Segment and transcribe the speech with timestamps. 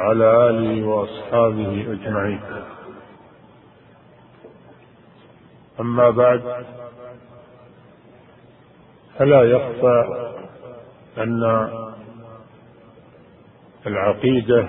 [0.00, 2.40] وعلى آله وأصحابه أجمعين.
[5.80, 6.64] أما بعد
[9.18, 10.28] فلا يخفى
[11.18, 11.42] أن
[13.86, 14.68] العقيدة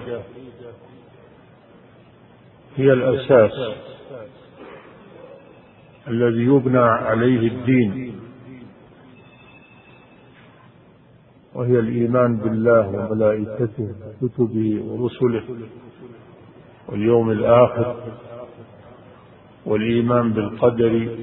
[2.76, 3.52] هي الأساس
[6.08, 8.11] الذي يبنى عليه الدين.
[11.56, 13.90] وهي الإيمان بالله وملائكته
[14.22, 15.44] وكتبه ورسله
[16.90, 17.96] واليوم الآخر
[19.66, 21.18] والإيمان بالقدر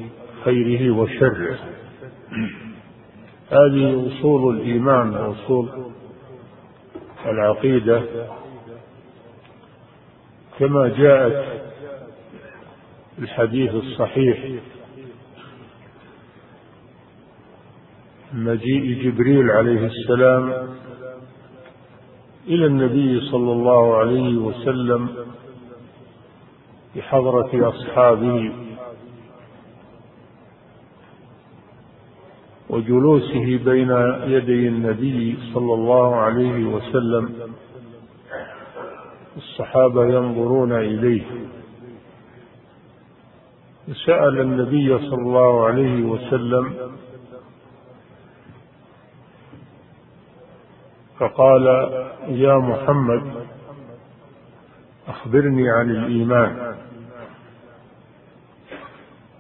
[0.44, 1.58] خيره وشره.
[3.50, 5.68] هذه أصول الإيمان وأصول
[7.26, 8.02] العقيدة.
[10.58, 11.62] كما جاءت
[13.18, 14.38] الحديث الصحيح
[18.32, 20.68] مجيء جبريل عليه السلام
[22.46, 25.08] إلى النبي صلى الله عليه وسلم
[26.96, 28.52] بحضرة أصحابه
[32.70, 33.90] وجلوسه بين
[34.26, 37.30] يدي النبي صلى الله عليه وسلم
[39.36, 41.22] الصحابة ينظرون إليه
[44.06, 46.72] سأل النبي صلى الله عليه وسلم
[51.18, 51.66] فقال
[52.28, 53.22] يا محمد
[55.08, 56.74] أخبرني عن الإيمان.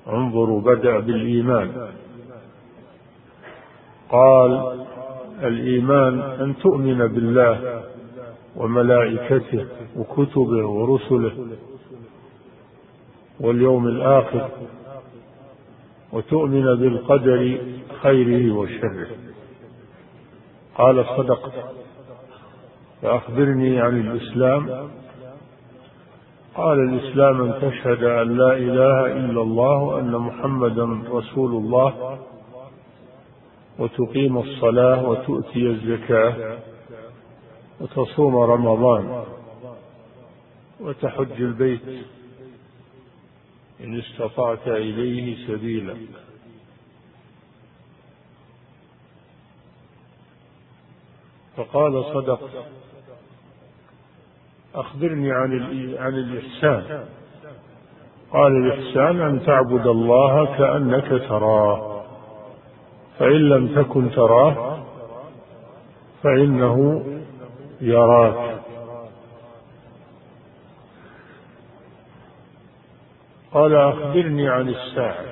[0.08, 1.88] انظروا بدأ بالإيمان.
[4.10, 4.84] قال
[5.42, 7.82] الإيمان أن تؤمن بالله
[8.56, 11.32] وملائكته وكتبه ورسله
[13.40, 14.48] واليوم الآخر
[16.12, 17.58] وتؤمن بالقدر
[18.02, 19.06] خيره وشره.
[20.78, 21.52] قال صدقت
[23.02, 24.90] فأخبرني عن الإسلام.
[26.54, 32.18] قال الإسلام أن تشهد أن لا إله إلا الله وأن محمدا رسول الله
[33.78, 36.58] وتقيم الصلاة وتؤتي الزكاة
[37.80, 39.24] وتصوم رمضان
[40.80, 41.82] وتحج البيت
[43.80, 45.96] إن استطعت إليه سبيلا.
[51.58, 52.50] فقال صدقت
[54.74, 55.52] أخبرني عن
[55.98, 57.04] عن الإحسان.
[58.32, 62.04] قال الإحسان أن تعبد الله كأنك تراه.
[63.18, 64.78] فإن لم تكن تراه
[66.22, 67.06] فإنه
[67.80, 68.58] يراك.
[73.52, 75.24] قال أخبرني عن الساعة.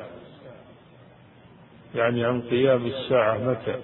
[1.94, 3.76] يعني عن قيام الساعة متى؟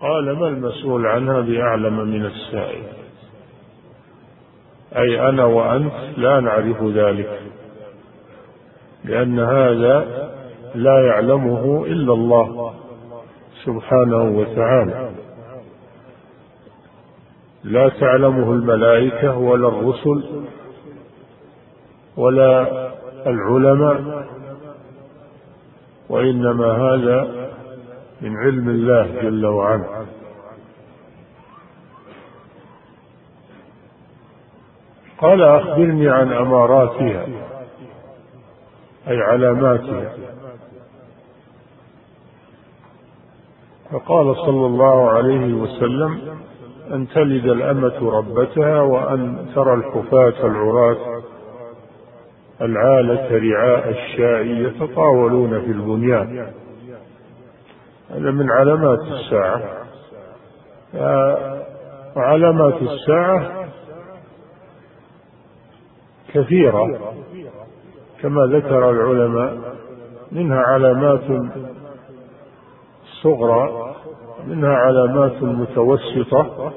[0.00, 2.82] قال ما المسؤول عنها بأعلم من السائل؟
[4.96, 7.40] أي أنا وأنت لا نعرف ذلك
[9.04, 10.28] لأن هذا
[10.74, 12.74] لا يعلمه إلا الله
[13.64, 15.10] سبحانه وتعالى.
[17.64, 20.24] لا تعلمه الملائكة ولا الرسل
[22.16, 22.66] ولا
[23.26, 24.26] العلماء
[26.08, 27.47] وإنما هذا
[28.20, 30.06] من علم الله جل وعلا.
[35.18, 37.26] قال أخبرني عن أماراتها
[39.08, 40.12] أي علاماتها.
[43.92, 46.38] فقال صلى الله عليه وسلم
[46.92, 51.22] أن تلد الأمة ربتها وأن ترى الحفاة العراة
[52.60, 56.52] العالة رعاء الشاء يتطاولون في البنيان.
[58.10, 59.62] هذا من علامات الساعة.
[62.16, 63.68] وعلامات الساعة
[66.34, 66.98] كثيرة.
[68.22, 69.58] كما ذكر العلماء
[70.32, 71.52] منها علامات
[73.22, 73.94] صغرى
[74.46, 76.72] منها علامات متوسطة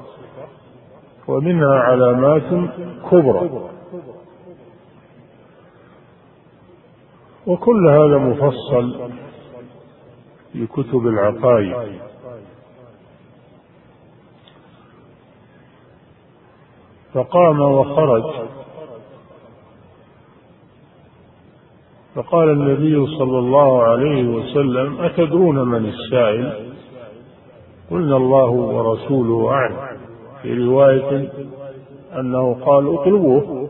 [1.28, 2.70] ومنها علامات
[3.10, 3.70] كبرى.
[7.46, 9.10] وكل هذا مفصل
[10.52, 12.00] في كتب العقائد.
[17.14, 18.22] فقام وخرج.
[22.14, 26.72] فقال النبي صلى الله عليه وسلم أتدرون من السائل؟
[27.90, 29.98] قلنا الله ورسوله أعلم.
[30.42, 31.32] في رواية
[32.18, 33.68] أنه قال اطلبوه.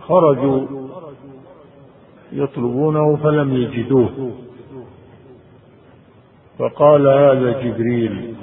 [0.00, 0.66] خرجوا
[2.32, 4.30] يطلبونه فلم يجدوه.
[6.60, 8.34] فقال هذا جبريل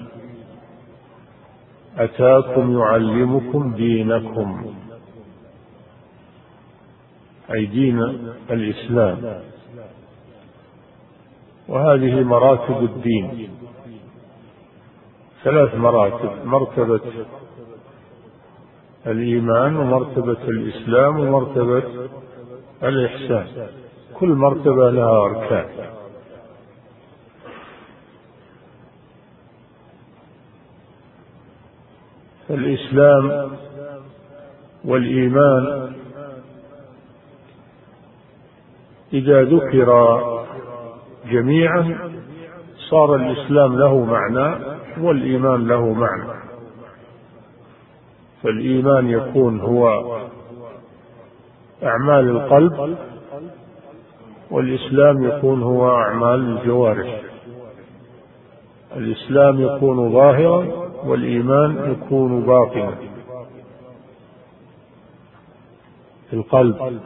[1.97, 4.73] أتاكم يعلمكم دينكم.
[7.53, 7.99] أي دين
[8.51, 9.41] الإسلام.
[11.67, 13.49] وهذه مراتب الدين.
[15.43, 17.01] ثلاث مراتب مرتبة
[19.07, 21.83] الإيمان ومرتبة الإسلام ومرتبة
[22.83, 23.67] الإحسان.
[24.13, 25.96] كل مرتبة لها أركان.
[32.49, 33.51] الإسلام
[34.85, 35.93] والإيمان.
[39.13, 40.19] إذا ذكر
[41.31, 41.97] جميعا
[42.89, 44.55] صار الإسلام له معنى
[45.01, 46.39] والإيمان له معنى.
[48.43, 50.17] فالإيمان يكون هو
[51.83, 52.97] أعمال القلب
[54.51, 57.21] والإسلام يكون هو أعمال الجوارح.
[58.97, 62.91] الإسلام يكون ظاهرا والإيمان يكون باطنا.
[66.29, 66.99] في القلب.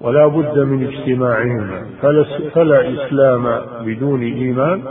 [0.00, 1.86] ولا بد من اجتماعهما.
[2.54, 4.82] فلا, إسلام بدون إيمان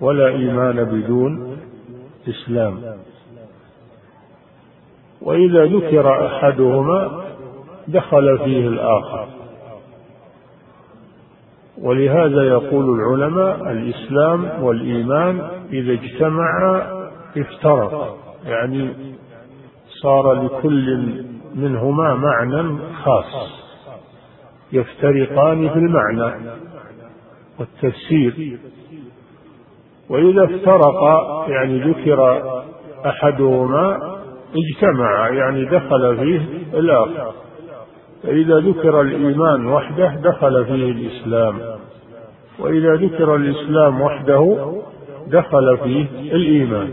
[0.00, 1.56] ولا إيمان بدون
[2.28, 2.80] إسلام.
[5.22, 7.24] وإذا ذكر أحدهما
[7.88, 9.43] دخل فيه الآخر.
[11.82, 15.40] ولهذا يقول العلماء الإسلام والإيمان
[15.72, 16.82] إذا اجتمعا
[17.36, 18.16] افترقا
[18.46, 18.90] يعني
[20.02, 21.24] صار لكل
[21.54, 23.64] منهما معنى خاص
[24.72, 26.50] يفترقان في المعنى
[27.58, 28.58] والتفسير.
[30.08, 32.42] وإذا افترقا يعني ذكر
[33.06, 34.14] أحدهما
[34.56, 36.40] اجتمع يعني دخل فيه
[36.78, 37.32] الآخر.
[38.26, 41.60] فإذا ذكر الإيمان وحده دخل فيه الإسلام.
[42.58, 44.72] وإذا ذكر الإسلام وحده
[45.26, 46.92] دخل فيه الإيمان.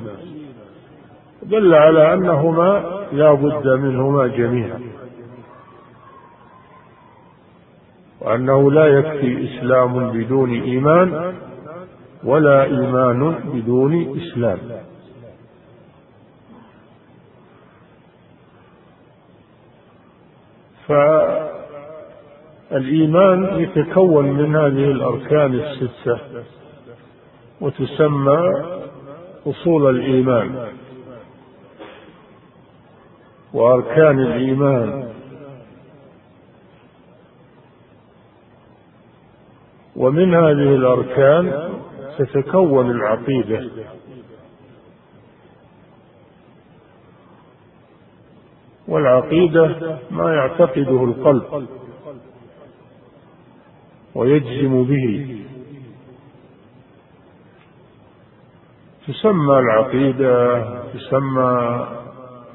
[1.43, 4.79] دل على أنهما لا بد منهما جميعا.
[8.21, 11.33] وأنه لا يكفي إسلام بدون إيمان
[12.23, 14.57] ولا إيمان بدون إسلام.
[22.69, 26.19] فالإيمان يتكون من هذه الأركان الستة
[27.61, 28.39] وتسمى
[29.47, 30.67] أصول الإيمان.
[33.53, 35.11] وأركان الإيمان.
[39.95, 41.69] ومن هذه الأركان
[42.17, 43.69] تتكون العقيدة.
[48.91, 51.67] والعقيدة ما يعتقده القلب
[54.15, 55.37] ويجزم به.
[59.07, 61.87] تسمى العقيدة تسمى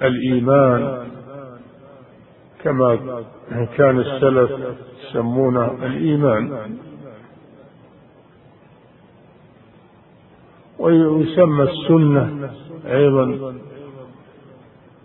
[0.02, 1.06] الإيمان
[2.64, 2.98] كما
[3.76, 4.50] كان السلف
[5.02, 6.76] يسمونه الإيمان.
[10.78, 12.50] ويسمى السنة
[12.86, 13.54] أيضا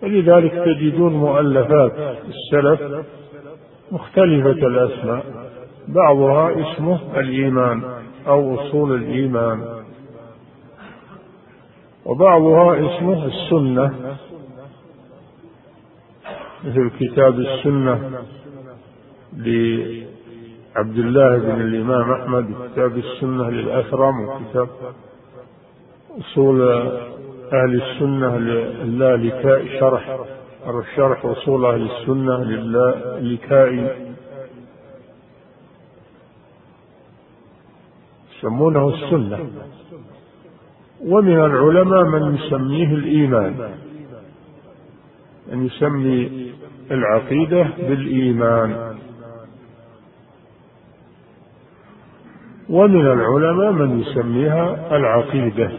[0.03, 1.91] ولذلك تجدون مؤلفات
[2.29, 3.05] السلف
[3.91, 5.25] مختلفة الأسماء
[5.87, 7.83] بعضها اسمه الإيمان
[8.27, 9.65] أو أصول الإيمان
[12.05, 14.15] وبعضها اسمه السنة
[16.63, 18.11] مثل كتاب السنة
[19.33, 24.67] لعبد الله بن الإمام أحمد وكتاب السنة للأثرم وكتاب
[26.19, 26.91] أصول
[27.53, 30.19] أهل السنة للالكاء شرح
[30.95, 34.11] شرح أصول أهل السنة للالكائي
[38.37, 39.49] يسمونه السنة.
[41.01, 43.71] ومن العلماء من يسميه الإيمان.
[45.53, 46.51] أن يسمي
[46.91, 48.97] العقيدة بالإيمان.
[52.69, 55.71] ومن العلماء من يسميها العقيدة.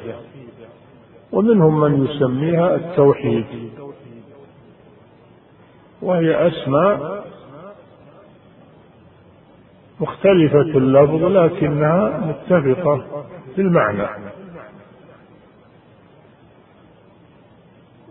[1.33, 3.45] ومنهم من يسميها التوحيد.
[6.03, 7.25] وهي أسماء
[10.01, 13.25] مختلفة اللفظ لكنها متفقة
[13.55, 14.33] في المعنى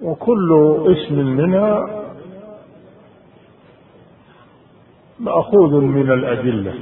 [0.01, 2.01] وكل اسم منها
[5.20, 6.74] مأخوذ من الأدلة.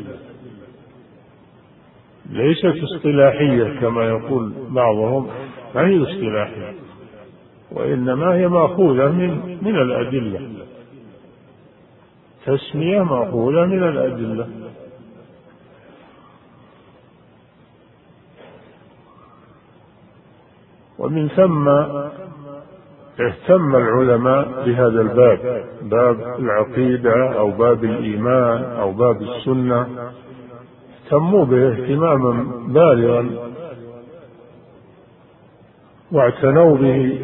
[2.30, 5.28] ليست اصطلاحية كما يقول بعضهم.
[5.76, 6.74] ما هي اصطلاحية
[7.72, 10.50] وإنما هي مأخوذة من من الأدلة.
[12.46, 14.48] تسمية مأخوذة من الأدلة.
[21.00, 21.68] ومن ثم
[23.20, 25.64] اهتم العلماء بهذا الباب.
[25.82, 30.12] باب العقيدة أو باب الإيمان أو باب السنة.
[31.06, 32.32] اهتموا به اهتماما
[32.68, 33.49] بالغا
[36.12, 37.20] واعتنوا به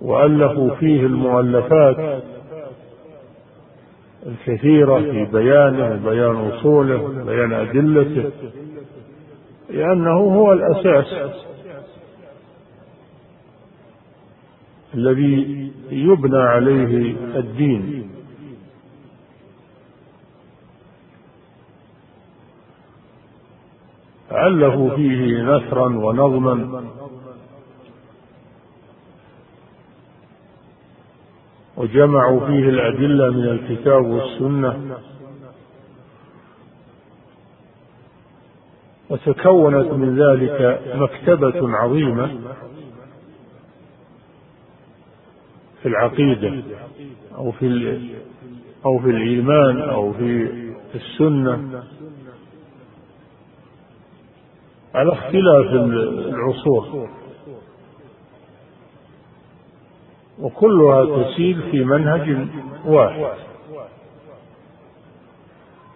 [0.00, 2.22] وألفوا فيه المؤلفات
[4.26, 8.30] الكثيرة في بيانه وبيان أصوله وبيان أدلته
[9.70, 11.06] لأنه هو الأساس
[14.94, 18.01] الذي يبنى عليه الدين.
[24.32, 26.84] ألفوا فيه نثرا ونظما.
[31.76, 34.96] وجمعوا فيه الأدلة من الكتاب والسنة.
[39.10, 42.26] وتكونت من ذلك مكتبة عظيمة
[45.82, 46.62] في العقيدة
[47.34, 47.98] أو في
[48.84, 50.48] أو في الإيمان أو في
[50.94, 51.84] السنة.
[54.94, 57.08] على اختلاف العصور.
[60.40, 62.46] وكلها تسير في منهج
[62.86, 63.26] واحد.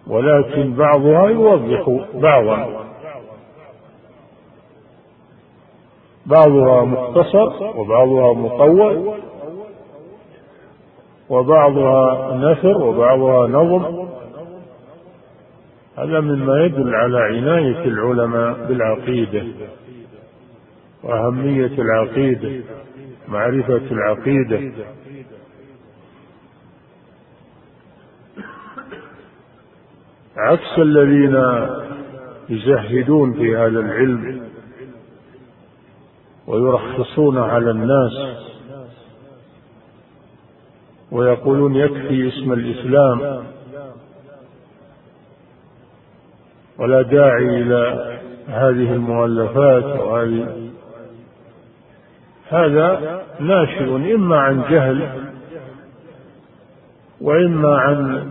[0.07, 2.85] ولكن بعضها يوضح بعضا.
[6.25, 9.13] بعضها مختصر وبعضها مطول.
[11.29, 14.06] وبعضها نثر وبعضها نظم.
[15.97, 19.43] هذا مما يدل على عناية العلماء بالعقيدة
[21.03, 22.63] وأهمية العقيدة
[23.27, 24.71] معرفة العقيدة.
[30.37, 31.35] عكس الذين
[32.49, 34.41] يزهدون في هذا العلم
[36.47, 38.37] ويرخصون على الناس
[41.11, 43.43] ويقولون يكفي اسم الإسلام
[46.79, 48.13] ولا داعي إلى
[48.47, 50.69] هذه المؤلفات وهذه.
[52.49, 55.09] هذا ناشئ إما عن جهل
[57.21, 58.27] وإما عن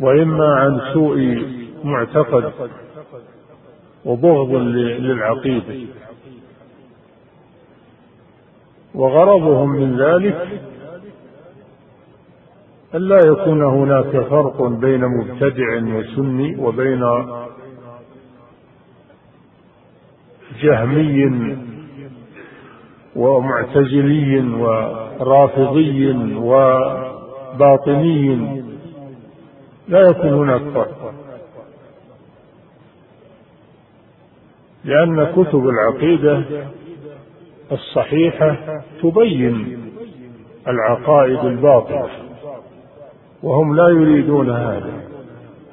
[0.00, 1.46] وإما عن سوء
[1.84, 2.52] معتقد
[4.04, 5.88] وبغض للعقيدة.
[8.94, 10.71] وغرضهم من ذلك
[12.94, 17.04] ألا يكون هناك فرق بين مبتدع وسني وبين
[20.60, 21.56] جهمي
[23.16, 28.28] ومعتزلي ورافضي وباطني.
[29.88, 31.14] لا يكون هناك فرق
[34.84, 36.44] لأن كتب العقيدة
[37.72, 38.56] الصحيحة
[39.02, 39.78] تبين
[40.68, 42.21] العقائد الباطلة
[43.42, 45.02] وهم لا يريدون هذا.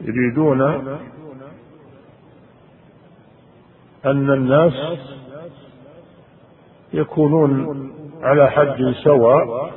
[0.02, 0.62] يريدون
[4.06, 4.74] أن الناس
[6.94, 9.72] يكونون على حد سواء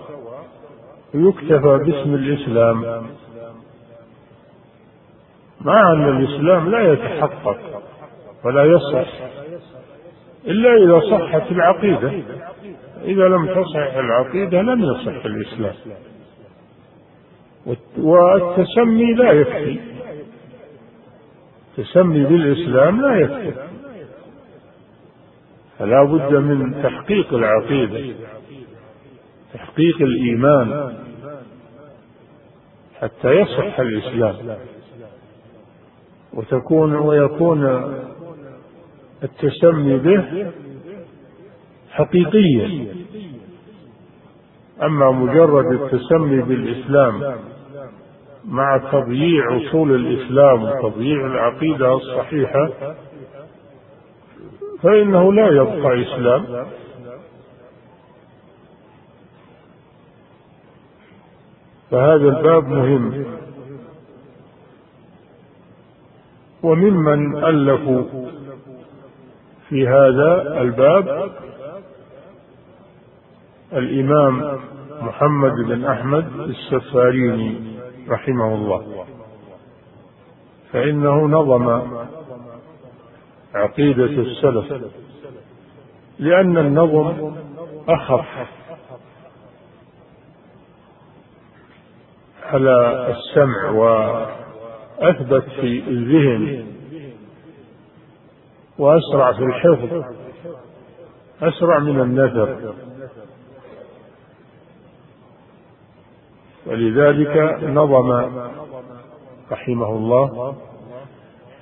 [1.14, 3.06] ويكتفى باسم الإسلام.
[5.60, 7.58] مع أن الإسلام لا يتحقق
[8.44, 9.08] ولا يصح
[10.46, 12.12] إلا إذا صحت العقيدة.
[13.04, 15.74] إذا لم تصح العقيدة لم يصح الإسلام.
[17.98, 19.78] والتسمي لا يكفي.
[21.78, 23.52] التسمي بالإسلام لا يكفي.
[25.78, 28.14] فلا بد من تحقيق العقيدة
[29.54, 30.94] تحقيق الإيمان
[33.00, 34.56] حتى يصح الإسلام.
[36.34, 37.64] وتكون ويكون
[39.22, 40.52] التسمي به
[41.90, 42.86] حقيقيا.
[44.82, 47.36] أما مجرد التسمي بالإسلام
[48.44, 52.70] مع تضييع أصول الإسلام وتضييع العقيدة الصحيحة
[54.82, 56.66] فإنه لا يبقى إسلام.
[61.90, 63.24] فهذا الباب مهم.
[66.62, 68.04] وممن ألفوا
[69.68, 71.30] في هذا الباب
[73.72, 74.58] الإمام
[75.02, 77.71] محمد بن أحمد السفاريني.
[78.08, 79.06] رحمه الله
[80.72, 81.82] فإنه نظم
[83.54, 84.92] عقيدة السلف
[86.18, 87.34] لأن النظم
[87.88, 88.26] أخف
[92.42, 96.66] على السمع وأثبت في الذهن
[98.78, 100.04] وأسرع في الحفظ
[101.42, 102.74] أسرع من النثر
[106.66, 108.10] ولذلك نظم
[109.52, 110.54] رحمه الله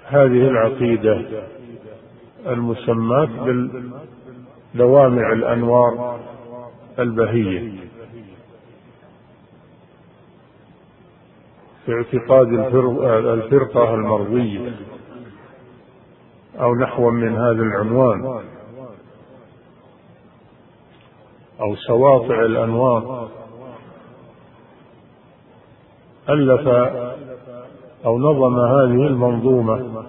[0.06, 1.24] هذه العقيدة
[2.46, 3.28] المسماة
[4.74, 6.20] باللوامع الأنوار
[6.98, 7.72] البهية
[11.86, 12.48] في اعتقاد
[13.24, 14.76] الفرقة المرضية
[16.60, 18.42] أو نحو من هذا العنوان
[21.60, 23.28] أو سواطع الأنوار
[26.32, 26.68] ألف
[28.06, 30.04] أو نظم هذه المنظومة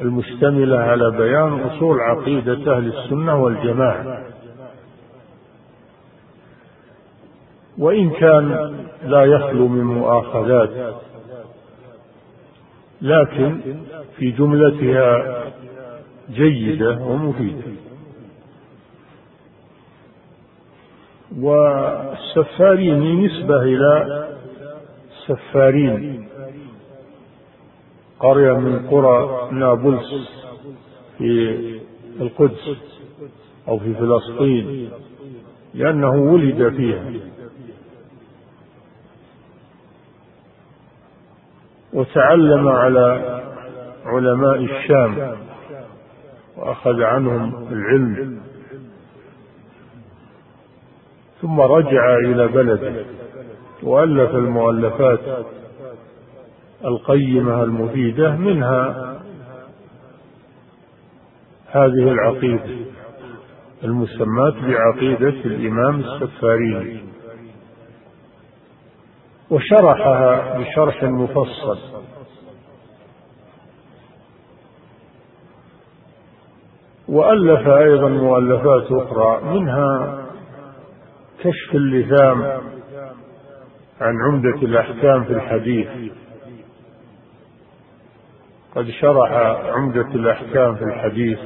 [0.00, 4.24] المشتملة على بيان أصول عقيدة أهل السنة والجماعة.
[7.78, 10.94] وإن كان لا يخلو من مؤاخذات
[13.02, 13.60] لكن
[14.16, 15.44] في جملتها
[16.30, 17.62] جيدة ومفيدة.
[21.40, 24.27] والسفارين نسبة إلى
[25.28, 26.28] سفارين
[28.20, 30.28] قرية من قرى نابلس
[31.18, 31.30] في
[32.20, 32.76] القدس
[33.68, 34.90] أو في فلسطين
[35.74, 37.12] لأنه ولد فيها.
[41.92, 43.40] وتعلم على
[44.04, 45.36] علماء الشام
[46.56, 48.40] وأخذ عنهم العلم.
[51.42, 53.17] ثم رجع إلى بلده.
[53.82, 55.20] وألف المؤلفات
[56.84, 59.14] القيمة المفيدة منها
[61.66, 62.76] هذه العقيدة
[63.84, 67.04] المسماة بعقيدة الإمام السفاريني
[69.50, 71.78] وشرحها بشرح مفصل.
[77.08, 80.24] وألف أيضا مؤلفات أخرى منها
[81.38, 82.60] كشف اللثام.
[84.00, 85.88] عن عمدة الأحكام في الحديث.
[88.74, 89.32] قد شرح
[89.66, 91.38] عمدة الأحكام في الحديث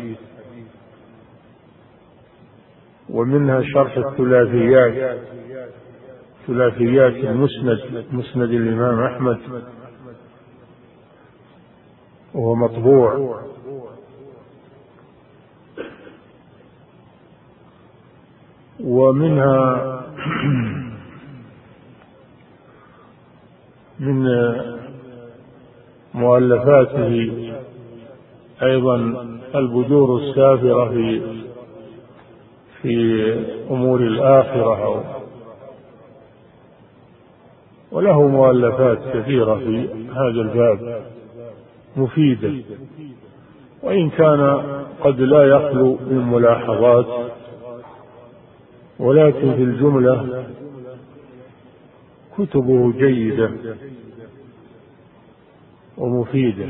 [3.10, 5.18] ومنها شرح الثلاثيات
[6.46, 9.38] ثلاثيات المسند مسند الإمام أحمد
[12.34, 13.42] وهو مطبوع.
[18.80, 20.02] ومنها
[24.02, 24.26] من
[26.14, 27.32] مؤلفاته
[28.62, 28.96] أيضا
[29.54, 31.22] البذور السافرة في
[32.82, 33.34] في
[33.70, 35.04] أمور الآخرة.
[37.92, 41.02] وله مؤلفات كثيرة في هذا الباب
[41.96, 42.52] مفيدة.
[43.82, 44.62] وإن كان
[45.00, 47.06] قد لا يخلو من ملاحظات
[48.98, 50.44] ولكن في الجملة
[52.38, 53.50] كتبه جيدة
[55.98, 56.66] ومفيدة.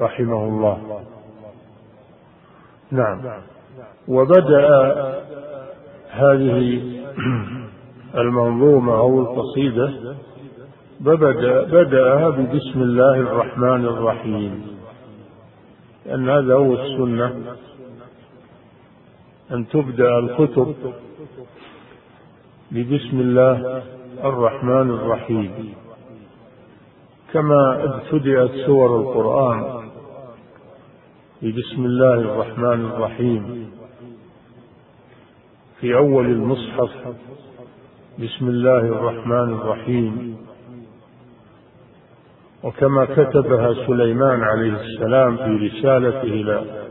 [0.00, 1.04] رحمه الله.
[2.90, 3.42] نعم.
[4.08, 4.68] وبدأ
[6.10, 6.82] هذه
[8.14, 10.16] المنظومة أو القصيدة
[11.00, 14.66] بدأ بدأها ببسم الله الرحمن الرحيم.
[16.06, 17.56] لأن هذا هو السنة.
[19.52, 20.74] أن تبدأ الكتب
[22.70, 23.82] ببسم الله
[24.24, 25.74] الرحمن الرحيم.
[27.32, 29.88] كما ابتدأت سور القرآن
[31.42, 33.70] ببسم الله الرحمن الرحيم.
[35.80, 36.90] في أول المصحف
[38.18, 40.36] بسم الله الرحمن الرحيم.
[42.62, 46.84] وكما كتبها سليمان عليه السلام في رسالته إلى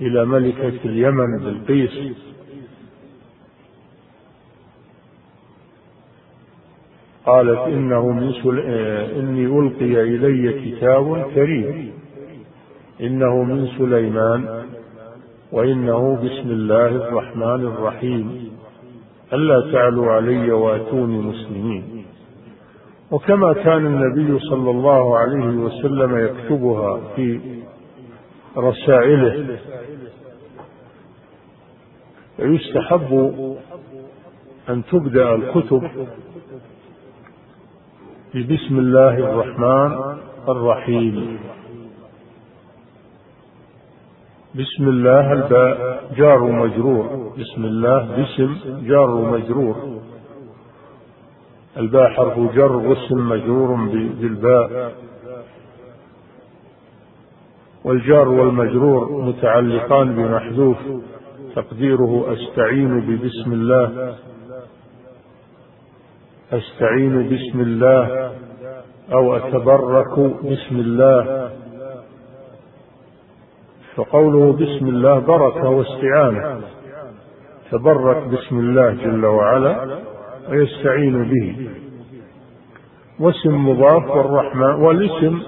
[0.00, 2.29] إلى ملكة اليمن بلقيس
[7.26, 8.58] قالت إنه من سل...
[9.18, 11.92] إني ألقي إلي كتاب كريم.
[13.00, 14.64] إنه من سليمان
[15.52, 18.50] وإنه بسم الله الرحمن الرحيم.
[19.32, 22.04] ألا تعلوا علي وأتوني مسلمين.
[23.10, 27.40] وكما كان النبي صلى الله عليه وسلم يكتبها في
[28.56, 29.58] رسائله.
[32.38, 33.10] يستحب
[34.68, 35.82] أن تبدأ الكتب
[38.34, 41.38] ببسم الله الرحمن الرحيم.
[44.54, 47.32] بسم الله الباء جار مجرور.
[47.38, 48.54] بسم الله باسم
[48.86, 49.76] جار مجرور.
[51.76, 53.74] الباء حرف جر واسم مجرور
[54.20, 54.94] بالباء.
[57.84, 60.76] والجار والمجرور متعلقان بمحذوف.
[61.56, 64.14] تقديره أستعين ببسم الله.
[66.52, 68.30] أستعين بسم الله
[69.12, 71.50] أو أتبرك بسم الله.
[73.96, 76.60] فقوله بسم الله بركة واستعانة.
[77.70, 79.98] تبرك بسم الله جل وعلا
[80.50, 81.70] ويستعين به.
[83.20, 85.40] واسم مضاف والرحمن والاسم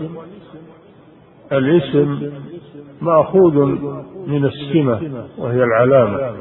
[1.52, 2.32] الاسم
[3.00, 3.56] مأخوذ
[4.26, 6.32] من السمة وهي العلامة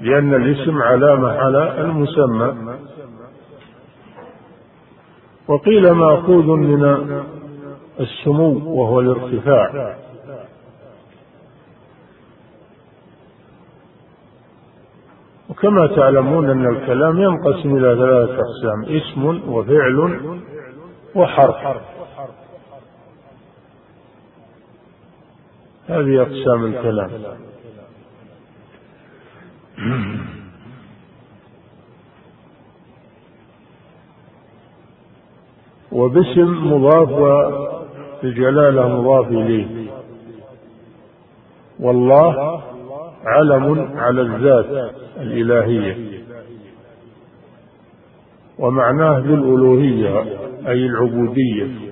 [0.00, 2.69] لأن الاسم علامة على المسمى.
[5.50, 6.84] وقيل مأخوذ من
[8.00, 9.96] السمو وهو الارتفاع.
[15.48, 20.20] وكما تعلمون أن الكلام ينقسم إلى ثلاثة أقسام اسم وفعل
[21.14, 21.56] وحرف.
[25.88, 27.10] هذه أقسام الكلام.
[35.92, 37.10] وباسم مضاف
[38.22, 39.90] والجلالة مضاف إليه.
[41.80, 42.62] والله
[43.24, 46.20] علم على الذات الإلهية.
[48.58, 50.20] ومعناه بالألوهية
[50.68, 51.90] أي العبودية.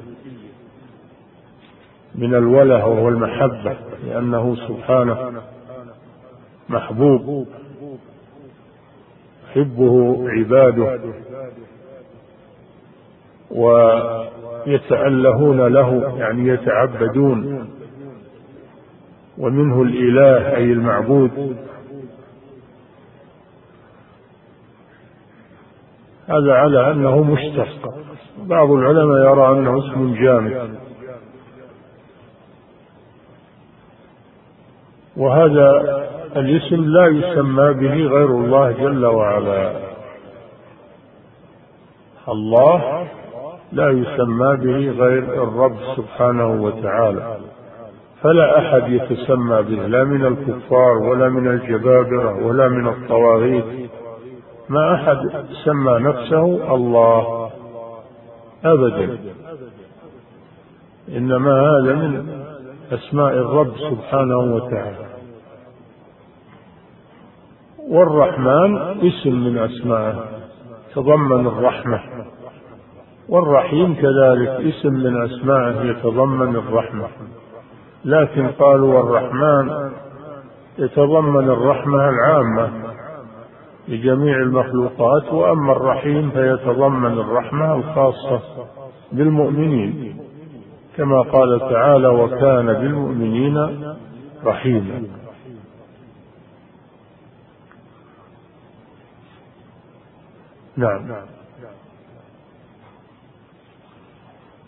[2.15, 5.33] من الوله وهو المحبة لأنه سبحانه
[6.69, 7.47] محبوب.
[9.49, 11.01] يحبه عباده.
[13.51, 14.87] ويتألهون
[15.67, 17.69] له يعني يتعبدون.
[19.39, 21.57] ومنه الإله أي المعبود.
[26.29, 27.95] هذا على أنه مشتق
[28.39, 30.79] بعض العلماء يرى أنه اسم جامد.
[35.17, 35.71] وهذا
[36.37, 39.73] الاسم لا يسمى به غير الله جل وعلا.
[42.29, 43.09] الله
[43.73, 47.37] لا يسمى به غير الرب سبحانه وتعالى.
[48.23, 53.91] فلا أحد يتسمى به لا من الكفار ولا من الجبابرة ولا من الطواغيت.
[54.69, 55.19] ما أحد
[55.65, 57.51] سمى نفسه الله
[58.65, 59.19] أبدا.
[61.09, 62.29] إنما هذا من
[62.93, 65.09] أسماء الرب سبحانه وتعالى.
[67.89, 68.79] والرحمن
[69.09, 70.25] اسم من أسمائه
[70.95, 72.01] تضمن الرحمة.
[73.29, 77.09] والرحيم كذلك اسم من اسمائه يتضمن الرحمة.
[78.05, 79.91] لكن قالوا والرحمن
[80.79, 82.71] يتضمن الرحمة العامة
[83.89, 88.41] لجميع المخلوقات وأما الرحيم فيتضمن الرحمة الخاصة
[89.13, 90.19] بالمؤمنين.
[90.97, 93.57] كما قال تعالى وكان بالمؤمنين
[94.45, 95.03] رحيما.
[100.77, 101.38] نعم.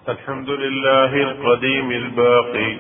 [0.09, 2.77] الحمد لله القديم الباقي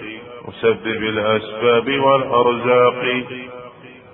[0.48, 3.24] مسبب الأسباب والأرزاق.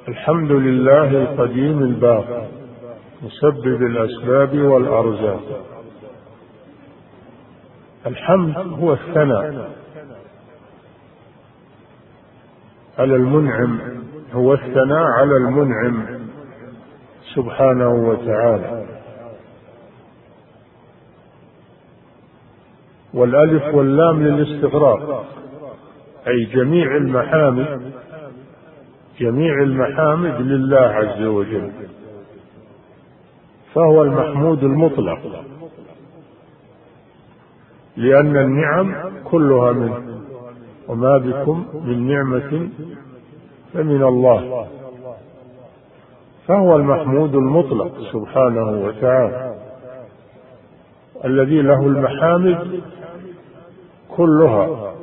[0.08, 2.46] الحمد لله القديم الباقي
[3.22, 5.66] مسبب الأسباب والأرزاق.
[8.06, 9.70] الحمد هو الثناء.
[12.98, 13.78] على المنعم
[14.32, 16.06] هو الثناء على المنعم
[17.34, 18.75] سبحانه وتعالى.
[23.16, 25.24] والألف واللام للاستغراق.
[26.28, 27.92] أي جميع المحامد
[29.20, 31.72] جميع المحامد لله عز وجل.
[33.74, 35.18] فهو المحمود المطلق.
[37.96, 40.20] لأن النعم كلها منه.
[40.88, 42.68] وما بكم من نعمة
[43.74, 44.66] فمن الله.
[46.46, 49.56] فهو المحمود المطلق سبحانه وتعالى.
[51.24, 52.80] الذي له المحامد
[54.16, 54.94] كلها.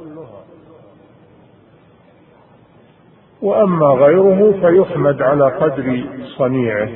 [3.41, 6.03] وأما غيره فيحمد على قدر
[6.37, 6.89] صنيعه.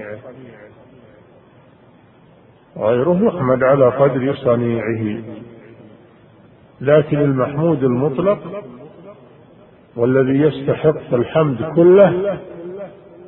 [2.77, 5.21] غيره يحمد على قدر صنيعه.
[6.81, 8.39] لكن المحمود المطلق
[9.95, 12.39] والذي يستحق الحمد كله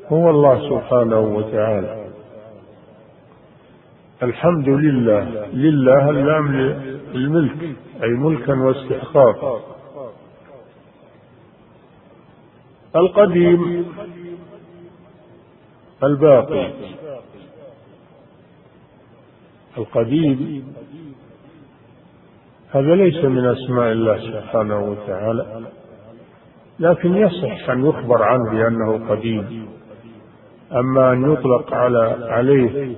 [0.08, 2.06] هو الله سبحانه وتعالى.
[4.23, 6.52] الحمد لله لله اللام
[7.13, 9.62] للملك أي ملكا واستحقاقا.
[12.95, 13.85] القديم
[16.03, 16.71] الباقي.
[19.77, 20.73] القديم
[22.71, 25.62] هذا ليس من أسماء الله سبحانه وتعالى
[26.79, 29.67] لكن يصح أن يخبر عنه بأنه قديم.
[30.71, 32.95] أما أن يطلق على عليه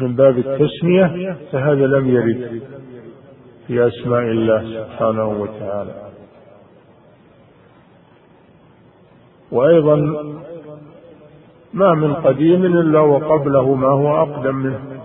[0.00, 2.62] من باب التسمية فهذا لم يرد.
[3.66, 5.94] في أسماء الله سبحانه وتعالى.
[9.52, 9.96] وأيضا
[11.72, 15.04] ما من قديم إلا وقبله ما هو أقدم منه.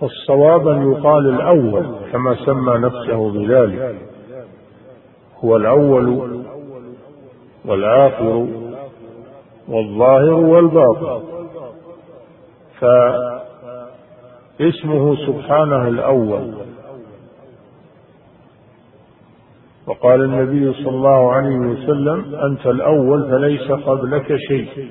[0.00, 3.96] فالصواب أن يقال الأول كما سمى نفسه بذلك.
[5.44, 6.40] هو الأول
[7.64, 8.46] والآخر
[9.68, 11.22] والظاهر والباطن.
[14.60, 16.54] فاسمه سبحانه الأول.
[19.86, 24.90] وقال النبي صلى الله عليه وسلم أنت الأول فليس قبلك شيء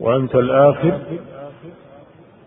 [0.00, 0.98] وأنت الآخر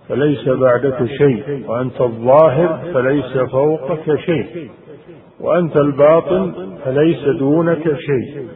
[0.08, 4.70] فليس بعدك شيء وأنت الظاهر فليس فوقك شيء
[5.40, 8.48] وأنت الباطن فليس دونك شيء.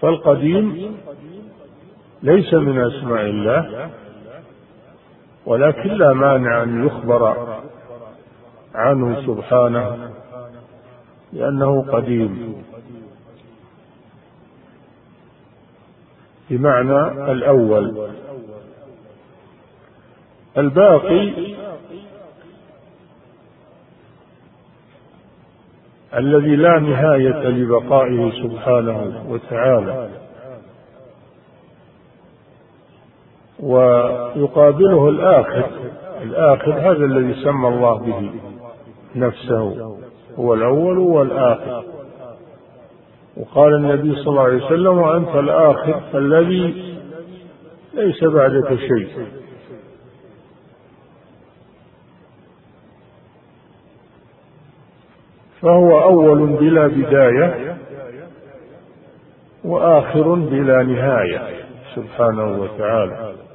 [0.00, 0.96] فالقديم
[2.26, 3.90] ليس من أسماء الله
[5.46, 7.36] ولكن لا مانع أن يخبر
[8.74, 10.10] عنه سبحانه
[11.32, 12.62] لأنه قديم.
[16.50, 18.10] بمعنى الأول.
[20.58, 21.54] الباقي
[26.14, 30.25] الذي لا نهاية لبقائه سبحانه وتعالى.
[33.60, 35.70] ويقابله الآخر.
[36.22, 38.30] الآخر هذا الذي سمى الله به
[39.16, 39.96] نفسه.
[40.38, 41.84] هو الأول والآخر.
[43.36, 46.96] وقال النبي صلى الله عليه وسلم وأنت الآخر الذي
[47.94, 49.08] ليس بعدك شيء.
[55.62, 57.76] فهو أول بلا بداية
[59.64, 61.40] وآخر بلا نهاية.
[61.94, 63.45] سبحانه وتعالى.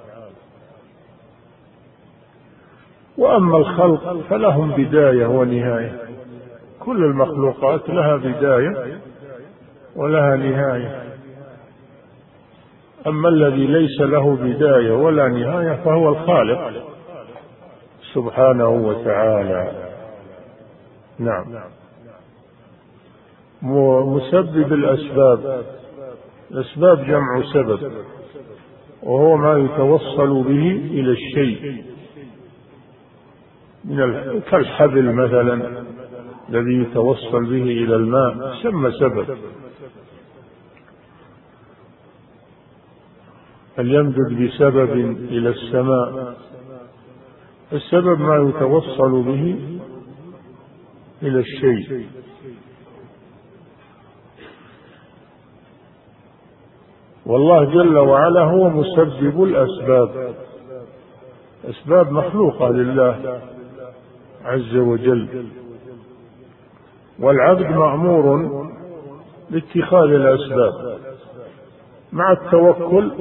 [3.21, 5.99] وأما الخلق فلهم بداية ونهاية.
[6.79, 8.99] كل المخلوقات لها بداية
[9.95, 11.03] ولها نهاية.
[13.07, 16.71] أما الذي ليس له بداية ولا نهاية فهو الخالق
[18.13, 19.71] سبحانه وتعالى.
[21.19, 21.45] نعم.
[23.61, 25.63] مسبب الأسباب.
[26.51, 27.91] الأسباب جمع سبب
[29.03, 31.90] وهو ما يتوصل به إلى الشيء.
[33.85, 35.83] من كالحبل مثلا
[36.49, 39.37] الذي يتوصل به إلى الماء سمى سبب.
[43.75, 44.91] فليمدد بسبب
[45.29, 46.35] إلى السماء؟
[47.73, 49.59] السبب ما يتوصل به
[51.23, 52.07] إلى الشيء.
[57.25, 60.35] والله جل وعلا هو مسبب الأسباب.
[61.65, 63.41] أسباب مخلوقة لله.
[64.45, 65.45] عز وجل.
[67.19, 68.49] والعبد مأمور
[69.49, 70.97] باتخاذ الأسباب
[72.11, 73.11] مع التوكل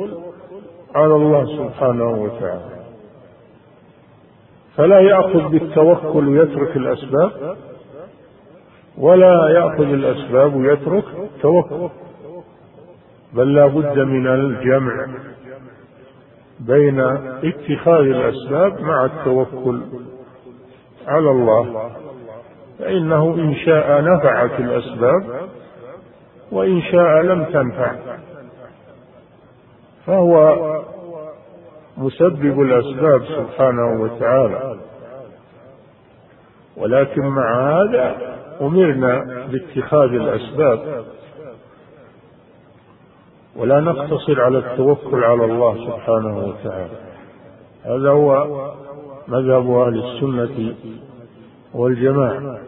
[0.95, 2.81] على الله سبحانه وتعالى.
[4.77, 7.57] فلا يأخذ بالتوكل ويترك الأسباب
[8.99, 11.89] ولا يأخذ الأسباب ويترك التوكل.
[13.35, 15.07] بل لا بد من الجمع
[16.61, 17.01] بين
[17.45, 19.81] اتخاذ الأسباب مع التوكل.
[21.07, 21.91] على الله.
[22.79, 25.49] فإنه إن شاء نفعت الأسباب
[26.53, 27.95] وإن شاء لم تنفع.
[30.07, 30.57] فهو
[31.97, 34.77] مسبب الأسباب سبحانه وتعالى.
[36.77, 38.17] ولكن مع هذا
[38.61, 41.05] أمرنا باتخاذ الأسباب.
[43.57, 46.97] ولا نقتصر على التوكل على الله سبحانه وتعالى.
[47.85, 48.47] هذا هو
[49.31, 50.75] مذهب أهل السنة
[51.75, 52.59] والجماعة.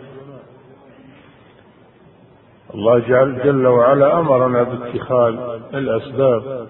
[2.74, 5.34] الله جل, جل وعلا أمرنا باتخاذ
[5.74, 6.66] الأسباب.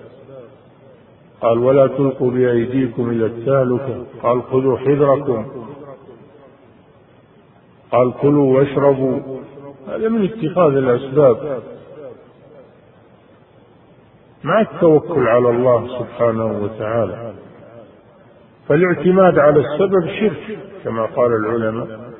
[1.41, 4.05] قال ولا تلقوا بأيديكم إلى التهلكة.
[4.23, 5.47] قال خذوا حذركم.
[7.93, 9.19] قال كلوا واشربوا.
[9.89, 11.63] هذا من اتخاذ الأسباب.
[14.45, 17.35] مع التوكل على الله سبحانه وتعالى.
[18.69, 22.13] فالاعتماد على السبب شرك كما قال العلماء.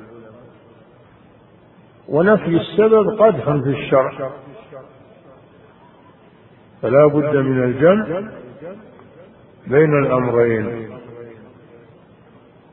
[2.09, 4.31] ونفي السبب قدح في الشرع.
[6.81, 8.31] فلا بد من الجمع
[9.67, 10.89] بين الأمرين.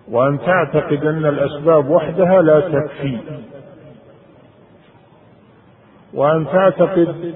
[0.09, 3.18] وأن تعتقد أن الأسباب وحدها لا تكفي.
[6.14, 7.35] وأن تعتقد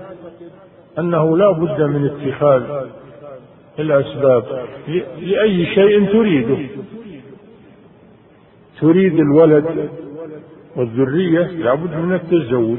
[0.99, 2.89] أنه لا بد من اتخاذ
[3.79, 4.67] الأسباب.
[5.19, 6.67] لأي شيء تريده.
[8.81, 9.91] تريد الولد
[10.77, 12.79] والذرية لابد من التزوج.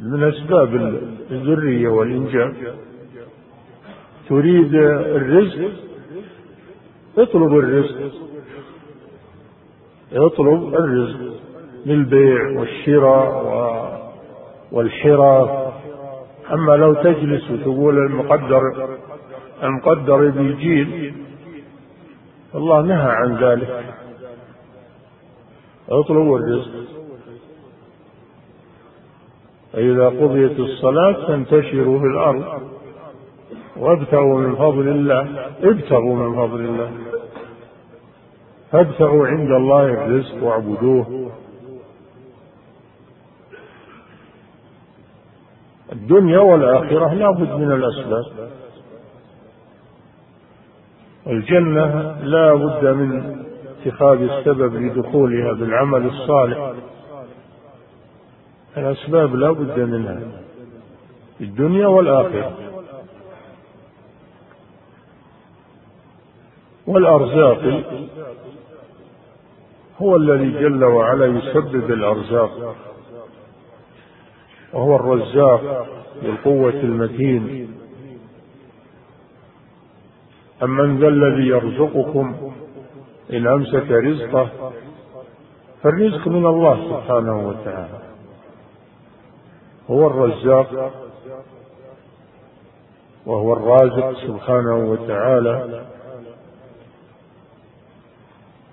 [0.00, 2.54] من أسباب الذرية والإنجاب.
[4.28, 5.70] تريد الرزق
[7.18, 8.12] اطلب الرزق.
[10.12, 11.34] اطلب الرزق
[11.86, 14.12] للبيع والشراء
[14.72, 15.57] والحراث
[16.52, 18.62] أما لو تجلس وتقول المقدر
[19.62, 21.14] المقدر بيجيل
[22.54, 23.84] الله نهى عن ذلك.
[25.88, 26.70] اطلبوا الرزق.
[29.72, 32.44] فإذا قضيت الصلاة فانتشروا في الأرض
[33.76, 36.90] وابتغوا من فضل الله ابتغوا من فضل الله.
[38.72, 41.30] فابتغوا عند الله الرزق واعبدوه.
[45.98, 48.24] الدنيا والآخرة لا بد من الأسباب.
[51.26, 53.36] الجنة لا بد من
[53.86, 56.72] اتخاذ السبب لدخولها بالعمل الصالح.
[58.76, 60.20] الأسباب لا بد منها
[61.38, 62.52] في الدنيا والآخرة.
[66.86, 67.84] والأرزاق
[70.02, 72.76] هو الذي جل وعلا يسبب الأرزاق.
[74.72, 75.86] وهو الرزاق
[76.22, 77.74] بالقوة المتين.
[80.62, 82.52] أمن ذا الذي يرزقكم
[83.32, 84.72] إن أمسك رزقه
[85.82, 87.98] فالرزق من الله سبحانه وتعالى.
[89.90, 90.92] هو الرزاق
[93.26, 95.84] وهو الرازق سبحانه وتعالى.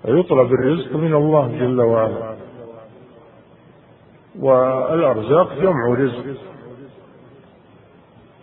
[0.04, 2.36] ويطلب الرزق من الله جل وعلا.
[4.40, 6.24] والأرزاق جمع رزق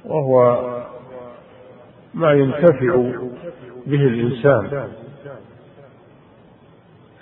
[0.06, 0.60] وهو
[2.14, 2.96] ما ينتفع
[3.86, 4.90] به الإنسان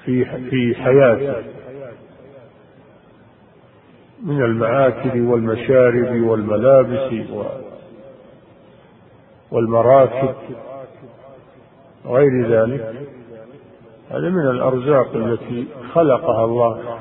[0.06, 1.44] في في حياته
[4.24, 7.14] من المآكل والمشارب والملابس
[9.52, 10.36] والمراكب
[12.06, 12.96] وغير ذلك.
[14.10, 17.00] هذا من الأرزاق التي خلقها الله.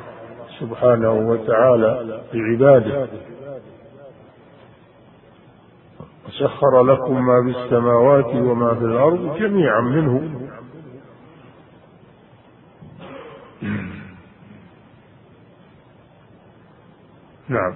[0.60, 3.08] سبحانه وتعالى لعباده
[6.28, 10.46] وسخر لكم ما في السماوات وما في الأرض جميعا منه.
[17.48, 17.74] نعم.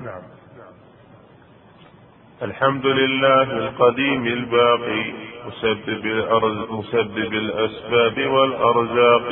[2.43, 5.13] الحمد لله القديم الباقي
[5.47, 9.31] مسبب الأرز مسبب الأسباب والأرزاق.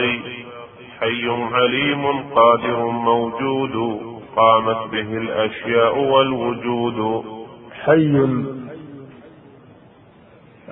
[1.02, 4.00] حي عليم قادر موجود
[4.36, 7.24] قامت به الأشياء والوجود.
[7.84, 8.44] حي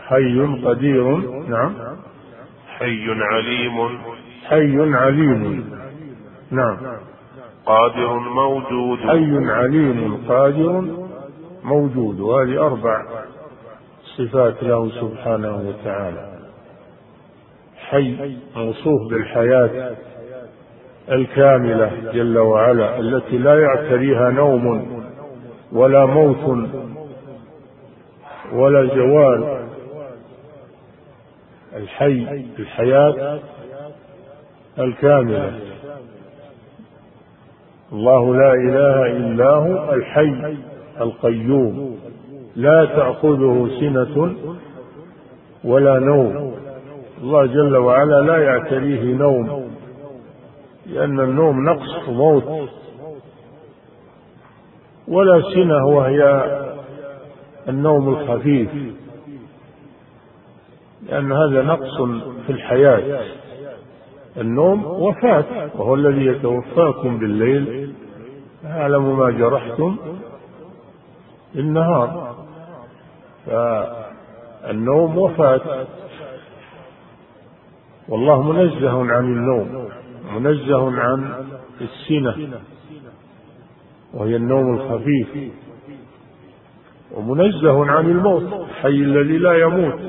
[0.09, 1.17] حي قدير
[1.49, 1.75] نعم.
[2.79, 3.99] حي عليم.
[4.49, 5.71] حي عليم
[6.51, 6.77] نعم.
[7.67, 8.99] قادر موجود.
[8.99, 10.85] حي عليم قادر
[11.65, 12.21] موجود.
[12.21, 13.05] وهذه أربع
[14.17, 16.31] صفات له سبحانه وتعالى.
[17.91, 20.10] حي موصوف بالحياة.
[21.09, 24.87] الكاملة جل وعلا التي لا يعتريها نوم
[25.73, 26.69] ولا موت
[28.53, 29.61] ولا زوال
[31.77, 33.41] الحي الحياة
[34.79, 35.53] الكاملة.
[37.93, 40.57] الله لا إله إلا هو الحي
[41.01, 41.99] القيوم.
[42.57, 44.35] لا تأخذه سنة
[45.65, 46.55] ولا نوم.
[47.23, 49.70] الله جل وعلا لا يعتريه نوم.
[50.91, 52.69] لأن النوم نقص وموت
[55.09, 56.23] ولا سنة وهي
[57.69, 58.71] النوم الخفيف.
[61.03, 62.01] لأن هذا نقص
[62.47, 63.25] في الحياة.
[64.37, 65.45] النوم وفاة
[65.75, 67.95] وهو الذي يتوفاكم بالليل.
[68.65, 69.97] يعلم ما جرحتم
[71.55, 72.37] بالنهار.
[73.47, 75.87] فالنوم وفاة.
[78.09, 79.91] والله منزه عن النوم.
[80.35, 81.47] منزه عن
[81.81, 82.59] السنة
[84.15, 85.53] وهي النوم الخفيف.
[87.15, 88.53] ومنزه عن الموت.
[88.53, 90.01] الحي الذي لا يموت.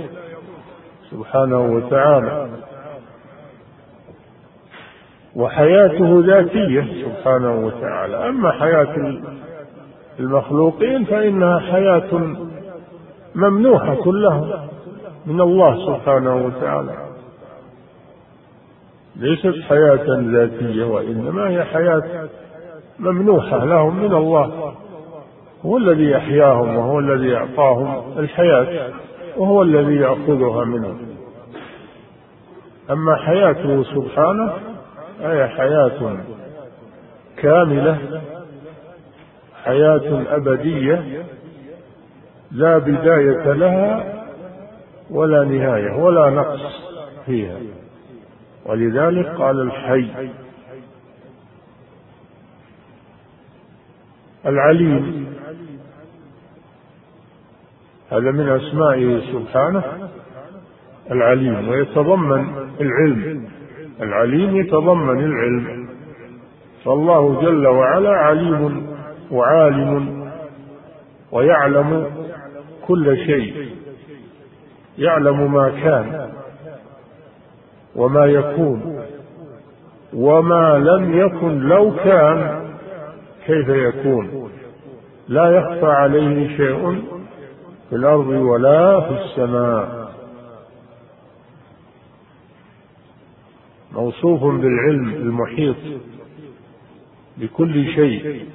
[1.11, 2.49] سبحانه وتعالى.
[5.35, 7.05] وحياته ذاتية.
[7.05, 8.29] سبحانه وتعالى.
[8.29, 9.21] أما حياة
[10.19, 12.35] المخلوقين فإنها حياة
[13.35, 14.51] ممنوحة لهم
[15.25, 17.10] من الله سبحانه وتعالى.
[19.15, 22.29] ليست حياة ذاتية وإنما هي حياة
[22.99, 24.73] ممنوحة لهم من الله.
[25.65, 28.89] هو الذي يحياهم وهو الذي أعطاهم الحياة
[29.37, 30.97] وهو الذي يأخذها منهم.
[32.91, 34.53] أما حياته سبحانه
[35.19, 36.17] فهي حياة
[37.37, 38.21] كاملة
[39.63, 41.23] حياة أبدية
[42.51, 44.13] لا بداية لها
[45.11, 46.61] ولا نهاية ولا نقص
[47.25, 47.57] فيها.
[48.65, 50.29] ولذلك قال الحي.
[54.45, 55.25] العليم.
[58.11, 59.83] هذا من أسمائه سبحانه.
[61.11, 63.47] العليم ويتضمن العلم.
[64.01, 65.89] العليم يتضمن العلم.
[66.85, 68.87] فالله جل وعلا عليم
[69.31, 70.31] وعالم
[71.31, 72.11] ويعلم
[72.87, 73.75] كل شيء.
[74.97, 76.40] يعلم ما كان.
[77.95, 79.05] وما يكون
[80.13, 82.61] وما لم يكن لو كان
[83.45, 84.51] كيف يكون.
[85.27, 87.03] لا يخفى عليه شيء
[87.89, 90.11] في الأرض ولا في السماء.
[93.91, 95.75] موصوف بالعلم المحيط
[97.37, 98.45] بكل شيء.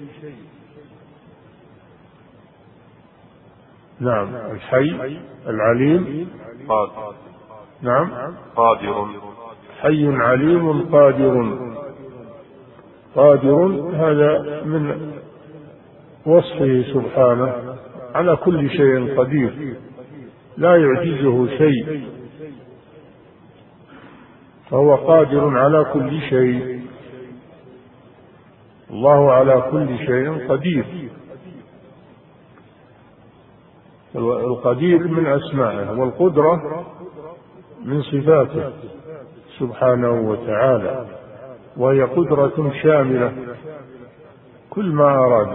[4.01, 6.28] نعم الحي العليم.
[6.68, 7.26] قادر
[7.83, 8.11] نعم.
[8.57, 9.07] قادر.
[9.81, 11.59] حي عليم قادر.
[13.16, 15.12] قادر هذا من
[16.27, 17.77] وصفه سبحانه.
[18.14, 19.77] على كل شيء قدير.
[20.57, 22.09] لا يعجزه شيء.
[24.70, 26.81] فهو قادر على كل شيء.
[28.91, 31.11] الله على كل شيء قدير.
[34.16, 36.87] القدير من أسمائه والقدرة
[37.85, 38.72] من صفاته
[39.59, 41.07] سبحانه وتعالى
[41.77, 43.33] وهي قدرة شاملة
[44.70, 45.49] كل ما أراد.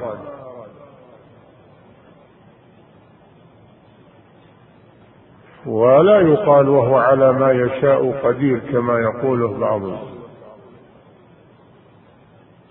[5.65, 9.81] ولا يقال وهو على ما يشاء قدير كما يقوله بعض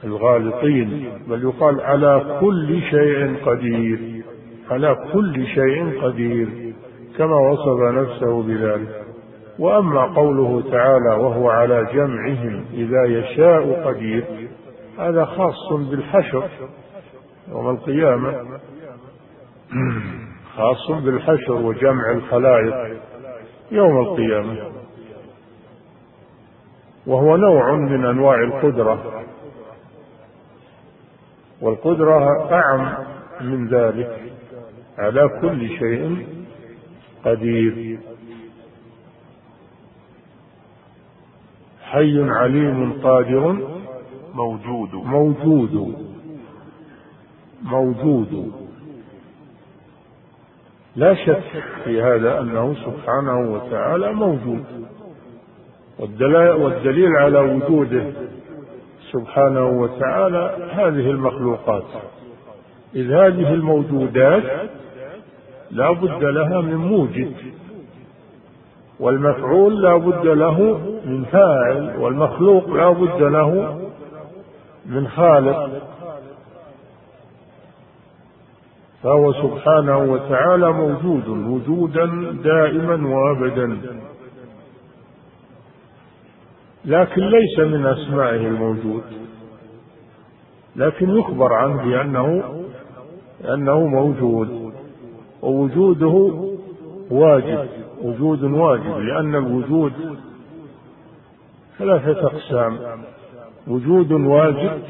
[0.04, 4.24] الغالطين بل يقال على كل شيء قدير
[4.70, 6.74] على كل شيء قدير
[7.18, 8.99] كما وصف نفسه بذلك.
[9.60, 14.48] وأما قوله تعالى وهو على جمعهم إذا يشاء قدير
[14.98, 16.48] هذا خاص بالحشر.
[17.48, 18.60] يوم القيامة
[20.56, 23.00] خاص بالحشر وجمع الخلائق.
[23.70, 24.70] يوم القيامة
[27.06, 29.24] وهو نوع من أنواع القدرة.
[31.60, 32.94] والقدرة أعم
[33.40, 34.32] من ذلك.
[34.98, 36.26] على كل شيء
[37.24, 37.98] قدير.
[41.90, 43.56] حي عليم قادر.
[44.34, 44.94] موجود.
[44.94, 45.94] موجود.
[47.62, 48.52] موجود.
[50.96, 51.42] لا شك
[51.84, 54.64] في هذا أنه سبحانه وتعالى موجود.
[56.62, 58.04] والدليل على وجوده
[59.12, 61.84] سبحانه وتعالى هذه المخلوقات.
[62.94, 64.42] إذ هذه الموجودات
[65.70, 67.32] لا بد لها من موجد.
[69.00, 73.80] والمفعول لا بد له من فاعل والمخلوق لا بد له
[74.86, 75.70] من خالق.
[79.02, 82.06] فهو سبحانه وتعالى موجود وجودا
[82.44, 83.78] دائما وأبدا.
[86.84, 89.02] لكن ليس من أسمائه الموجود.
[90.76, 92.42] لكن يخبر عنه بأنه
[93.54, 94.72] انه موجود
[95.42, 96.32] ووجوده
[97.10, 97.68] واجب.
[98.00, 99.92] وجود واجب لأن الوجود
[101.78, 102.78] ثلاثة أقسام.
[103.68, 104.82] وجود واجب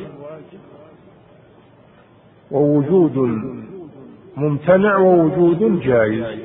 [2.51, 3.17] ووجود
[4.37, 6.41] ممتنع ووجود جائز.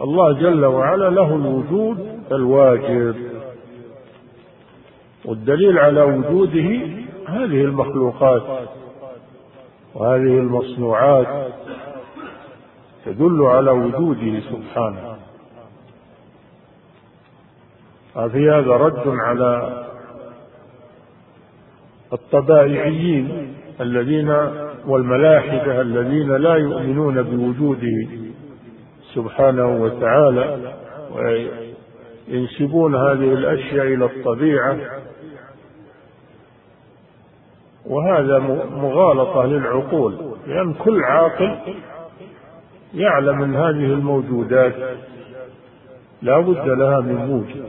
[0.00, 1.98] الله جل وعلا له الوجود
[2.32, 3.14] الواجب.
[5.24, 6.80] والدليل على وجوده
[7.26, 8.42] هذه المخلوقات
[9.94, 11.52] وهذه المصنوعات.
[13.04, 15.16] تدل على وجوده سبحانه.
[18.14, 19.84] في هذا رد على
[22.12, 24.30] الطبائعيين الذين
[24.86, 28.08] والملاحدة الذين لا يؤمنون بوجوده
[29.14, 30.74] سبحانه وتعالى
[32.28, 34.78] وينسبون هذه الأشياء إلى الطبيعة.
[37.86, 38.38] وهذا
[38.72, 41.58] مغالطة للعقول لأن كل عاقل
[42.94, 44.74] يعلم أن هذه الموجودات
[46.22, 47.64] لا بد لها من موجد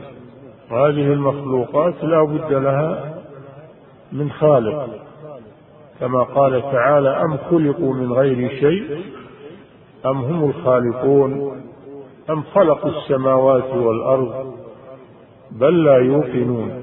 [0.70, 3.14] هذه المخلوقات لا بد لها
[4.12, 4.88] من خالق.
[6.00, 9.00] كما قال تعالى أم خلقوا من غير شيء؟
[10.06, 11.62] أم هم الخالقون؟
[12.30, 14.54] أم خلقوا السماوات والأرض
[15.50, 16.82] بل لا يوقنون؟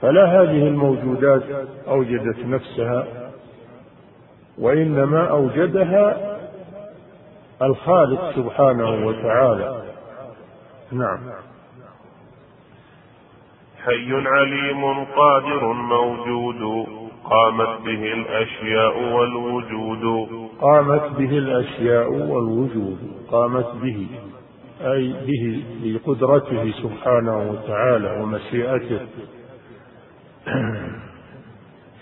[0.00, 1.42] فلا هذه الموجودات
[1.88, 3.06] أوجدت نفسها
[4.58, 6.31] وإنما أوجدها
[7.62, 9.82] الخالق سبحانه وتعالى.
[10.92, 11.18] نعم.
[13.84, 16.86] حي عليم قادر موجود
[17.24, 20.28] قامت به الأشياء والوجود.
[20.60, 22.98] قامت به الأشياء والوجود.
[23.30, 24.06] قامت به
[24.80, 29.00] أي به بقدرته سبحانه وتعالى ومشيئته.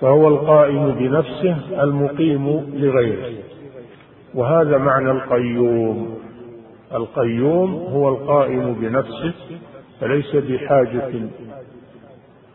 [0.00, 3.59] فهو القائم بنفسه المقيم لغيره.
[4.34, 6.18] وهذا معنى القيوم.
[6.94, 9.34] القيوم هو القائم بنفسه
[10.00, 11.10] فليس بحاجة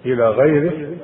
[0.06, 0.98] إلى غيره.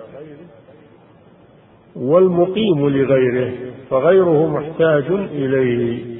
[1.95, 3.51] والمقيم لغيره
[3.89, 6.11] فغيره محتاج إليه.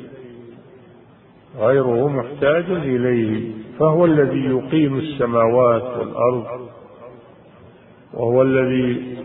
[1.59, 6.45] غيره محتاج إليه فهو الذي يقيم السماوات والأرض
[8.13, 9.17] وهو الذي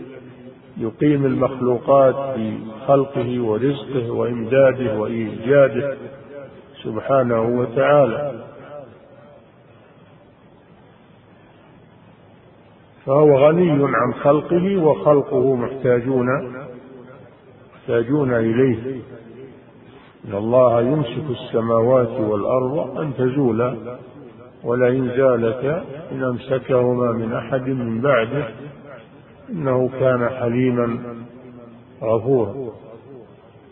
[0.77, 5.97] يقيم المخلوقات بخلقه ورزقه وإمداده وإيجاده
[6.83, 8.43] سبحانه وتعالى.
[13.05, 16.27] فهو غني عن خلقه وخلقه محتاجون
[17.75, 19.01] محتاجون إليه.
[20.27, 23.97] إن الله يمسك السماوات والأرض أن تزولا
[24.63, 28.47] ولئن زالتا إن أمسكهما من أحد من بعده.
[29.49, 30.97] إنه كان حليما
[32.03, 32.55] غفورا.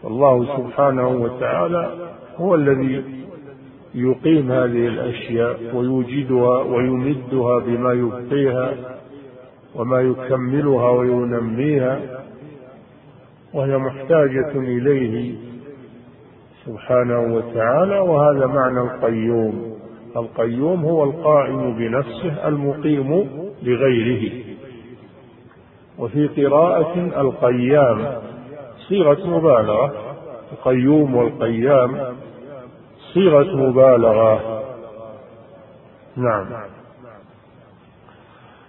[0.06, 1.92] الله سبحانه وتعالى
[2.38, 3.04] هو الذي
[3.96, 8.74] يقيم هذه الأشياء ويوجدها ويمدها بما يبقيها
[9.76, 12.00] وما يكملها وينميها
[13.54, 15.36] وهي محتاجة إليه
[16.66, 18.00] سبحانه وتعالى.
[18.00, 19.76] وهذا معنى القيوم.
[20.18, 23.30] القيوم هو القائم بنفسه المقيم
[23.64, 24.45] لغيره.
[26.00, 28.22] وفي قراءة القيام.
[28.90, 29.94] صيغة مبالغة.
[30.52, 32.16] القيوم والقيام.
[33.14, 34.64] صيغة مبالغة.
[36.18, 36.46] نعم.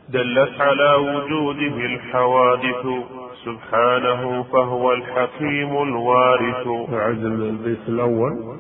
[0.09, 2.87] دلت على وجوده الحوادث.
[3.45, 6.67] سبحانه فهو الحكيم الوارث.
[6.93, 8.57] أعد البيت الأول.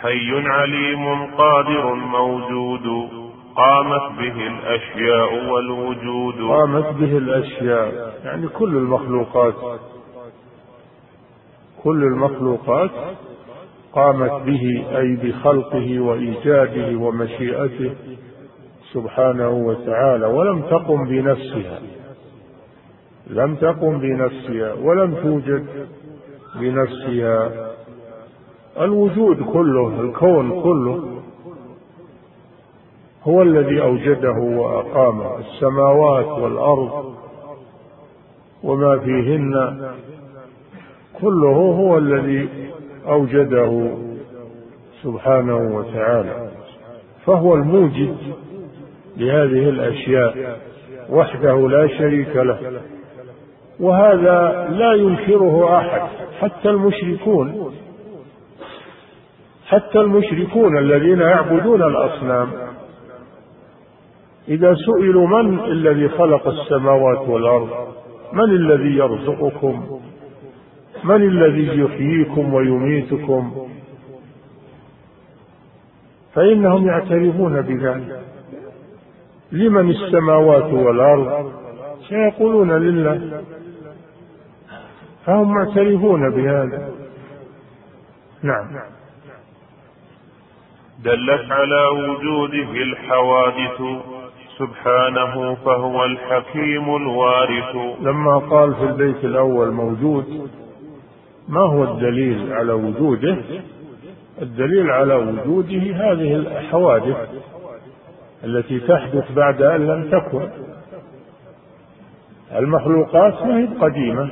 [0.00, 3.23] حي عليم قادر موجود.
[3.56, 6.34] قامت به الأشياء والوجود.
[6.34, 9.54] قامت به الأشياء يعني كل المخلوقات.
[11.82, 12.90] كل المخلوقات
[13.92, 17.94] قامت به أي بخلقه وإيجاده ومشيئته
[18.92, 21.78] سبحانه وتعالى ولم تقم بنفسها.
[23.26, 25.66] لم تقم بنفسها ولم توجد
[26.60, 27.50] بنفسها.
[28.80, 31.13] الوجود كله الكون كله
[33.24, 37.14] هو الذي أوجده واقامه السماوات والأرض
[38.62, 39.76] وما فيهن
[41.20, 42.48] كله هو الذي
[43.08, 43.96] أوجده
[45.02, 46.50] سبحانه وتعالى
[47.26, 48.16] فهو الموجد
[49.16, 50.58] لهذه الأشياء
[51.10, 52.80] وحده لا شريك له
[53.80, 56.02] وهذا لا ينكره أحد
[56.40, 57.72] حتى المشركون
[59.66, 62.48] حتى المشركون الذين يعبدون الأصنام
[64.48, 67.88] إذا سئلوا من الذي خلق السماوات والأرض؟
[68.32, 70.00] من الذي يرزقكم؟
[71.04, 73.68] من الذي يحييكم ويميتكم؟
[76.34, 78.20] فإنهم يعترفون بذلك.
[79.52, 81.52] لمن السماوات والأرض؟
[82.08, 83.42] سيقولون لله.
[85.26, 86.92] فهم معترفون بهذا.
[88.42, 88.66] نعم.
[91.04, 93.80] دلت على وجوده الحوادث
[94.58, 97.76] سبحانه فهو الحكيم الوارث.
[98.00, 100.50] لما قال في البيت الأول موجود
[101.48, 103.36] ما هو الدليل على وجوده؟
[104.42, 107.16] الدليل على وجوده هذه الحوادث
[108.44, 110.48] التي تحدث بعد أن لم تكن.
[112.56, 114.30] المخلوقات ما هي قديمة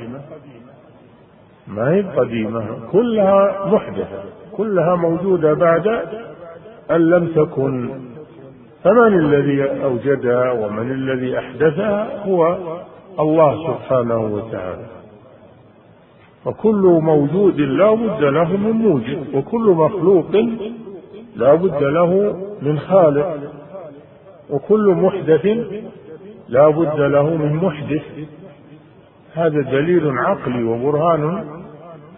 [1.67, 4.23] ما هي قديمة كلها محدثة
[4.57, 5.87] كلها موجودة بعد
[6.91, 7.89] أن لم تكن.
[8.83, 12.57] فمن الذي أوجدها ومن الذي أحدثها هو
[13.19, 14.85] الله سبحانه وتعالى.
[16.45, 20.35] وكل موجود لا بد له من موجد وكل مخلوق
[21.35, 23.37] لا بد له من خالق
[24.49, 25.45] وكل محدث
[26.49, 28.03] لا بد له من محدث.
[29.33, 31.45] هذا دليل عقلي وبرهان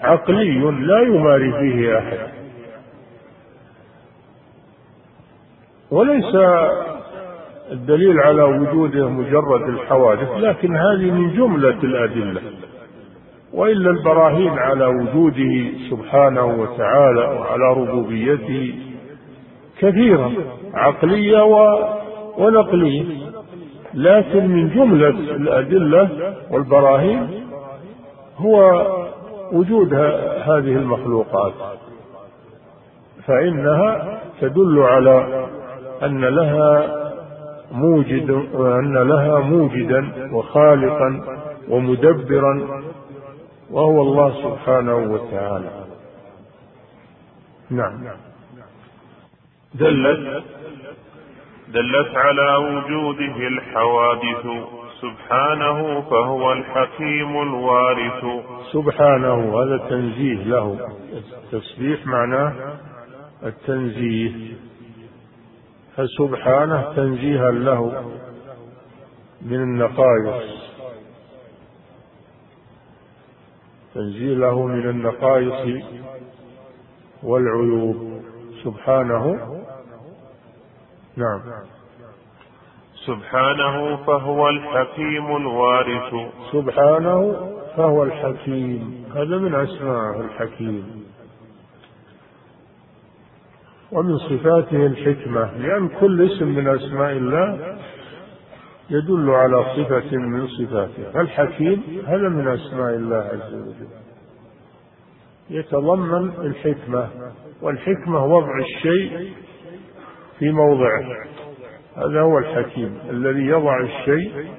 [0.02, 2.35] عقلي لا يماري فيه أحد.
[5.96, 6.36] وليس
[7.72, 12.42] الدليل على وجوده مجرد الحوادث لكن هذه من جملة الأدلة
[13.54, 18.76] وإلا البراهين على وجوده سبحانه وتعالى وعلى ربوبيته
[19.80, 20.32] كثيرة
[20.74, 21.44] عقلية
[22.38, 23.04] ونقلية.
[23.94, 27.30] لكن من جملة الأدلة والبراهين
[28.38, 28.86] هو
[29.52, 29.94] وجود
[30.44, 31.54] هذه المخلوقات
[33.28, 35.46] فإنها تدل على
[36.04, 37.02] أن لها
[37.72, 41.22] موجد أن لها موجدا وخالقا
[41.70, 42.84] ومدبرا
[43.72, 45.86] وهو الله سبحانه وتعالى.
[47.70, 48.04] نعم.
[49.76, 50.44] دلت
[51.68, 54.46] دلت على وجوده الحوادث.
[55.02, 58.26] سبحانه فهو الحكيم الوارث.
[58.72, 60.80] سبحانه هذا تنزيه له.
[61.14, 62.54] التسبيح معناه
[63.44, 64.54] التنزيه.
[65.96, 68.12] فسبحانه تنزيها له
[69.42, 70.66] من النقائص
[73.96, 75.84] تنزيله من النقائص
[77.24, 78.22] والعيوب.
[78.64, 79.36] سبحانه.
[81.18, 81.42] نعم.
[83.06, 86.14] سبحانه فهو الحكيم الوارث.
[86.52, 89.06] سبحانه فهو الحكيم.
[89.16, 91.05] هذا من أسماء الحكيم.
[93.96, 97.78] ومن صفاته الحكمة لأن كل اسم من أسماء الله
[98.90, 101.22] يدل على صفة من صفاته.
[101.22, 103.88] الحكيم هذا من أسماء الله عز وجل.
[105.50, 107.10] يتضمن الحكمة
[107.62, 109.34] والحكمة وضع الشيء
[110.40, 111.04] في موضعه.
[111.96, 114.50] هذا هو الحكيم الذي يضع الشيء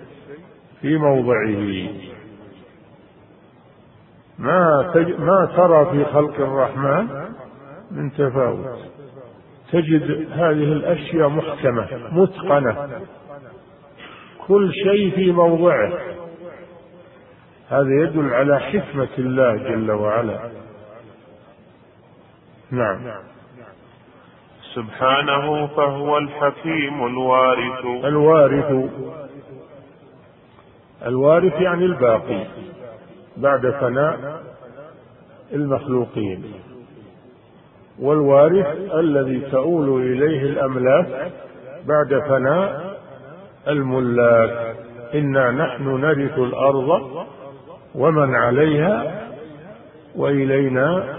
[0.80, 1.88] في موضعه.
[4.38, 4.92] ما.
[5.18, 7.08] ما ترى في خلق الرحمن
[7.90, 8.95] من تفاوت.
[9.72, 12.88] تجد هذه الأشياء محكمة متقنة.
[14.46, 15.92] كل شيء في موضعه.
[17.68, 20.50] هذا يدل على حكمة الله جل وعلا.
[22.70, 22.98] نعم.
[24.74, 27.84] سبحانه فهو الحكيم الوارث.
[28.04, 28.90] الوارث.
[31.06, 32.44] الوارث يعني الباقي
[33.36, 34.42] بعد فناء
[35.52, 36.52] المخلوقين.
[38.00, 41.32] والوارث الذي تؤول إليه الأملاك
[41.86, 42.96] بعد فناء
[43.68, 44.76] الملاك.
[45.14, 47.26] إنا نحن نرث الأرض
[47.94, 49.22] ومن عليها
[50.16, 51.16] وإلينا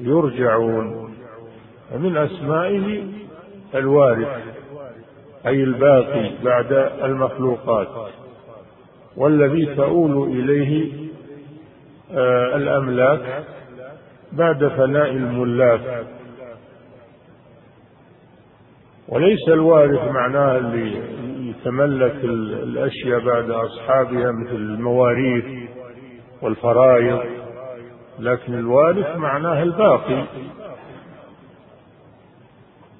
[0.00, 1.14] يرجعون.
[1.94, 3.04] ومن أسمائه
[3.74, 4.28] الوارث
[5.46, 6.72] أي الباقي بعد
[7.02, 7.88] المخلوقات
[9.16, 10.92] والذي تؤول إليه
[12.14, 13.44] آه، الأملاك
[14.36, 16.06] بعد فناء الملاك.
[19.08, 20.98] وليس الوارث معناه اللي
[21.50, 25.44] يتملك الأشياء بعد أصحابها مثل المواريث
[26.42, 27.20] والفرائض
[28.18, 30.24] لكن الوارث معناه الباقي.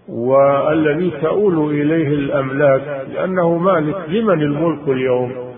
[0.09, 5.55] والذي تؤول إليه الأملاك لأنه مالك لمن الملك اليوم؟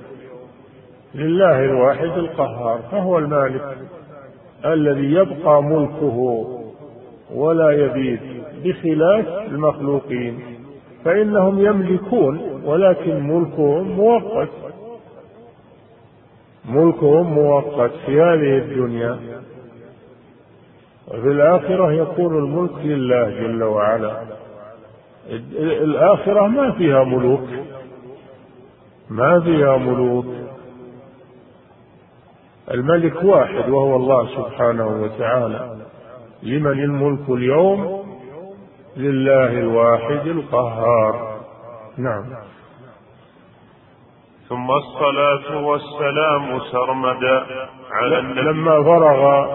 [1.14, 3.78] لله الواحد القهار فهو المالك.
[4.72, 6.46] الذي يبقى ملكه
[7.34, 8.20] ولا يبيد
[8.64, 10.40] بخلاف المخلوقين
[11.04, 14.48] فإنهم يملكون ولكن ملكهم مؤقت
[16.68, 19.18] ملكهم مؤقت في هذه الدنيا.
[21.08, 24.22] وفي الآخرة يكون الملك لله جل وعلا.
[25.58, 27.48] الآخرة ما فيها ملوك.
[29.10, 30.26] ما فيها ملوك.
[32.70, 35.76] الملك واحد وهو الله سبحانه وتعالى.
[36.42, 38.06] لمن الملك اليوم؟
[38.96, 41.40] لله الواحد القهار.
[41.98, 42.24] نعم.
[44.48, 47.46] ثم الصلاة والسلام سرمدا
[47.90, 48.40] على النبي.
[48.40, 49.46] لما فرغ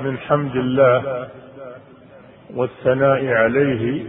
[0.00, 1.28] من حمد الله
[2.54, 4.06] والثناء عليه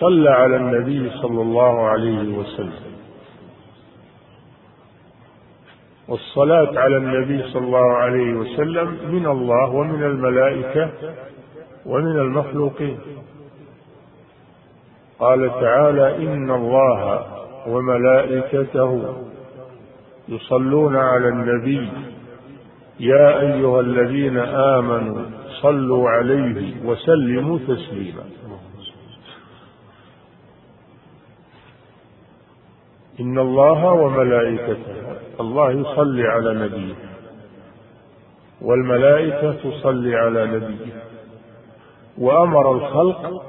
[0.00, 2.93] صلى على النبي صلى الله عليه وسلم.
[6.08, 10.90] والصلاة على النبي صلى الله عليه وسلم من الله ومن الملائكة
[11.86, 12.98] ومن المخلوقين.
[15.18, 17.26] قال تعالى إن الله
[17.68, 19.14] وملائكته
[20.28, 21.88] يصلون على النبي.
[23.00, 24.36] يا أيها الذين
[24.76, 25.22] آمنوا
[25.62, 28.24] صلوا عليه وسلموا تسليما.
[33.20, 34.94] إن الله وملائكته
[35.40, 36.94] الله يصلي على نبيه
[38.62, 40.92] والملائكة تصلي على نبيه.
[42.18, 43.42] وأمر الخلق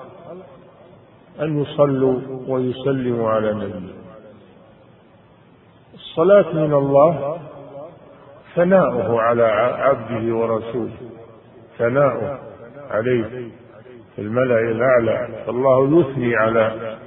[1.41, 3.93] أن يصلوا ويسلموا على نبيه.
[5.93, 7.37] الصلاة من الله
[8.55, 10.97] ثناؤه على عبده ورسوله
[11.77, 12.39] ثناؤه
[12.91, 13.49] عليه
[14.15, 15.43] في الملأ الأعلى.
[15.45, 16.97] فالله يثني على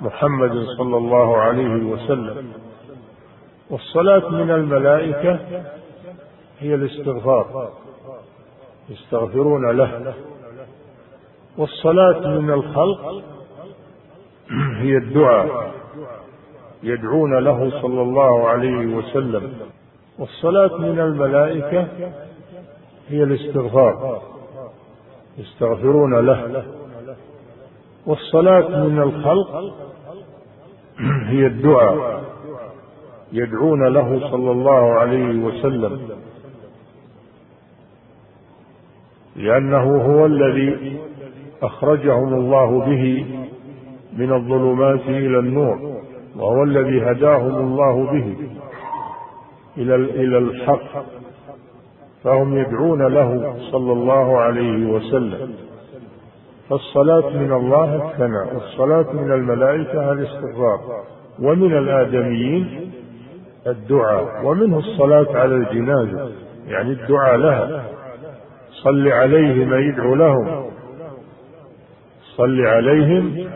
[0.00, 2.52] محمد صلى الله عليه وسلم.
[3.70, 5.38] والصلاة من الملائكة
[6.60, 7.72] هي الاستغفار.
[8.88, 10.14] يستغفرون له.
[11.58, 13.22] والصلاة من الخلق
[14.76, 15.72] هي الدعاء
[16.82, 19.52] يدعون له صلى الله عليه وسلم.
[20.18, 21.88] والصلاة من الملائكة
[23.08, 24.22] هي الاستغفار.
[25.38, 26.64] يستغفرون له.
[28.06, 29.74] والصلاة من الخلق
[31.26, 32.24] هي الدعاء
[33.32, 36.00] يدعون له صلى الله عليه وسلم.
[39.36, 40.98] لأنه هو الذي
[41.62, 43.26] أخرجهم الله به
[44.16, 45.78] من الظلمات إلى النور
[46.36, 48.36] وهو الذي هداهم الله به
[49.76, 51.04] إلى إلى الحق
[52.24, 55.67] فهم يدعون له صلى الله عليه وسلم.
[56.70, 60.80] فالصلاة من الله الثناء والصلاة من الملائكة الاستغفار.
[61.42, 62.90] ومن الآدميين
[63.66, 64.46] الدعاء.
[64.46, 66.30] ومنه الصلاة على الجنازة
[66.66, 67.84] يعني الدعاء لها.
[68.70, 70.70] صل عليهم يدعو لهم.
[72.36, 73.48] صل عليهم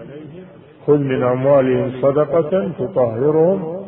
[0.87, 3.87] خذ من أموالهم صدقة تطهرهم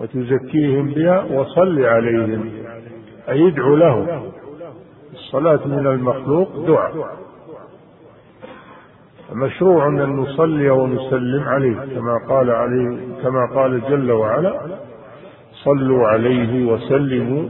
[0.00, 2.50] وتزكيهم بها وصل عليهم
[3.28, 4.22] أي يدعو لهم.
[5.12, 7.23] الصلاة من المخلوق دعاء.
[9.32, 14.60] مشروع أن نصلي ونسلم عليه كما قال عليه كما قال جل وعلا
[15.64, 17.48] صلوا عليه وسلموا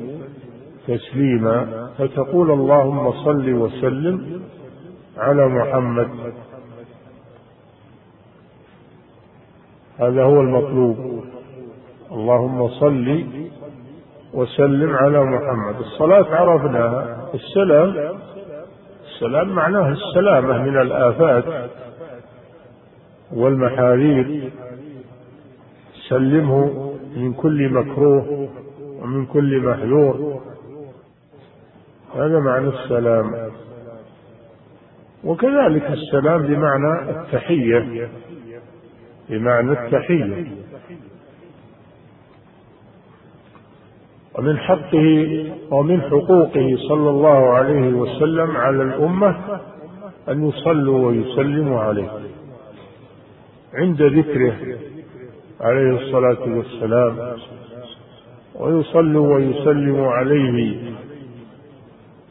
[0.87, 4.41] تسليما فتقول اللهم صل وسلم
[5.19, 6.09] على محمد
[9.99, 11.25] هذا هو المطلوب.
[12.13, 13.25] اللهم صل
[14.35, 15.77] وسلم على محمد.
[15.81, 18.19] الصلاة عرفناها السلام
[19.15, 21.71] السلام معناه السلامة من الآفات
[23.33, 24.51] والمحارير.
[26.09, 28.49] سلمه من كل مكروه
[29.01, 30.41] ومن كل محذور.
[32.15, 33.51] هذا معنى السلام.
[35.25, 38.09] وكذلك السلام بمعنى التحية
[39.29, 40.64] بمعنى التحية.
[44.39, 45.07] ومن حقه
[45.71, 49.37] ومن حقوقه صلى الله عليه وسلم على الأمة
[50.29, 52.11] أن يصلوا ويسلموا عليه.
[53.75, 54.57] عند ذكره
[55.61, 57.37] عليه الصلاة والسلام
[58.55, 60.79] ويصلوا ويسلموا عليه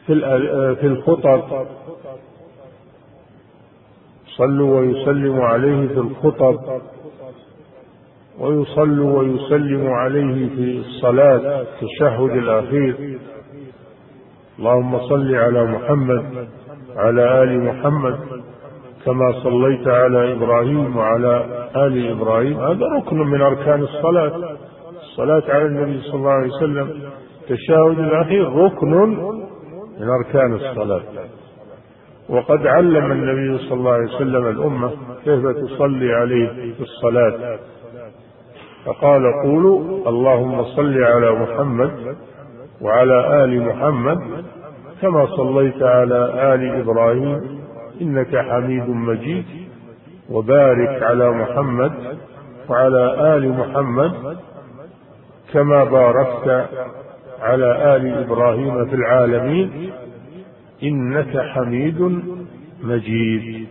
[0.06, 0.14] في
[0.80, 1.66] في الخطب
[4.36, 6.80] صلوا ويسلموا عليه في الخطب.
[8.40, 13.18] ويصلوا ويسلموا عليه في الصلاة التشهد الأخير.
[14.58, 16.24] اللهم صل على محمد
[16.96, 18.18] على آل محمد
[19.04, 21.44] كما صليت على إبراهيم وعلى
[21.76, 22.60] آل إبراهيم.
[22.60, 24.56] هذا ركن من أركان الصلاة.
[25.02, 26.88] الصلاة على النبي صلى الله عليه وسلم
[27.42, 28.90] التشهد الأخير ركن
[30.00, 31.02] من أركان الصلاة.
[32.28, 34.90] وقد علم النبي صلى الله عليه وسلم الأمة
[35.24, 37.58] كيف تصلي عليه في الصلاة.
[38.84, 42.16] فقال قولوا اللهم صل على محمد
[42.80, 44.18] وعلى آل محمد
[45.02, 47.60] كما صليت على آل إبراهيم
[48.00, 49.44] إنك حميد مجيد
[50.30, 51.92] وبارك على محمد
[52.68, 54.12] وعلى آل محمد
[55.52, 56.68] كما باركت
[57.40, 59.92] على آل إبراهيم في العالمين
[60.82, 62.22] إنك حميد
[62.82, 63.68] مجيد.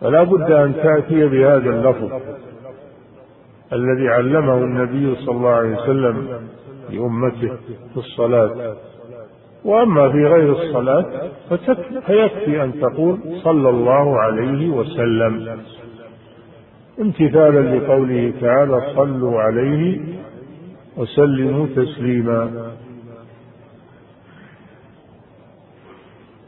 [0.00, 2.35] فلا بد أن تأتي بهذا اللفظ.
[3.72, 6.40] الذي علمه النبي صلى الله عليه وسلم
[6.90, 7.56] لأمته
[7.92, 8.76] في الصلاة.
[9.64, 11.04] وأما في غير الصلاة
[12.06, 15.60] فيكفي أن تقول صلى الله عليه وسلم.
[17.00, 20.00] امتثالا لقوله تعالى صلوا عليه
[20.96, 22.72] وسلموا تسليما.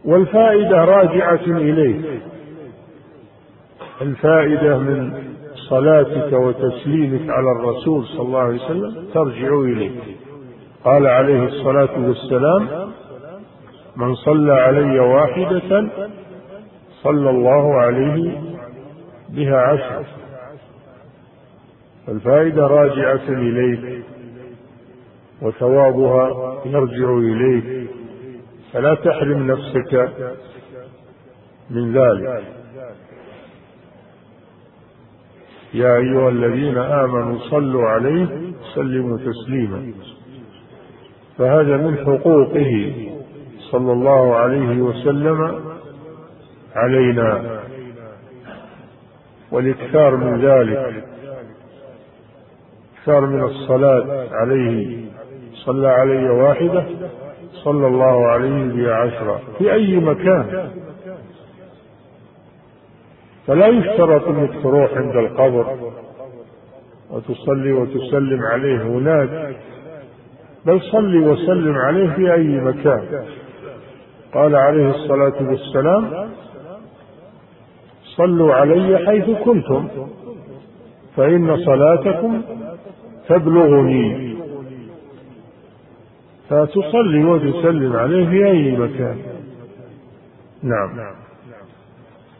[0.04, 2.20] والفائدة راجعة إليه.
[4.02, 5.27] الفائدة من
[5.68, 9.90] صلاتك وتسليمك على الرسول صلى الله عليه وسلم ترجع إليه
[10.84, 12.92] قال عليه الصلاة والسلام
[13.96, 15.88] من صلى علي واحدة
[17.02, 18.40] صلى الله عليه
[19.28, 20.04] بها عشر.
[22.08, 24.04] الفائدة راجعة إليك
[25.42, 27.90] وثوابها يرجع إليك.
[28.72, 30.12] فلا تحرم نفسك
[31.70, 32.44] من ذلك.
[35.74, 38.26] يا أيها الذين آمنوا صلوا عليه
[38.74, 39.92] سلموا تسليما.
[41.38, 42.92] فهذا من حقوقه
[43.58, 45.60] صلى الله عليه وسلم
[46.76, 47.60] علينا.
[49.52, 51.04] والإكثار من ذلك
[52.98, 55.08] إكثار من الصلاة عليه.
[55.64, 56.86] صلى علي واحدة
[57.52, 60.70] صلى الله عليه بها عشرة في أي مكان؟
[63.48, 65.92] فلا يشترط انك تروح عند القبر
[67.10, 69.56] وتصلي وتسلم عليه هناك
[70.66, 73.24] بل صلي وسلم عليه في أي مكان.
[74.34, 76.30] قال عليه الصلاة والسلام
[78.16, 79.88] صلوا علي حيث كنتم
[81.16, 82.42] فإن صلاتكم
[83.28, 84.36] تبلغني.
[86.48, 89.18] فتصلي وتسلم عليه في أي مكان.
[90.62, 91.14] نعم.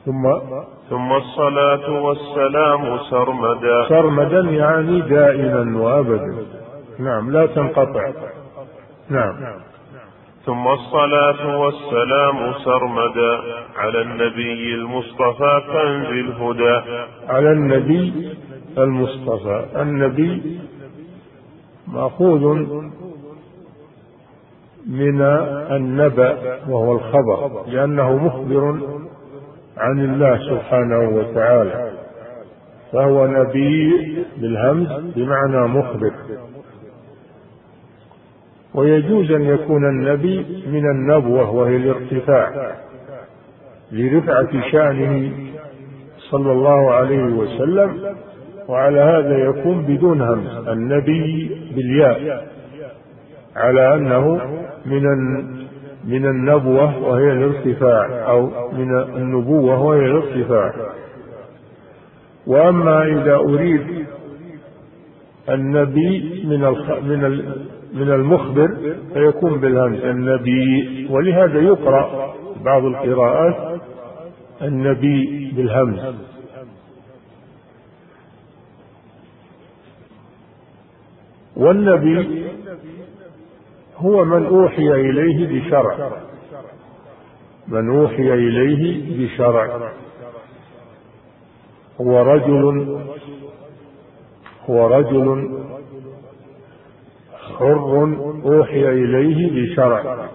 [0.07, 0.27] ثم
[0.91, 3.89] ثم الصلاة والسلام سرمدا.
[3.89, 6.45] سرمدا يعني دائما وأبدا.
[6.99, 8.13] نعم لا تنقطع.
[9.11, 9.35] نعم.
[10.47, 13.41] ثم الصلاة والسلام سرمدا.
[13.77, 16.81] على النبي المصطفى كنز الهدى.
[17.29, 18.37] على النبي
[18.79, 19.65] المصطفى.
[19.77, 20.61] النبي
[21.89, 22.45] مأخوذ
[24.87, 25.23] من
[25.71, 28.79] النبأ وهو الخبر لأنه مخبر
[29.79, 31.91] عن الله سبحانه وتعالى
[32.93, 33.95] فهو نبي
[34.37, 36.13] بالهمز بمعنى مخبر.
[38.75, 42.75] ويجوز أن يكون النبي من النبوة وهي الارتفاع
[43.93, 45.33] لرفعة شأنه
[46.19, 48.17] صلى الله عليه وسلم
[48.69, 52.47] وعلى هذا يكون بدون همز النبي بالياء
[53.57, 54.41] على أنه
[54.87, 55.05] من
[56.05, 60.73] من النبوة وهي الارتفاع أو من النبوة وهي الارتفاع
[62.47, 64.07] وأما إذا أريد
[65.49, 66.61] النبي من
[67.03, 67.55] من
[67.95, 68.69] من المخبر
[69.15, 71.07] فيكون بالهمز النبي.
[71.11, 72.35] ولهذا يقرأ
[72.65, 73.81] بعض القراءات
[74.63, 76.15] النبي بالهمز.
[81.57, 82.45] والنبي
[83.99, 86.11] هو من أوحي إليه بشرع.
[87.69, 89.93] من أوحي إليه بشرع.
[92.01, 92.99] هو رجل
[94.71, 95.59] هو رجل
[97.59, 100.29] حر أوحي إليه بشرع.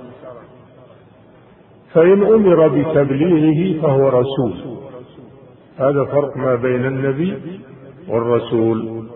[1.94, 4.78] فإن أمر بتبليغه فهو رسول.
[5.78, 7.60] هذا فرق ما بين النبي
[8.10, 9.08] والرسول.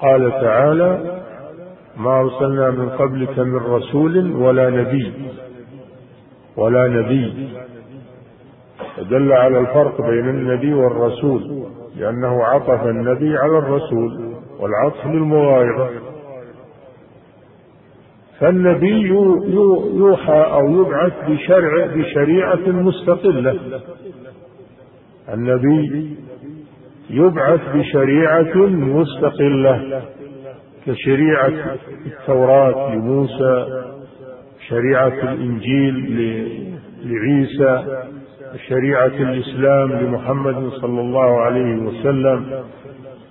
[0.00, 1.23] قال تعالى
[1.96, 5.12] ما أرسلنا من قبلك من رسول ولا نبي.
[6.56, 7.48] ولا نبي.
[9.10, 11.64] دل على الفرق بين النبي والرسول
[11.96, 15.90] لأنه عطف النبي على الرسول والعطف للمغايرة.
[18.40, 19.08] فالنبي
[19.96, 23.80] يوحى أو يبعث بشرع بشريعة مستقلة.
[25.34, 26.16] النبي
[27.10, 30.02] يبعث بشريعة مستقلة.
[30.86, 31.76] كشريعة
[32.06, 33.66] التوراة لموسى
[34.68, 35.94] شريعة الإنجيل
[37.04, 38.04] لعيسى
[38.68, 42.64] شريعة الإسلام لمحمد صلى الله عليه وسلم.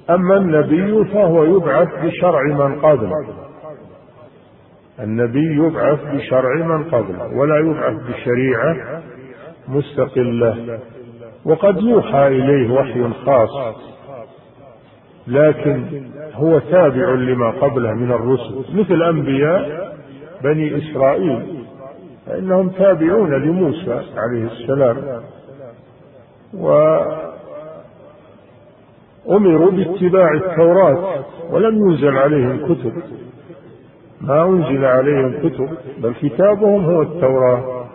[0.10, 3.26] أما النبي فهو يبعث بشرع من قبله
[5.00, 9.02] النبي يبعث بشرع من قبله ولا يبعث بشريعة
[9.68, 10.80] مستقلة.
[11.46, 13.93] وقد يوحى إليه وحي خاص.
[15.28, 16.04] لكن
[16.34, 19.94] هو تابع لما قبله من الرسل مثل أنبياء
[20.44, 21.64] بني إسرائيل
[22.26, 24.98] فإنهم تابعون لموسى عليه السلام
[29.28, 32.94] وأمروا باتباع التوراة ولم ينزل عليهم كتب.
[34.22, 37.86] ما أنزل عليهم كتب بل كتابهم هو التوراة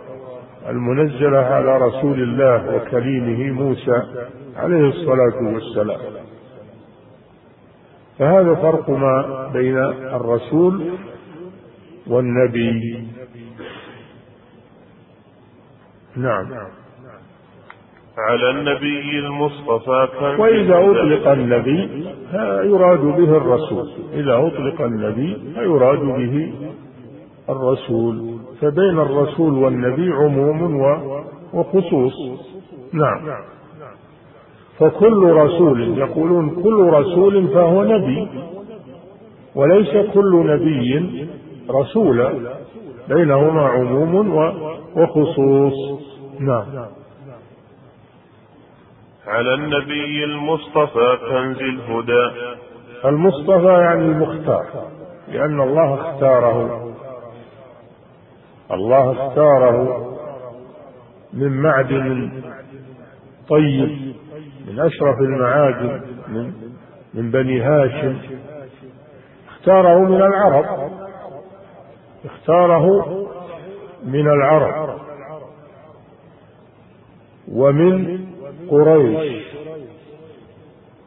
[0.69, 4.03] المنزلة على رسول الله وكليمه موسى
[4.57, 5.99] عليه الصلاة والسلام.
[8.19, 9.77] فهذا فرق ما بين
[10.13, 10.97] الرسول
[12.07, 13.07] والنبي.
[16.15, 16.47] نعم.
[18.17, 22.05] على النبي المصطفى كان وإذا أطلق النبي
[22.69, 23.89] يراد به الرسول.
[24.13, 26.53] إذا أطلق النبي فيراد به
[27.49, 28.39] الرسول.
[28.61, 30.81] فبين الرسول والنبي عموم
[31.53, 32.13] وخصوص.
[32.93, 33.19] نعم.
[34.79, 38.27] فكل رسول يقولون كل رسول فهو نبي
[39.55, 41.27] وليس كل نبي
[41.69, 42.33] رسولا
[43.09, 44.37] بينهما عموم
[44.95, 45.99] وخصوص.
[46.39, 46.65] نعم.
[49.27, 52.31] على النبي المصطفى كنز الهدى.
[53.05, 54.65] المصطفى يعني المختار
[55.27, 56.89] لأن الله اختاره.
[58.71, 60.05] الله اختاره
[61.33, 62.31] من معدن
[63.49, 64.08] طيب.
[64.69, 66.53] من أشرف المعادن من
[67.13, 68.17] من بني هاشم.
[69.49, 70.91] اختاره من العرب.
[72.25, 73.05] اختاره
[74.03, 74.99] من العرب.
[77.51, 78.19] ومن
[78.69, 79.43] قريش.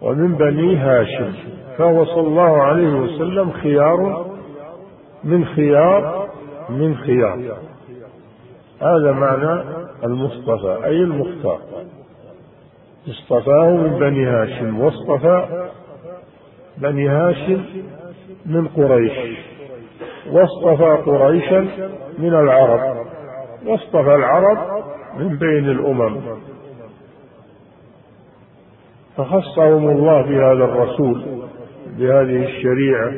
[0.01, 1.33] ومن بني هاشم.
[1.79, 4.27] فهو صلى الله عليه وسلم خيار
[5.25, 6.29] من خيار
[6.71, 7.59] من خيار.
[8.81, 9.63] هذا معنى
[10.05, 11.61] المصطفى أي المختار.
[13.09, 15.69] اصطفاه من بني هاشم واصطفى
[16.79, 17.65] بني هاشم
[18.47, 19.39] من قريش
[20.31, 21.61] واصطفى قريشا
[22.19, 23.07] من العرب
[23.67, 24.85] واصطفى العرب
[25.17, 26.21] من بين الأمم.
[29.17, 31.49] فخصهم الله بهذا الرسول
[31.99, 33.13] بهذه الشريعة.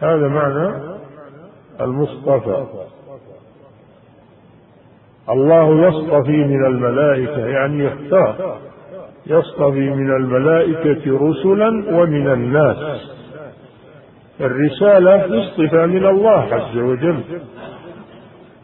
[0.00, 0.98] هذا معنى
[1.80, 2.66] المصطفى.
[5.30, 8.58] الله يصطفي من الملائكة يعني يختار.
[9.26, 13.00] يصطفي من الملائكة رسلا ومن الناس.
[14.40, 17.20] الرسالة اصطفى من الله عز وجل.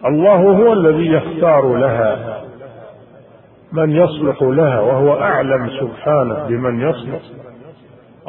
[0.06, 2.40] الله هو الذي يختار لها
[3.72, 7.20] من يصلح لها وهو أعلم سبحانه بمن يصلح.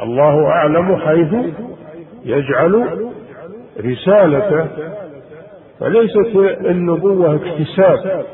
[0.02, 1.34] الله أعلم حيث
[2.24, 2.86] يجعل
[3.80, 4.66] رسالته
[5.80, 8.24] فليست النبوة اكتساب.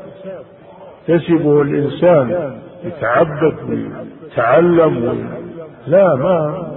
[1.09, 5.19] يكتسبه الإنسان يتعبد ويتعلم
[5.87, 6.67] لا ما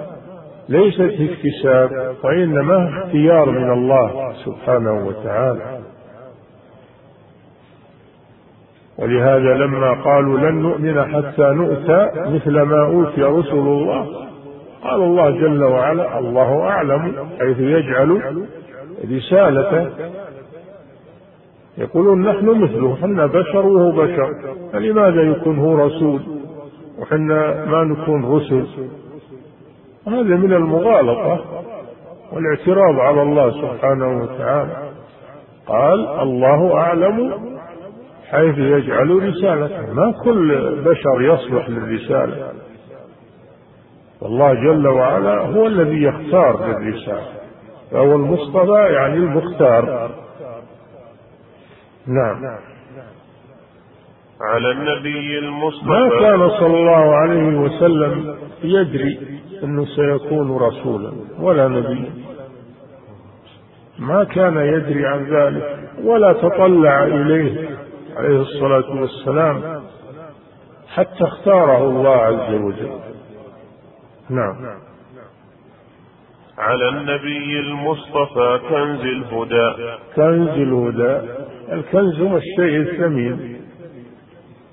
[0.68, 5.78] ليست اكتساب وإنما اختيار من الله سبحانه وتعالى.
[8.98, 14.06] ولهذا لما قالوا لن نؤمن حتى نؤتى مثل ما أوتي رسل الله
[14.82, 18.20] قال الله جل وعلا الله أعلم حيث يجعل
[19.10, 19.88] رسالته
[21.78, 24.34] يقولون نحن مثله حنا بشر وهو بشر.
[24.72, 26.20] فلماذا يكون هو رسول؟
[26.98, 28.66] وحنا ما نكون رسل؟
[30.08, 31.44] هذا من المغالطة
[32.32, 34.90] والاعتراض على الله سبحانه وتعالى.
[35.66, 37.34] قال الله أعلم
[38.30, 39.92] حيث يجعل رسالته.
[39.94, 42.52] ما كل بشر يصلح للرسالة.
[44.20, 47.36] والله جل وعلا هو الذي يختار للرسالة.
[47.90, 50.10] فهو المصطفى يعني المختار.
[52.06, 52.58] نعم.
[54.40, 55.88] على النبي المصطفى.
[55.88, 62.10] ما كان صلى الله عليه وسلم يدري أنه سيكون رسولا ولا نبيا
[63.98, 67.68] ما كان يدري عن ذلك ولا تطلع إليه
[68.16, 69.82] عليه الصلاة والسلام
[70.94, 73.00] حتى اختاره الله عز وجل.
[74.30, 74.56] نعم.
[76.58, 79.96] على النبي المصطفى كنز الهدى.
[80.16, 81.45] كنز الهدى.
[81.72, 83.56] الكنز هو الشيء الثمين.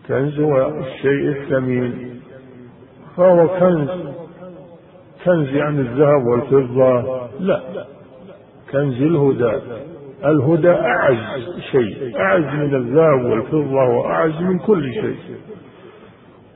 [0.08, 2.22] كنز هو الشيء الثمين.
[3.18, 3.90] فهو كنز.
[5.26, 7.22] كنز يعني الذهب والفضة.
[7.40, 7.62] لا.
[8.72, 9.60] كنز الهدى.
[10.26, 12.18] الهدى أعز شيء.
[12.20, 15.18] أعز من الذهب والفضة وأعز من كل شيء.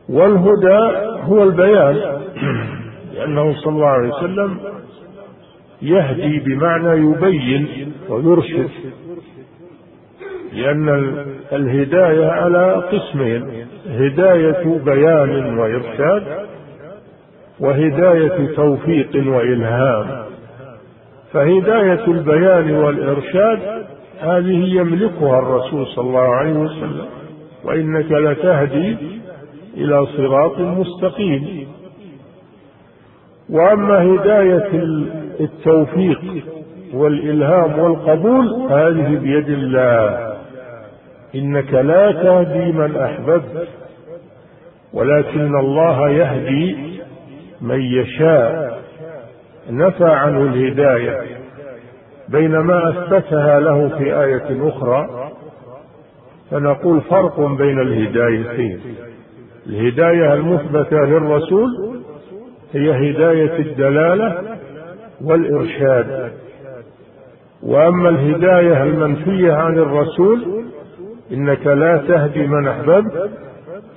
[0.10, 1.96] والهدى هو البيان.
[3.14, 4.60] لأنه صلى الله عليه وسلم
[5.82, 8.70] يهدي بمعنى يبين ويرشد.
[10.58, 11.16] لأن
[11.54, 16.24] الهداية على قسمين هداية بيان وإرشاد
[17.60, 20.06] وهداية توفيق وإلهام.
[21.34, 23.60] فهداية البيان والإرشاد
[24.20, 27.06] هذه يملكها الرسول صلى الله عليه وسلم
[27.64, 28.98] وإنك لتهدي
[29.78, 31.68] إلى صراط مستقيم.
[33.50, 34.70] وأما هداية
[35.40, 36.22] التوفيق
[36.94, 40.27] والإلهام والقبول هذه بيد الله.
[41.36, 43.68] إنك لا تهدي من أحببت
[44.94, 46.98] ولكن الله يهدي
[47.62, 48.82] من يشاء.
[49.70, 51.22] نفى عنه الهداية.
[52.30, 55.32] بينما أثبتها له في آية أخرى
[56.52, 58.80] فنقول فرق بين الهدايتين.
[59.68, 61.68] الهداية المثبتة للرسول
[62.74, 64.58] هي هداية الدلالة
[65.22, 66.32] والإرشاد.
[67.64, 70.64] وأما الهداية المنفية عن الرسول
[71.32, 73.32] إنك لا تهدي من أحببت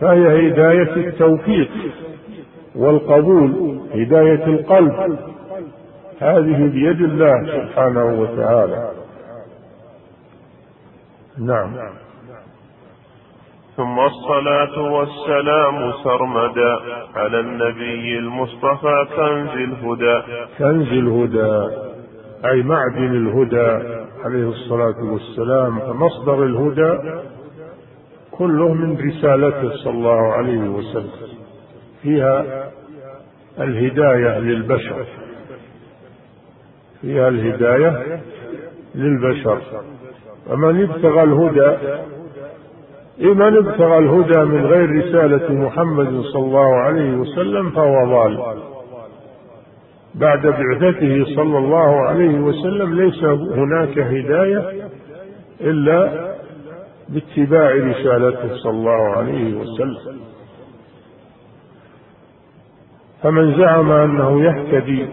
[0.01, 1.71] فهي هداية التوفيق
[2.77, 5.19] والقبول هداية القلب.
[6.21, 8.91] هذه بيد الله سبحانه وتعالى.
[11.39, 11.75] نعم.
[13.77, 16.79] ثم الصلاة والسلام سرمدا
[17.17, 20.23] على النبي المصطفى كنز الهدى.
[20.59, 21.77] كنز الهدى.
[22.45, 27.21] أي معدن الهدى عليه الصلاة والسلام فمصدر الهدى
[28.31, 31.11] كله من رسالته صلى الله عليه وسلم.
[32.03, 32.45] فيها
[33.61, 35.05] الهداية للبشر.
[37.01, 38.21] فيها الهداية
[38.95, 39.59] للبشر.
[40.51, 41.77] ومن ابتغى الهدى
[43.19, 48.70] من ابتغى الهدى من غير رسالة محمد صلى الله عليه وسلم فهو ضال.
[50.15, 54.89] بعد بعثته صلى الله عليه وسلم ليس هناك هداية
[55.61, 56.31] إلا
[57.09, 60.21] باتباع رسالته صلى الله عليه وسلم.
[63.23, 65.07] فمن زعم أنه يهتدي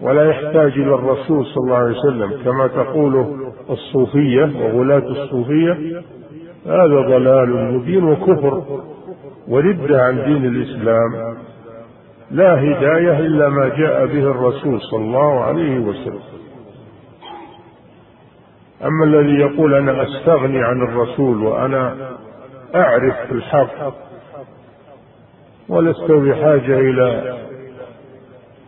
[0.00, 6.02] ولا يحتاج إلى الرسول صلى الله عليه وسلم كما تقوله الصوفية وغلاة الصوفية
[6.66, 8.62] هذا ضلال مبين وكفر
[9.48, 11.31] وردة عن دين الإسلام.
[12.32, 16.20] لا هداية إلا ما جاء به الرسول صلى الله عليه وسلم.
[18.84, 22.10] أما الذي يقول أنا أستغني عن الرسول وأنا
[22.74, 23.94] أعرف الحق
[25.68, 27.38] ولست بحاجة إلى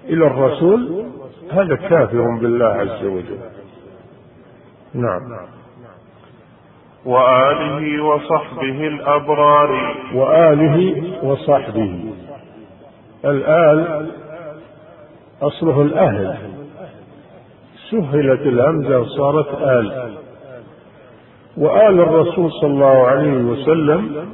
[0.05, 1.05] إلى الرسول
[1.51, 3.39] هذا كافر بالله عز وجل.
[4.95, 5.21] نعم.
[7.05, 9.97] وآله وصحبه الأبرار.
[10.15, 12.14] وآله وصحبه.
[13.25, 14.07] الآل
[15.43, 16.37] أصله الأهل.
[17.91, 20.15] سهلت الهمزة صارت آل.
[21.57, 24.29] وآل الرسول صلى الله عليه وسلم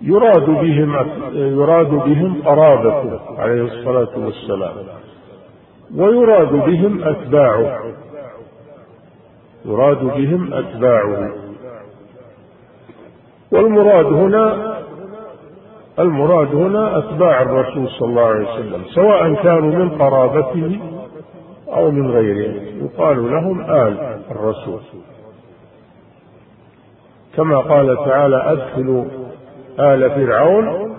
[0.00, 0.96] يراد بهم
[1.32, 4.74] يراد بهم قرابته عليه الصلاة والسلام.
[5.96, 7.80] ويراد بهم أتباعه.
[9.64, 11.32] يراد بهم أتباعه.
[13.52, 14.77] والمراد هنا
[15.98, 20.80] المراد هنا أتباع الرسول صلى الله عليه وسلم سواء كانوا من قرابته
[21.68, 24.80] أو من غيره يقال لهم آل الرسول.
[27.36, 29.04] كما قال تعالى أدخلوا
[29.78, 30.96] آل فرعون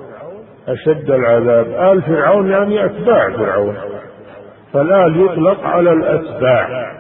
[0.67, 1.65] أشد العذاب.
[1.65, 3.75] آل فرعون يعني أتباع فرعون.
[4.73, 6.91] فالآل يطلق على الأتباع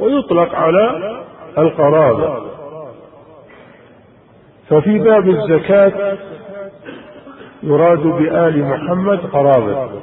[0.00, 1.14] ويطلق على
[1.58, 2.52] القرابة.
[4.68, 6.16] ففي باب الزكاة
[7.62, 10.02] يراد بآل محمد قرابة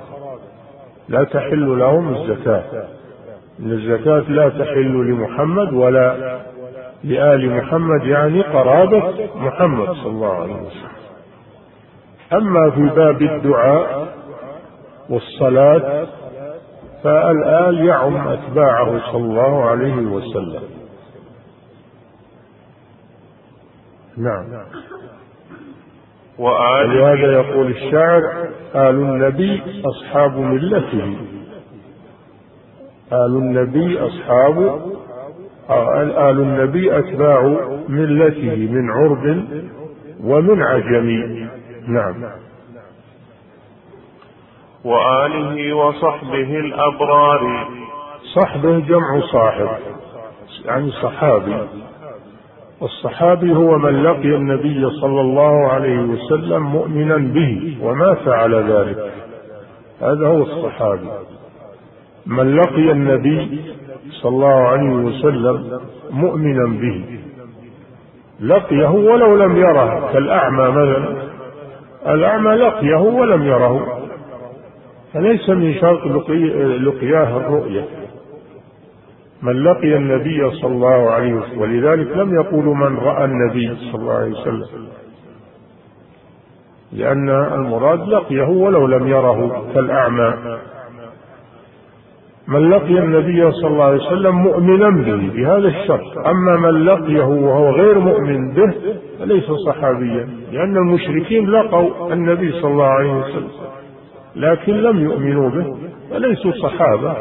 [1.10, 2.64] لا تحل لهم الزكاة.
[3.60, 6.40] إن الزكاة لا تحل لمحمد ولا
[7.04, 10.90] لآل محمد يعني قرابة محمد صلى الله عليه وسلم.
[12.34, 14.08] أما في باب الدعاء
[15.10, 16.08] والصلاة
[17.04, 20.64] فالآل يعم أتباعه صلى الله عليه وسلم.
[24.18, 24.46] نعم.
[26.40, 28.22] ولهذا يقول الشاعر
[28.76, 31.18] آل النبي أصحاب ملته.
[33.14, 34.82] آل النبي أصحاب
[35.72, 37.42] آل النبي أتباع
[37.90, 39.46] ملته من عرب
[40.24, 41.08] ومن عجم.
[41.88, 42.32] نعم.
[44.84, 47.68] وآله وصحبه الأبرار.
[48.36, 49.70] صحبه جمع صاحب
[50.66, 51.56] يعني صحابي.
[52.82, 59.12] والصحابي هو من لقي النبي صلى الله عليه وسلم مؤمنا به ومات على ذلك.
[60.02, 61.10] هذا هو الصحابي.
[62.26, 63.62] من لقي النبي
[64.12, 65.80] صلى الله عليه وسلم
[66.12, 67.04] مؤمنا به.
[68.40, 71.30] لقيه ولو لم يره كالأعمى مثلا.
[72.08, 74.00] الأعمى لقيه ولم يره.
[75.14, 76.06] فليس من شرط
[76.82, 77.86] لقياه الرؤية.
[79.42, 84.14] من لقي النبي صلى الله عليه وسلم ولذلك لم يقولوا من رأى النبي صلى الله
[84.14, 84.88] عليه وسلم.
[86.92, 90.34] لأن المراد لقيه ولو لم يره كالأعمى.
[92.48, 96.18] من لقي النبي صلى الله عليه وسلم مؤمنا به بهذا الشرط.
[96.28, 98.74] أما من لقيه وهو غير مؤمن به
[99.20, 100.30] فليس صحابيا.
[100.52, 103.50] لأن المشركين لقوا النبي صلى الله عليه وسلم
[104.36, 105.78] لكن لم يؤمنوا به
[106.10, 107.16] فليسوا صحابة.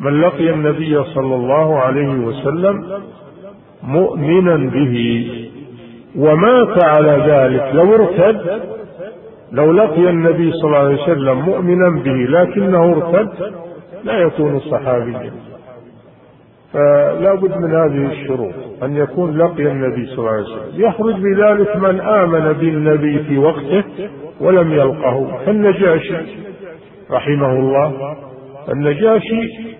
[0.00, 3.02] من لقي النبي صلى الله عليه وسلم
[3.82, 5.26] مؤمنا به
[6.16, 8.62] ومات على ذلك لو ارتد
[9.52, 13.52] لو لقي النبي صلى الله عليه وسلم مؤمنا به لكنه ارتد
[14.04, 15.32] لا يكون صحابيا.
[16.72, 20.84] فلا بد من هذه الشروط أن يكون لقي النبي صلى الله عليه وسلم.
[20.86, 23.84] يخرج بذلك من آمن بالنبي في وقته
[24.40, 25.44] ولم يلقه.
[25.46, 26.16] كالنجاشي
[27.10, 28.16] رحمه الله
[28.72, 29.74] النجاشي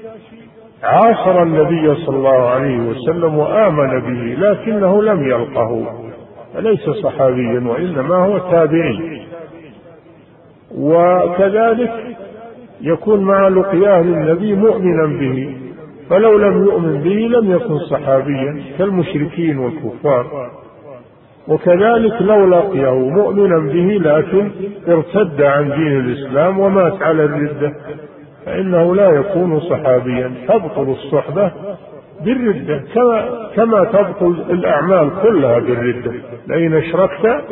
[0.84, 5.86] عاصر النبي صلى الله عليه وسلم وآمن به لكنه لم يلقه.
[6.54, 9.22] فليس صحابيا وإنما هو تابعي
[10.78, 11.92] وكذلك
[12.80, 15.56] يكون مع لقياه للنبي مؤمنا به.
[16.10, 20.50] فلو لم يؤمن به لم يكن صحابيا كالمشركين والكفار.
[21.48, 24.50] وكذلك لو لقيه مؤمنا به لكن
[24.88, 27.72] ارتد عن دين الإسلام ومات على الردة.
[28.46, 30.34] فإنه لا يكون صحابيا.
[30.48, 31.52] تبطل الصحبة
[32.20, 36.12] بالردة كما كما تبطل الأعمال كلها بالردة.
[36.46, 37.44] لئن أشركت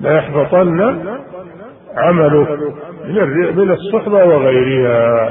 [0.00, 0.80] ليحبطن
[1.96, 2.58] عملك
[3.56, 5.30] من الصحبة وغيرها.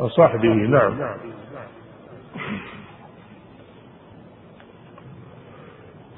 [0.00, 0.92] وصحبه نعم.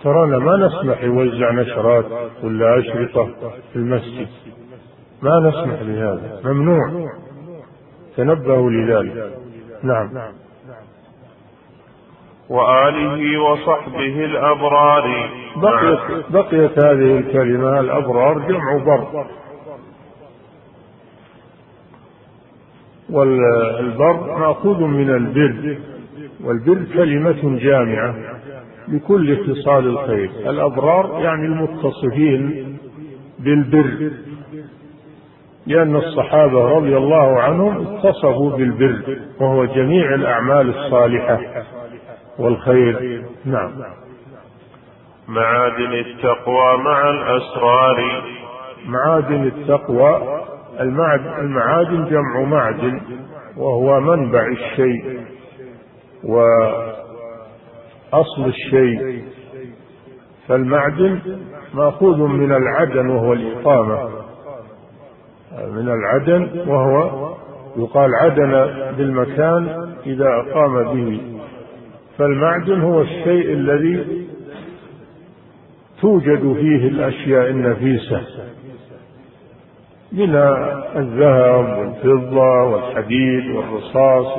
[0.05, 2.05] ترانا ما نسمح يوزع نشرات
[2.43, 3.29] ولا أشرطة
[3.73, 4.29] في المسجد؟
[5.23, 7.09] ما نسمح بهذا ممنوع.
[8.17, 9.33] تنبهوا لذلك.
[9.83, 10.09] نعم.
[12.49, 15.31] وآله وصحبه الأبرار.
[15.57, 19.27] بقيت, بقيت هذه الكلمة الأبرار جمع بر
[23.11, 25.79] والبر مأخوذ من البر.
[26.45, 28.15] والبر كلمة جامعة
[28.89, 30.31] لكل خصال الخير.
[30.51, 32.77] الأبرار يعني المتصفين
[33.39, 34.11] بالبر.
[35.67, 41.41] لأن الصحابة رضي الله عنهم اتصفوا بالبر وهو جميع الأعمال الصالحة.
[42.39, 43.73] والخير نعم.
[45.29, 48.23] معادن التقوى مع الأسرار.
[48.87, 50.41] معادن التقوى
[51.41, 53.01] المعادن جمع معدن
[53.57, 55.21] وهو منبع الشيء
[56.25, 56.95] وأصل
[58.47, 59.25] الشيء.
[60.49, 61.21] فالمعدن
[61.75, 64.16] مأخوذ من العدن وهو الإقامة.
[65.57, 67.29] من العدن وهو
[67.77, 68.51] يقال عدن
[68.97, 71.21] بالمكان إذا أقام به.
[72.19, 74.27] فالمعدن هو الشيء الذي
[76.01, 78.21] توجد فيه الأشياء النفيسة
[80.13, 80.35] من
[80.97, 84.39] الذهب والفضة والحديد والرصاص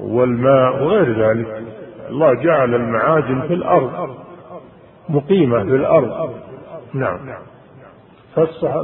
[0.00, 1.62] والماء وغير ذلك.
[2.10, 4.16] الله جعل المعادن في الأرض
[5.08, 6.30] مقيمة في الأرض.
[6.94, 7.18] نعم.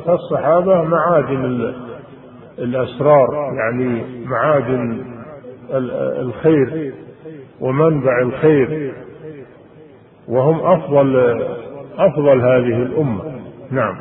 [0.06, 1.74] فالصحابة معادن
[2.58, 5.14] الأسرار يعني معادن
[6.20, 6.94] الخير
[7.60, 8.94] ومنبع الخير
[10.28, 11.16] وهم أفضل
[11.98, 13.40] أفضل هذه الأمة.
[13.70, 13.96] نعم.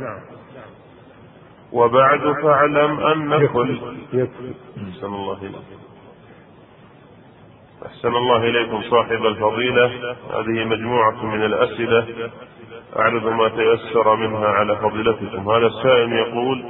[1.73, 3.79] وبعد فاعلم أن كل
[4.77, 5.63] أحسن الله إليكم
[7.85, 9.85] أحسن الله إليكم صاحب الفضيلة.
[10.33, 12.29] هذه مجموعة من الأسئلة.
[12.99, 15.49] أعرض ما تيسر منها على فضيلتكم.
[15.49, 16.63] هذا السائل يقول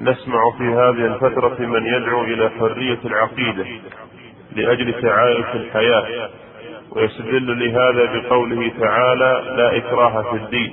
[0.00, 3.66] نسمع في هذه الفترة من يدعو إلى حرية العقيدة
[4.56, 6.28] لأجل تعايش الحياة
[6.92, 10.72] ويستدل لهذا بقوله تعالى لا إكراه في الدين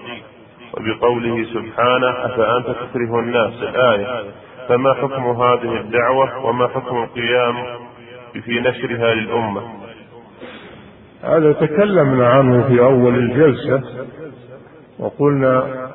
[0.74, 4.24] وبقوله سبحانه أفأنت تكره الناس؟ الآية
[4.70, 7.56] فما حكم هذه الدعوة وما حكم القيام
[8.46, 9.62] في نشرها للأمة؟
[11.24, 13.84] هذا تكلمنا عنه في أول الجلسة
[15.00, 15.86] وقلنا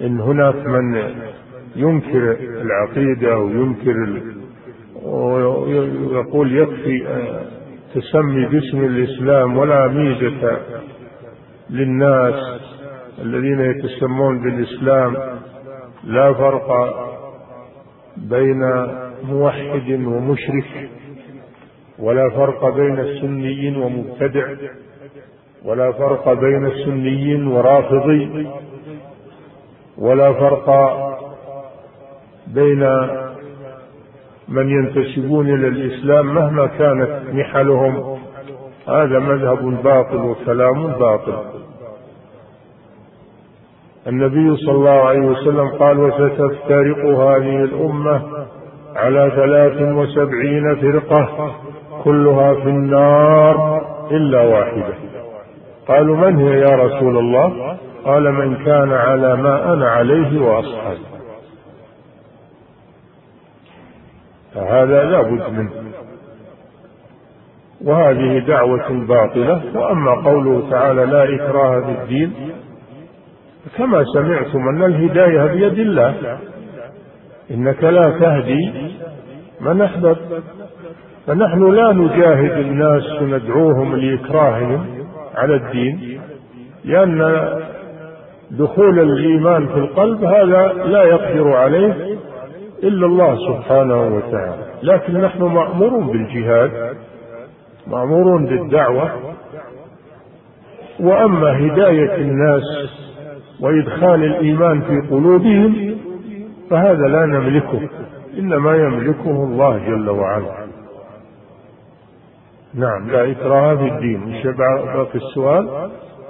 [0.00, 1.14] إن هناك من
[1.76, 4.22] ينكر العقيدة وينكر
[5.02, 7.06] ويقول يكفي
[7.94, 10.58] تسمي باسم الإسلام ولا ميزة
[11.70, 12.60] للناس
[13.22, 15.16] الذين يتسمون بالإسلام.
[16.04, 16.68] لا فرق
[18.16, 18.62] بين
[19.22, 20.90] موحد ومشرك
[21.98, 24.46] ولا فرق بين السني ومبتدع.
[25.64, 28.48] ولا فرق بين السني ورافضي
[29.98, 30.68] ولا فرق
[32.46, 32.88] بين
[34.48, 38.18] من ينتسبون إلى الإسلام مهما كانت نحلهم.
[38.88, 41.44] هذا مذهب باطل وكلام باطل.
[44.06, 48.22] النبي صلى الله عليه وسلم قال وستفترق هذه الأمة
[48.96, 51.54] على ثلاث وسبعين فرقة
[52.04, 55.01] كلها في النار إلا واحدة.
[55.88, 61.12] قالوا من هي يا رسول الله؟ قال من كان على ما أنا عليه واصحابي
[64.54, 65.70] فهذا لا بد منه.
[67.84, 69.62] وهذه دعوة باطلة.
[69.74, 72.32] وأما قوله تعالى لا إكراه في الدين
[73.76, 76.38] كما سمعتم أن الهداية بيد الله.
[77.50, 78.92] إنك لا تهدي
[79.60, 80.42] من أحببت.
[81.26, 85.01] فنحن لا نجاهد الناس وندعوهم لإكراههم.
[85.34, 86.20] على الدين
[86.84, 87.48] لأن
[88.50, 92.18] دخول الإيمان في القلب هذا لا يقدر عليه
[92.82, 94.62] إلا الله سبحانه وتعالى.
[94.82, 96.70] لكن نحن مأمورون بالجهاد
[97.86, 99.10] مأمورون بالدعوة
[101.00, 102.62] وأما هداية الناس
[103.60, 105.96] وإدخال الإيمان في قلوبهم
[106.70, 107.80] فهذا لا نملكه
[108.38, 110.61] إنما يملكه الله جل وعلا.
[112.74, 114.20] نعم لا إكراه في الدين.
[114.20, 115.68] مش باقي السؤال.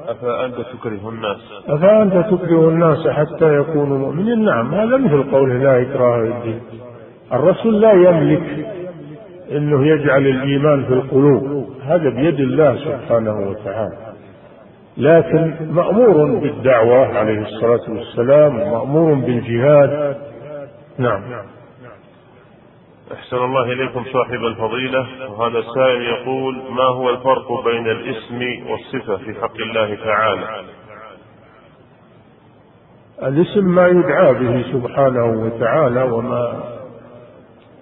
[0.08, 1.38] أفأنت تكره الناس؟
[1.68, 6.60] أفأنت تكره الناس حتى يكونوا مؤمنين؟ نعم هذا مثل قوله لا إكراه في الدين.
[7.32, 8.66] الرسول لا يملك
[9.52, 11.70] إنه يجعل الإيمان في القلوب.
[11.82, 13.96] هذا بيد الله سبحانه وتعالى.
[14.96, 20.16] لكن مأمور بالدعوة عليه الصلاة والسلام مامور بالجهاد.
[20.98, 21.22] نعم.
[23.14, 25.06] أحسن الله إليكم صاحب الفضيلة.
[25.30, 30.64] وهذا السائل يقول ما هو الفرق بين الاسم والصفة في حق الله تعالى؟
[33.22, 36.62] الاسم ما يدعى به سبحانه وتعالى وما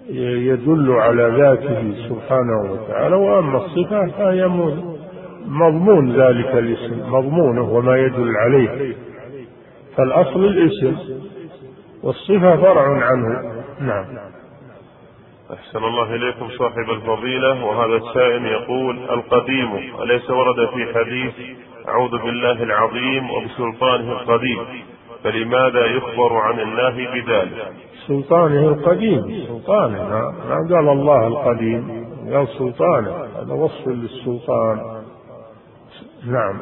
[0.09, 4.47] يدل على ذاته سبحانه وتعالى وأما الصفة فهي
[5.45, 8.95] مضمون ذلك الاسم مضمونه وما يدل عليه.
[9.97, 10.97] فالأصل الاسم
[12.03, 13.41] والصفة فرع عنه.
[13.79, 14.30] نعم.
[15.53, 21.33] أحسن الله إليكم صاحب الفضيلة وهذا السائل يقول القديم أليس ورد في حديث
[21.87, 24.57] أعوذ بالله العظيم وبسلطانه القديم؟
[25.23, 27.71] فلماذا يخبر عن الله بذلك؟
[28.07, 30.03] سلطانه القديم سلطانه
[30.49, 35.01] ما قال الله القديم قال سلطانه هذا وصف للسلطان.
[36.27, 36.61] نعم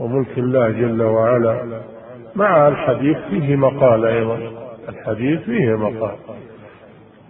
[0.00, 1.80] وملك الله جل وعلا.
[2.34, 4.38] مع الحديث فيه مقال أيضا
[4.88, 6.16] الحديث فيه مقال.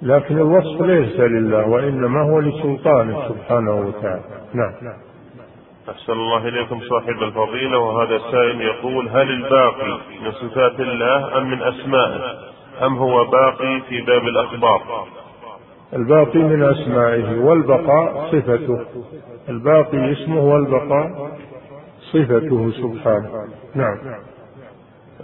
[0.02, 4.22] لكن الوصف ليس لله وإنما هو لسلطانه سبحانه وتعالى.
[4.54, 4.72] نعم.
[5.90, 11.62] أحسن الله إليكم صاحب الفضيلة وهذا السائل يقول هل الباقي من صفات الله أم من
[11.62, 12.20] أسمائه؟
[12.86, 15.06] أم هو باقي في باب الأخبار؟
[15.92, 18.80] الباقي من أسمائه والبقاء صفته.
[19.48, 21.30] الباقي اسمه والبقاء
[22.12, 23.30] صفته سبحانه.
[23.74, 23.98] نعم.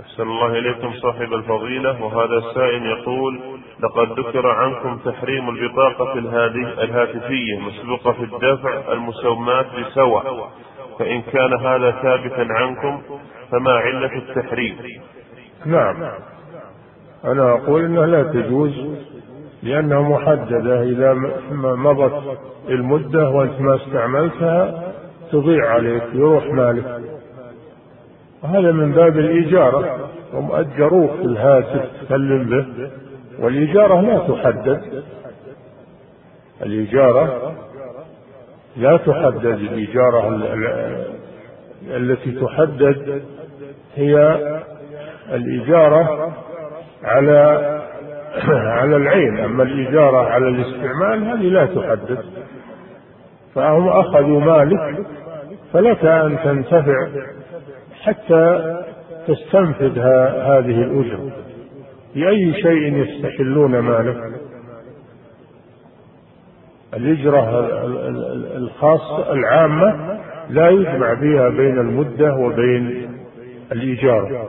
[0.00, 3.40] أحسن الله إليكم صاحب الفضيلة وهذا السائل يقول
[3.80, 6.12] لقد ذكر عنكم تحريم البطاقة
[6.82, 10.22] الهاتفية مسبوقة في الدفع المسمات بسوى
[10.98, 13.02] فإن كان هذا ثابتا عنكم
[13.50, 14.76] فما علة التحريم؟
[15.66, 15.96] نعم.
[17.24, 18.86] أنا أقول أنها لا تجوز
[19.62, 20.82] لأنها محددة.
[20.82, 21.14] إذا
[21.52, 22.38] مضت
[22.68, 24.92] المدة وأنت ما استعملتها
[25.32, 27.02] تضيع عليك يروح مالك.
[28.42, 32.90] وهذا من باب الإجارة هم أجروك في الهاتف تكلم به.
[33.38, 35.02] والإجارة لا تحدد.
[36.62, 37.52] الإجارة
[38.76, 39.46] لا تحدد.
[39.46, 40.40] الإجارة
[41.86, 43.22] التي تحدد
[43.96, 44.38] هي
[45.32, 46.32] الإجارة
[47.04, 47.72] على
[48.80, 49.38] على العين.
[49.38, 52.24] أما الإجارة على الاستعمال هذه لا تحدد.
[53.54, 55.06] فهم أخذوا مالك
[55.72, 57.08] فلك أن تنتفع
[58.02, 58.74] حتى
[59.28, 61.32] تستنفذ هذه الأجرة.
[62.14, 64.32] بأي شيء يستحلون مالك؟
[66.94, 67.68] الإجرة
[68.56, 70.18] الخاصة العامة
[70.50, 73.08] لا يجمع فيها بين المدة وبين
[73.72, 74.48] الإيجار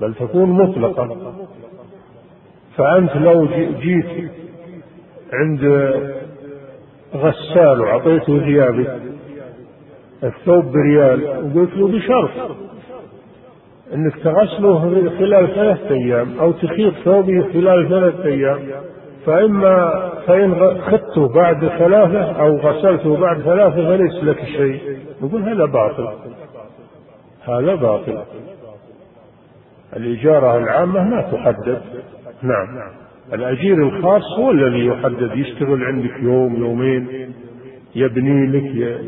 [0.00, 1.34] بل تكون مطلقة.
[2.76, 3.46] فأنت لو
[3.80, 4.30] جيت
[5.32, 5.92] عند
[7.14, 9.00] غسال وأعطيته ثيابك
[10.24, 11.24] الثوب بريال.
[11.24, 12.30] وقلت له بشرط.
[13.94, 18.58] إنك تغسله خلال ثلاثة أيام أو تخيط ثوبه خلال ثلاثة أيام.
[19.26, 24.80] فإما فإن خدته بعد ثلاثة أو غسلته بعد ثلاثة فليس لك شيء.
[25.22, 26.08] نقول هذا باطل.
[27.44, 28.18] هذا باطل.
[29.96, 31.82] الإجارة العامة ما تحدد.
[32.42, 32.92] نعم.
[33.32, 37.32] الأجير الخاص هو الذي يحدد يشتغل عندك يوم يومين
[37.94, 38.98] يبني لك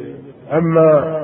[0.53, 1.21] أما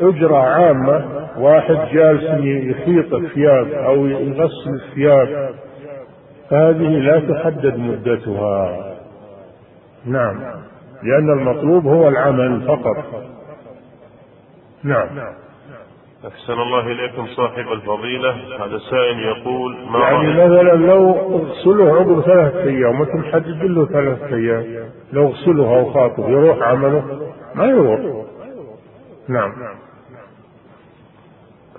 [0.00, 1.04] أجرة عامة
[1.38, 5.54] واحد جالس يخيط الثياب أو يغسل الثياب
[6.50, 8.86] فهذه لا تحدد مدتها.
[10.06, 10.40] نعم.
[11.02, 12.96] لأن المطلوب هو العمل فقط.
[14.84, 15.08] نعم.
[16.26, 18.30] أحسن الله إليكم صاحب الفضيلة.
[18.30, 24.36] هذا السائل يقول ما يعني مثلا لو اغسله عقب ثلاثة أيام مثل حدد له ثلاثة
[24.36, 24.64] أيام
[25.12, 27.02] لو اغسله أو خاطب يروح عمله؟
[27.54, 28.26] ما يروح.
[29.28, 29.52] نعم.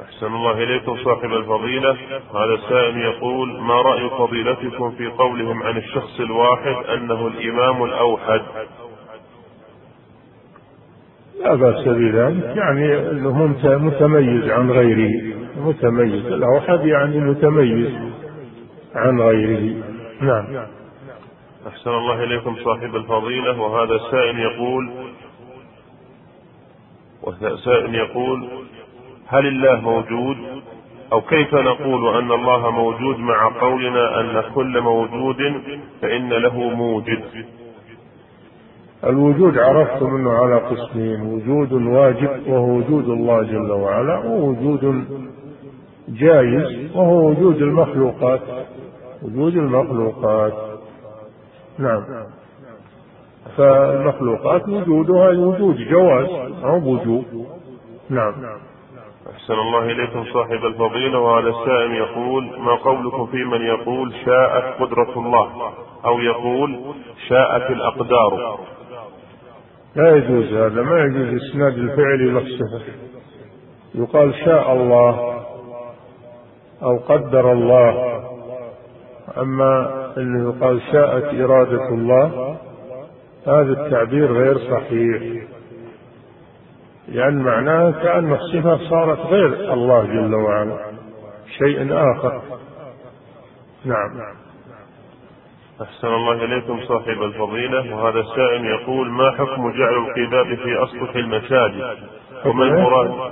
[0.01, 1.91] أحسن الله إليكم صاحب الفضيلة.
[2.35, 8.41] هذا السائل يقول ما رأي فضيلتكم في قولهم عن الشخص الواحد أنه الإمام الأوحد؟
[11.39, 12.57] لا بأس بذلك.
[12.57, 13.45] يعني أنه
[13.77, 15.35] متميز عن غيره.
[15.57, 16.25] متميز.
[16.25, 17.93] الأوحد يعني متميز
[18.95, 19.83] عن غيره.
[20.21, 20.65] نعم.
[21.67, 23.61] أحسن الله إليكم صاحب الفضيلة.
[23.61, 24.91] وهذا سائل يقول
[27.27, 28.47] وسائل يقول
[29.27, 30.37] هل الله موجود؟
[31.13, 35.37] أو كيف نقول أن الله موجود مع قولنا أن كل موجود
[36.01, 37.23] فإن له موجد؟
[39.03, 45.05] الوجود عرفتم انه على قسمين وجود واجب وهو وجود الله جل وعلا ووجود
[46.09, 48.41] جائز وهو وجود المخلوقات
[49.23, 50.53] وجود المخلوقات.
[51.79, 52.03] نعم.
[53.57, 56.29] فالمخلوقات وجودها وجود جواز
[56.63, 57.25] أو وجوب.
[58.09, 58.33] نعم.
[59.35, 65.19] أحسن الله إليكم صاحب الفضيلة وهذا السائل يقول ما قولكم في من يقول شاءت قدرة
[65.19, 65.71] الله
[66.05, 66.79] أو يقول
[67.29, 68.59] شاءت الأقدار؟
[69.95, 72.93] لا يجوز هذا ما يجوز إسناد الفعل إلى الصفة
[73.95, 75.43] يقال شاء الله
[76.83, 78.21] أو قدر الله
[79.37, 82.57] أما أنه يقال شاءت إرادة الله
[83.47, 85.43] هذا التعبير غير صحيح.
[87.07, 90.77] لأن معناه كأن الصفة صارت غير الله جل وعلا
[91.57, 92.41] شيء آخر.
[93.85, 94.09] نعم.
[95.81, 97.95] أحسن الله إليكم صاحب الفضيلة.
[97.95, 101.97] وهذا السائل يقول ما حكم جعل القباب في أسطح المساجد؟
[102.45, 103.31] وما المراد؟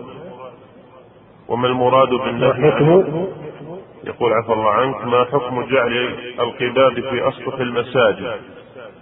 [1.48, 2.70] وما المراد بالنهي
[4.04, 5.06] يقول عفى الله عنك.
[5.06, 8.40] ما حكم جعل القباب في أسطح المساجد؟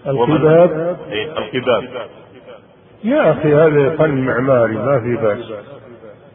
[0.07, 1.83] القباب إيه القباب
[3.03, 5.53] يا أخي هذا فن معماري ما في بأس.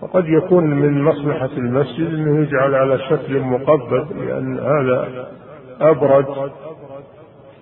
[0.02, 5.28] وقد يكون من مصلحة المسجد أنه يجعل على شكل مقبب لأن هذا
[5.80, 6.50] أبرد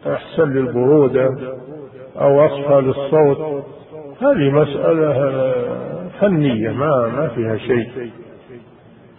[0.07, 1.31] أحسن للبرودة
[2.21, 3.65] أو أصفى للصوت
[4.23, 5.53] هذه مسألة
[6.21, 8.11] فنية ما ما فيها شيء.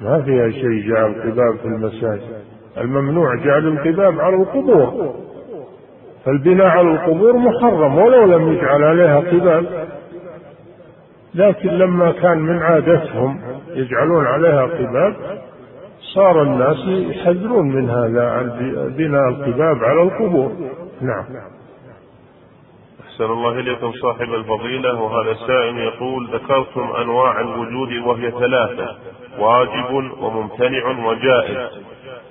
[0.01, 2.21] ما فيها شيء جعل قباب في المساجد.
[2.77, 5.15] الممنوع جعل القباب على القبور.
[6.27, 9.87] فالبناء على القبور محرم ولو لم يجعل عليها قباب
[11.35, 15.15] لكن لما كان من عادتهم يجعلون عليها قباب
[16.15, 18.41] صار الناس يحذرون من هذا
[18.97, 20.51] بناء القباب على القبور.
[21.01, 21.25] نعم.
[23.07, 28.95] أحسن الله إليكم صاحب الفضيلة وهذا سائل يقول ذكرتم أنواع الوجود وهي ثلاثة
[29.39, 31.57] واجب وممتنع وجائز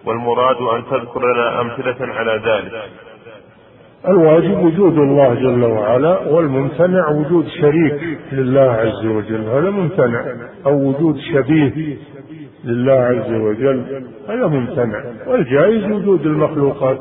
[0.05, 3.06] والمراد أن تذكر لنا أمثلة على ذلك.
[4.09, 9.45] الواجب وجود الله جل وعلا والممتنع وجود شريك لله عز وجل.
[9.49, 10.25] هذا ممتنع.
[10.67, 11.97] أو وجود شبيه
[12.65, 14.03] لله عز وجل.
[14.29, 15.05] هذا ممتنع.
[15.27, 16.99] والجائز وجود المخلوقات.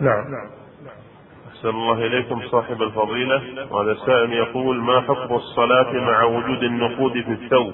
[0.00, 0.24] نعم.
[1.48, 3.42] أحسن الله إليكم صاحب الفضيلة.
[3.70, 7.72] وهذا سائل يقول ما حكم الصلاة مع وجود النقود في الثوب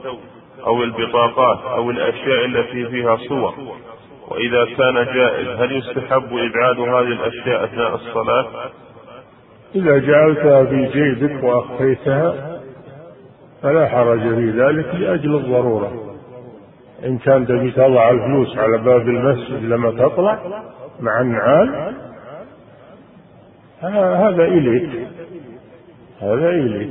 [0.66, 3.54] أو البطاقات أو الأشياء التي فيها صور؟
[4.32, 8.46] وإذا كان جائز هل يستحب إبعاد هذه الأشياء أثناء الصلاة؟
[9.74, 12.60] إذا جعلتها في جيبك وأخفيتها
[13.62, 15.92] فلا حرج في ذلك لأجل الضرورة
[17.04, 20.38] إن كان تبي تضع الفلوس على باب المسجد لما تطلع
[21.00, 21.94] مع النعال
[24.26, 25.08] هذا إليك
[26.20, 26.90] هذا إليك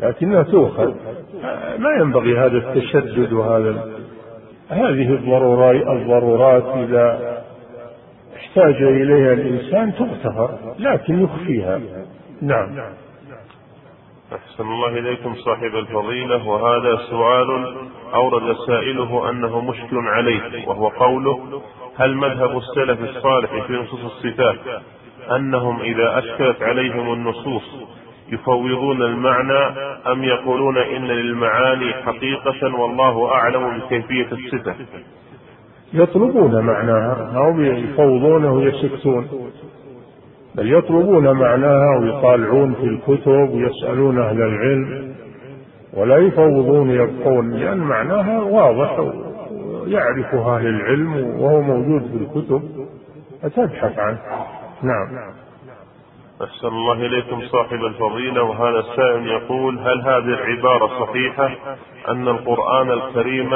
[0.00, 0.94] لكنها تؤخذ
[1.78, 3.93] ما ينبغي هذا التشدد وهذا
[4.74, 5.14] هذه
[5.92, 7.34] الضرورات إذا
[8.36, 11.80] احتاج إليها الإنسان تغتفر لكن يخفيها.
[12.42, 12.94] نعم.
[14.32, 16.48] أحسن الله إليكم صاحب الفضيلة.
[16.48, 17.76] وهذا سؤال
[18.14, 21.62] أورد سائله أنه مشكل عليه وهو قوله
[21.96, 24.58] هل مذهب السلف الصالح في نصوص الصفات
[25.36, 27.62] أنهم إذا أشكلت عليهم النصوص
[28.32, 29.58] يفوضون المعنى
[30.12, 34.74] أم يقولون إن للمعاني حقيقة والله أعلم بكيفية الصفة؟
[35.92, 39.28] يطلبون معناها أو يفوضونه ويسكتون
[40.54, 45.14] بل يطلبون معناها ويطالعون في الكتب ويسألون أهل العلم.
[45.94, 49.12] ولا يفوضون يبقون لأن معناها واضح
[49.86, 52.62] يعرفها أهل العلم وهو موجود في الكتب.
[53.42, 54.18] فتبحث عنه.
[54.82, 55.08] نعم.
[56.42, 61.50] أحسن الله إليكم صاحب الفضيلة وهذا السائل يقول هل هذه العبارة صحيحة
[62.08, 63.50] أن القرآن الكريم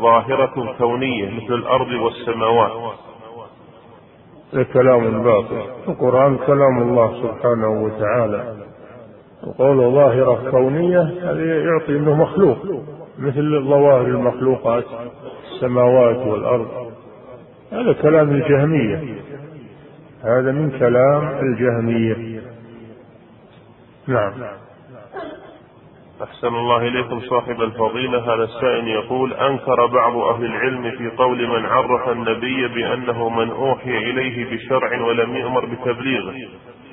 [0.00, 2.72] ظاهرة كونية مثل الأرض والسماوات؟
[4.72, 8.54] كلام باطل القرآن كلام الله سبحانه وتعالى.
[9.46, 12.58] وقول ظاهرة كونية هذا يعطي أنه مخلوق
[13.18, 14.84] مثل ظواهر المخلوقات
[15.52, 16.68] السماوات والأرض.
[17.72, 19.22] هذا كلام الجهمية
[20.24, 22.42] هذا من كلام الجهمية.
[24.06, 24.32] نعم.
[26.22, 28.34] أحسن الله إليكم صاحب الفضيلة.
[28.34, 33.98] هذا السائل يقول أنكر بعض أهل العلم في قول من عرف النبي بأنه من أوحي
[33.98, 36.34] إليه بشرع ولم يؤمر بتبليغه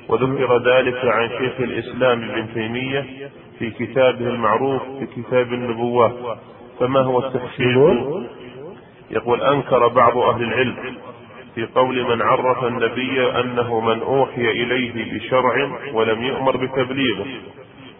[0.08, 3.06] وذكر ذلك عن شيخ الإسلام ابن تيمية
[3.58, 6.38] في كتابه المعروف في كتاب النبوات.
[6.80, 8.04] فما هو التفسير
[9.10, 10.96] يقول أنكر بعض أهل العلم.
[11.54, 15.54] في قول من عرف النبي أنه من أوحي إليه بشرع
[15.94, 17.26] ولم يؤمر بتبليغه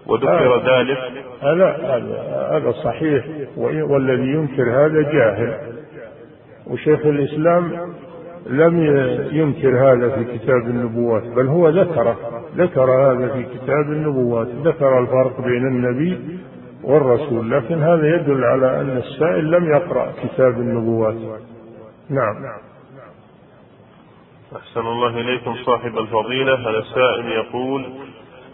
[0.06, 0.98] وذكر ذلك.
[1.42, 1.76] هذا
[2.52, 3.24] هذا صحيح
[3.56, 5.54] والذي ينكر هذا جاهل.
[6.66, 7.92] وشيخ الإسلام
[8.46, 8.80] لم
[9.32, 12.16] ينكر هذا في كتاب النبوات بل هو ذكره
[12.56, 16.18] ذكر هذا في كتاب النبوات ذكر الفرق بين النبي
[16.84, 21.14] والرسول لكن هذا يدل على أن السائل لم يقرأ كتاب النبوات.
[22.10, 22.34] نعم.
[24.56, 26.54] أحسن الله إليكم صاحب الفضيلة.
[26.54, 27.86] هذا السائل يقول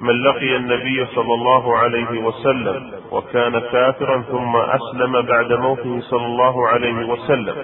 [0.00, 6.68] من لقي النبي صلى الله عليه وسلم وكان كافرا ثم أسلم بعد موته صلى الله
[6.68, 7.54] عليه وسلم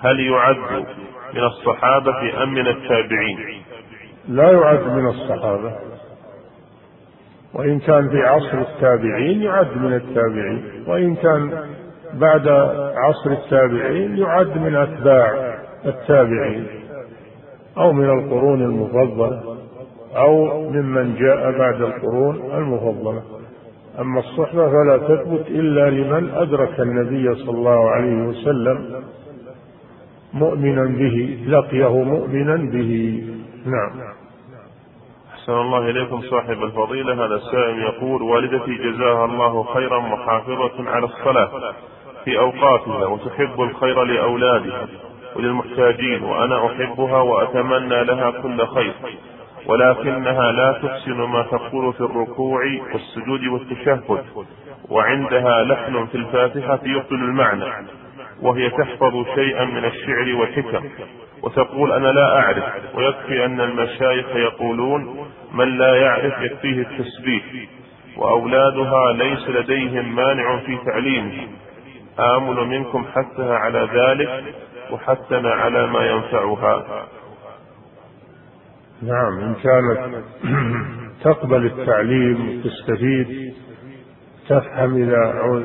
[0.00, 0.86] هل يعد
[1.34, 3.62] من الصحابة أم من التابعين؟
[4.28, 5.72] لا يعد من الصحابة.
[7.54, 10.84] وإن كان في عصر التابعين يعد من التابعين.
[10.86, 11.68] وإن كان
[12.14, 12.48] بعد
[12.96, 16.75] عصر التابعين يعد من أتباع التابعين.
[17.78, 19.56] أو من القرون المفضلة
[20.16, 23.22] أو ممن جاء بعد القرون المفضلة.
[23.98, 29.02] أما الصحبة فلا تثبت إلا لمن أدرك النبي صلى الله عليه وسلم
[30.34, 33.22] مؤمنا به لقيه مؤمنا به.
[33.66, 33.90] نعم.
[35.34, 37.14] أحسن الله إليكم صاحب الفضيلة.
[37.14, 41.50] هذا السائل يقول والدتي جزاها الله خيرا محافظة على الصلاة
[42.24, 44.88] في أوقاتها وتحب الخير لأولادها.
[45.36, 48.94] وللمحتاجين وأنا أحبها وأتمنى لها كل خير.
[49.66, 52.60] ولكنها لا تحسن ما تقول في الركوع
[52.92, 54.24] والسجود والتشهد
[54.90, 57.64] وعندها لحن في الفاتحة يبطل المعنى
[58.42, 60.88] وهي تحفظ شيئا من الشعر والحكم.
[61.42, 62.64] وتقول أنا لا أعرف
[62.94, 67.44] ويكفي أن المشايخ يقولون من لا يعرف يكفيه التسبيح
[68.16, 71.48] وأولادها ليس لديهم مانع في تعليمه.
[72.36, 74.44] آمل منكم حثها على ذلك
[74.92, 77.06] وحثنا على ما ينفعها.
[79.02, 80.24] نعم إن كانت
[81.24, 83.54] تقبل التعليم وتستفيد
[84.48, 85.18] تفهم إذا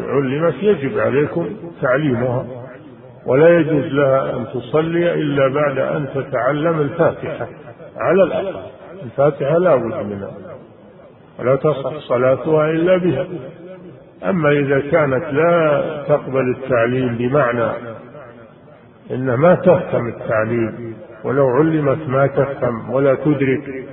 [0.09, 1.49] علمت يجب عليكم
[1.81, 2.45] تعليمها
[3.25, 7.47] ولا يجوز لها أن تصلي إلا بعد أن تتعلم الفاتحة
[7.97, 8.55] على الأقل.
[9.03, 10.31] الفاتحة لا بد منها
[11.39, 13.27] ولا تصح صلاتها إلا بها.
[14.29, 17.90] أما إذا كانت لا تقبل التعليم بمعنى
[19.11, 23.85] إن ما تفهم التعليم ولو علمت ما تفهم ولا تدرك.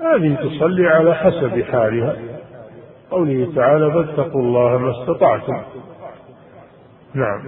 [0.00, 2.16] هذه تصلي على حسب حالها.
[3.10, 5.62] قوله تعالى فاتقوا الله ما استطعتم.
[7.14, 7.40] نعم.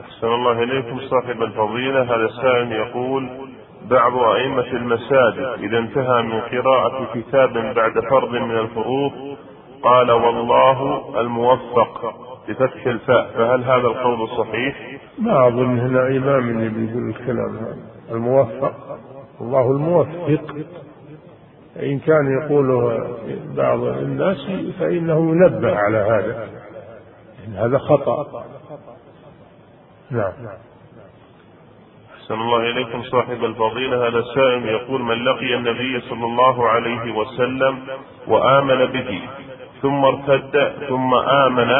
[0.00, 2.02] أحسن الله إليكم صاحب الفضيلة.
[2.02, 3.28] هذا السائل يقول
[3.90, 9.12] بعض أئمة المساجد إذا انتهى من قراءة كتاب بعد فرض من الفروض
[9.82, 12.14] قال والله الموفق
[12.48, 13.30] بفتح الفاء.
[13.36, 17.76] فهل هذا القول صحيح؟ ما أظن هنا إمام اللي بيقول الكلام هذا.
[18.12, 18.98] الموفق.
[19.40, 20.54] الله الموفق.
[21.82, 23.06] إن كان يقوله
[23.56, 24.36] بعض الناس
[24.80, 26.48] فإنه ينبه على هذا.
[27.46, 28.44] إن هذا خطأ.
[30.10, 30.32] نعم.
[32.16, 34.08] أحسن الله إليكم صاحب الفضيلة.
[34.08, 37.78] هذا السائل يقول من لقي النبي صلى الله عليه وسلم
[38.28, 39.20] وآمن به
[39.82, 41.70] ثم ارتد ثم آمن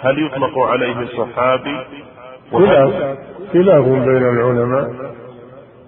[0.00, 1.80] هل يطلق عليه صحابي؟
[2.52, 3.18] خلاف
[3.52, 4.90] خلاف بين العلماء.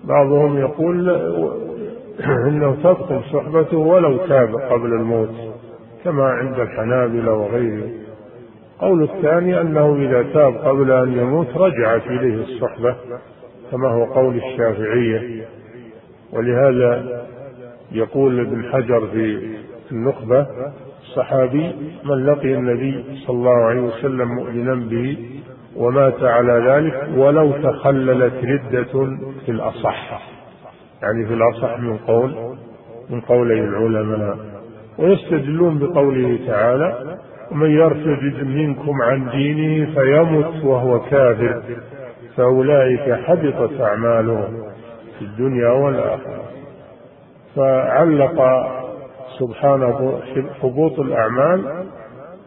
[0.04, 1.10] بعضهم يقول
[2.20, 5.30] إنه تبطل صحبته ولو تاب قبل الموت
[6.04, 7.92] كما عند الحنابلة وغيرهم
[8.80, 12.96] قول الثاني أنه إذا تاب قبل أن يموت رجعت إليه الصحبة
[13.70, 15.44] كما هو قول الشافعية.
[16.32, 17.22] ولهذا
[17.92, 20.46] يقول ابن حجر في النخبة
[21.02, 21.72] الصحابي
[22.04, 25.16] من لقي النبي صلى الله عليه وسلم مؤمنا به
[25.76, 29.16] ومات على ذلك ولو تخللت ردة
[29.46, 30.20] في الأصح.
[31.02, 32.34] يعني في الأصح من قول
[33.10, 34.36] من قولي العلماء.
[34.98, 37.18] ويستدلون بقوله تعالى
[37.52, 41.62] ومن يرتد منكم عن دينه فيمت وهو كافر
[42.36, 44.62] فأولئك حبطت أعمالهم
[45.18, 46.42] في الدنيا والآخرة.
[47.56, 48.42] فعلق
[49.38, 50.20] سبحانه
[50.62, 51.84] حبوط الأعمال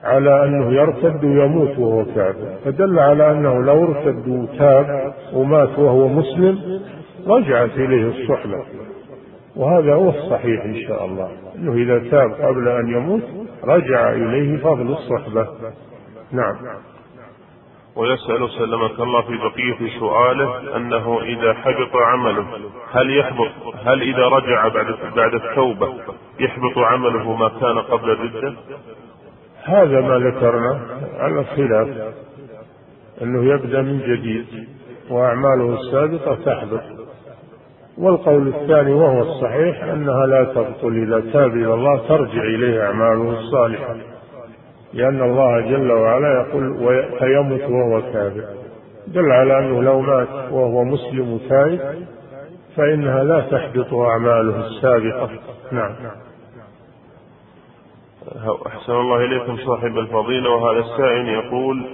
[0.04, 6.82] على أنه يرتد ويموت وهو كافر فدل على أنه لو ارتد وتاب ومات وهو مسلم
[7.28, 8.66] رجعت إليه الصحبة
[9.56, 11.32] وهذا هو الصحيح إن شاء الله.
[11.56, 13.24] أنه إذا تاب قبل أن يموت
[13.64, 15.48] رجع إليه فضل الصحبة.
[16.32, 16.56] نعم.
[17.96, 22.46] ويسأل سلمك الله في بقية سؤاله أنه إذا حبط عمله
[22.92, 25.94] هل يحبط؟ هل إذا رجع بعد بعد التوبة
[26.40, 28.54] يحبط عمله ما كان قبل الردة؟
[29.66, 30.82] هذا ما ذكرنا
[31.20, 31.88] على الخلاف
[33.22, 34.46] أنه يبدأ من جديد
[35.10, 36.82] وأعماله السابقة تحبط
[37.98, 43.96] والقول الثاني وهو الصحيح أنها لا تبطل إذا تاب إلى الله ترجع إليه أعماله الصالحة.
[44.94, 46.78] لأن الله جل وعلا يقول
[47.20, 48.44] فيمت وهو كافر
[49.08, 51.80] دل على أنه لو مات وهو مسلم تائب
[52.76, 55.30] فإنها لا تحبط أعماله السابقة.
[55.72, 55.96] نعم.
[58.68, 61.86] أحسن الله إليكم صاحب الفضيلة وهذا السائل يقول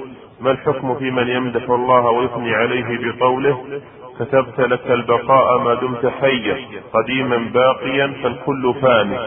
[0.42, 3.82] ما الحكم في من يمدح الله ويثني عليه بقوله
[4.20, 6.58] كتبت لك البقاء ما دمت حيا
[6.94, 9.18] قديما باقيا فالكل فاني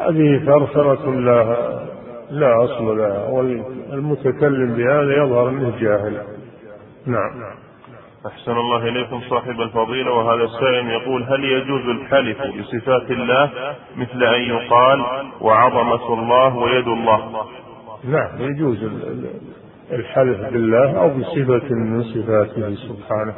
[0.00, 1.56] هذه ثرثرة لا
[2.30, 6.22] لا أصل لها والمتكلم بهذا يظهر أنه جاهل.
[7.06, 7.30] نعم.
[8.26, 10.10] أحسن الله إليكم صاحب الفضيلة.
[10.12, 13.50] وهذا السائل يقول هل يجوز الحلف بصفات الله
[13.96, 15.04] مثل أن يقال
[15.40, 17.46] وعظمة الله ويد الله؟
[18.04, 18.90] نعم يجوز
[19.92, 23.34] الحلف بالله أو بصفة من صفاته سبحانه.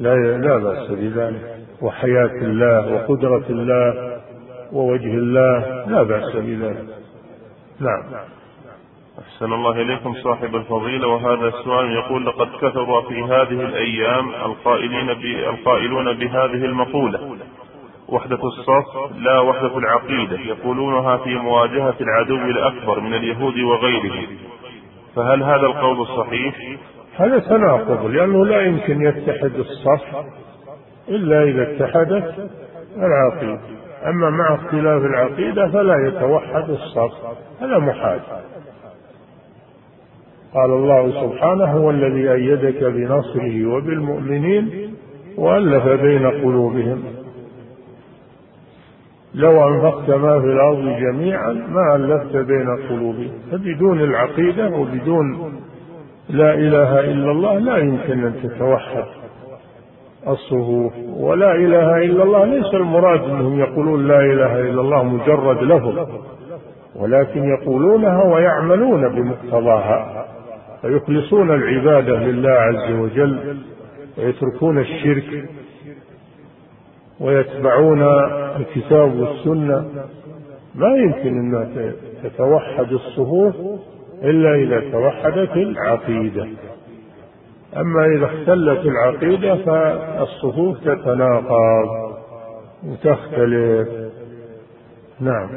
[0.00, 1.56] لا لا بأس بذلك.
[1.82, 4.18] وحياة الله وقدرة الله
[4.72, 6.84] ووجه الله لا بأس بذلك.
[7.80, 8.02] نعم.
[9.34, 15.10] أحسن الله إليكم صاحب الفضيلة وهذا السؤال يقول لقد كثر في هذه الأيام القائلين
[15.48, 17.36] القائلون بهذه المقولة
[18.08, 24.26] وحدة الصف لا وحدة العقيدة يقولونها في مواجهة العدو الأكبر من اليهود وغيرهم
[25.16, 26.54] فهل هذا القول صحيح؟
[27.16, 30.24] هذا تناقض لأنه لا يمكن يتحد الصف
[31.08, 32.50] إلا إذا اتحدت
[32.96, 33.60] العقيدة
[34.06, 37.12] أما مع اختلاف العقيدة فلا يتوحد الصف
[37.60, 38.20] هذا محال
[40.54, 44.94] قال الله سبحانه هو الذي أيدك بنصره وبالمؤمنين
[45.38, 47.02] وألف بين قلوبهم.
[49.34, 53.32] لو أنفقت ما في الأرض جميعا ما ألفت بين قلوبهم.
[53.52, 55.52] فبدون العقيدة وبدون
[56.30, 59.04] لا إله إلا الله لا يمكن أن تتوحد
[60.28, 66.08] الصفوف ولا إله إلا الله ليس المراد أنهم يقولون لا إله إلا الله مجرد لفظ
[66.96, 70.26] ولكن يقولونها ويعملون بمقتضاها.
[70.84, 73.58] فيخلصون العبادة لله عز وجل
[74.18, 75.48] ويتركون الشرك
[77.20, 78.02] ويتبعون
[78.56, 80.06] الكتاب والسنة.
[80.74, 83.54] ما يمكن أن تتوحد الصفوف
[84.22, 86.48] إلا إذا توحدت العقيدة.
[87.76, 92.14] أما إذا اختلت العقيدة فالصفوف تتناقض
[92.86, 93.88] وتختلف.
[95.20, 95.48] نعم.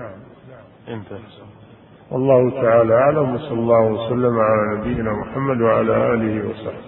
[0.88, 1.47] انتهى.
[2.12, 6.88] والله تعالى أعلم وصلى الله وسلم على نبينا محمد وعلى آله وصحبه.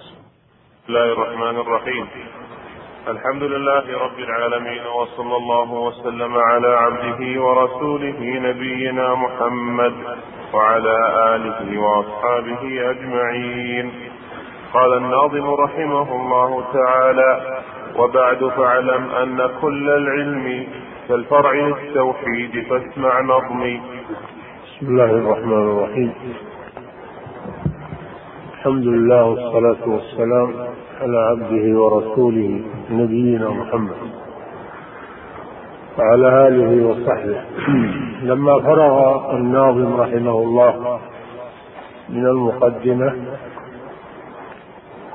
[0.00, 2.06] بسم الله الرحمن الرحيم.
[3.08, 9.94] الحمد لله رب العالمين وصلى الله وسلم على عبده ورسوله نبينا محمد
[10.54, 10.96] وعلى
[11.34, 13.90] آله وأصحابه أجمعين.
[14.74, 17.60] قال الناظم رحمه الله تعالى
[17.96, 20.66] وبعد فاعلم أن كل العلم
[21.08, 23.80] كالفرع للتوحيد فاسمع نظمي.
[24.64, 26.12] بسم الله الرحمن الرحيم.
[28.52, 30.54] الحمد لله والصلاة والسلام
[31.00, 32.60] على عبده ورسوله
[32.90, 33.96] نبينا محمد
[35.98, 37.40] وعلى آله وصحبه.
[38.22, 41.00] لما فرغ الناظم رحمه الله
[42.08, 43.14] من المقدمة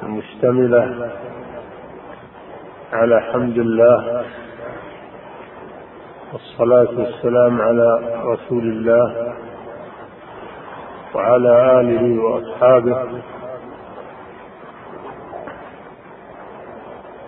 [0.03, 1.11] المشتملة
[2.93, 4.23] على حمد الله
[6.33, 9.33] والصلاة والسلام على رسول الله
[11.15, 13.21] وعلى آله وأصحابه.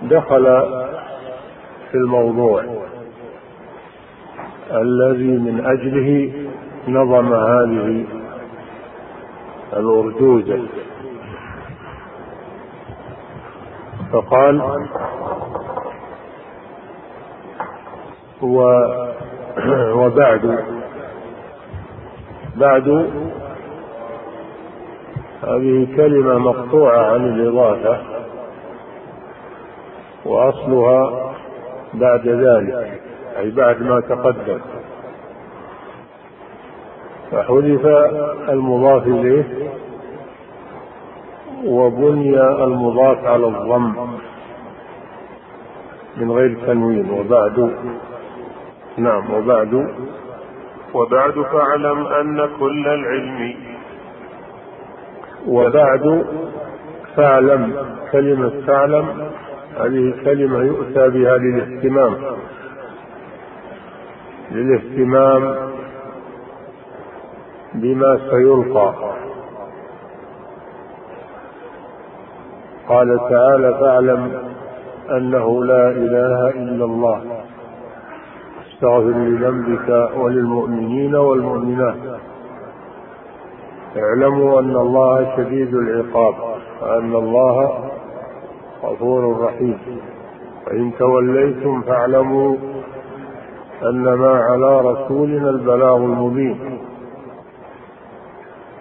[0.01, 0.43] دخل
[1.91, 2.63] في الموضوع
[4.71, 6.33] الذي من أجله
[6.87, 8.05] نظم هذه
[9.73, 10.59] الأرجوزة
[14.13, 14.61] فقال
[18.41, 18.61] و
[19.95, 20.59] وبعد
[22.55, 22.87] بعد
[25.43, 27.97] هذه كلمة مقطوعة عن الإضافة
[30.25, 31.31] وأصلها
[31.93, 33.01] بعد ذلك
[33.39, 34.59] أي بعد ما تقدم.
[37.31, 37.85] فحذف
[38.49, 39.69] المضاف إليه
[41.65, 43.93] وبني المضاف على الضم
[46.17, 47.09] من غير تنوين.
[47.09, 47.71] وبعد
[48.97, 49.87] نعم وبعد؟
[50.93, 53.53] وبعد فاعلم أن كل العلم
[55.47, 56.25] وبعد
[57.15, 59.31] فاعلم كلمة فاعلم
[59.79, 62.15] هذه كلمة يؤتى بها للاهتمام.
[64.51, 65.55] للاهتمام
[67.73, 68.93] بما سيلقى.
[72.89, 74.31] قال تعالى فاعلم
[75.11, 77.40] أنه لا إله إلا الله.
[78.81, 81.95] استغفر لذنبك وللمؤمنين والمؤمنات.
[83.97, 86.33] اعلموا أن الله شديد العقاب
[86.81, 87.73] وأن الله
[88.83, 89.77] غفور رحيم.
[90.65, 92.55] فان توليتم فاعلموا
[93.83, 96.79] أنما على رسولنا البلاغ المبين.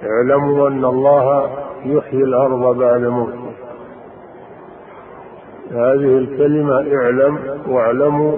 [0.03, 1.51] اعلموا أن الله
[1.85, 3.51] يحيي الأرض بعد موتها
[5.71, 8.37] هذه الكلمة اعلم واعلموا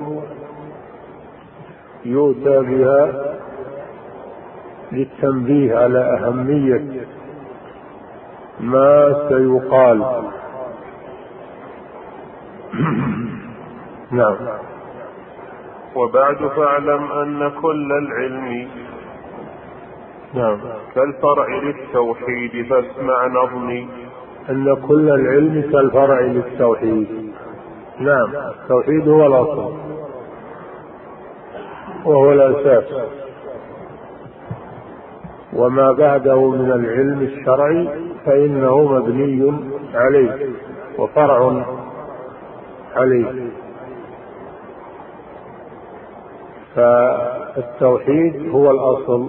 [2.05, 3.33] يؤتى بها
[4.93, 7.07] للتنبيه على أهمية
[8.61, 10.23] ما سيقال.
[14.11, 14.37] نعم.
[15.97, 18.69] وبعد فاعلم أن كل العلم
[20.35, 20.59] نعم.
[20.95, 23.89] كالفرع للتوحيد فاسمع نظمي.
[24.51, 27.33] أن كل العلم كالفرع للتوحيد.
[27.99, 28.33] نعم.
[28.63, 29.92] التوحيد هو الأصل.
[32.05, 32.85] وهو الأساس.
[35.57, 37.89] وما بعده من العلم الشرعي
[38.27, 39.53] فإنه مبني
[39.95, 40.49] عليه
[40.99, 41.65] وفرع
[42.97, 43.51] عليه.
[46.75, 49.29] فالتوحيد هو الأصل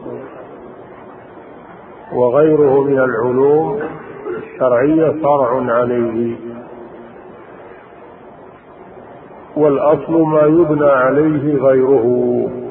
[2.13, 3.79] وغيره من العلوم
[4.37, 6.35] الشرعية فرع عليه.
[9.57, 12.62] والأصل ما يبنى عليه غيره.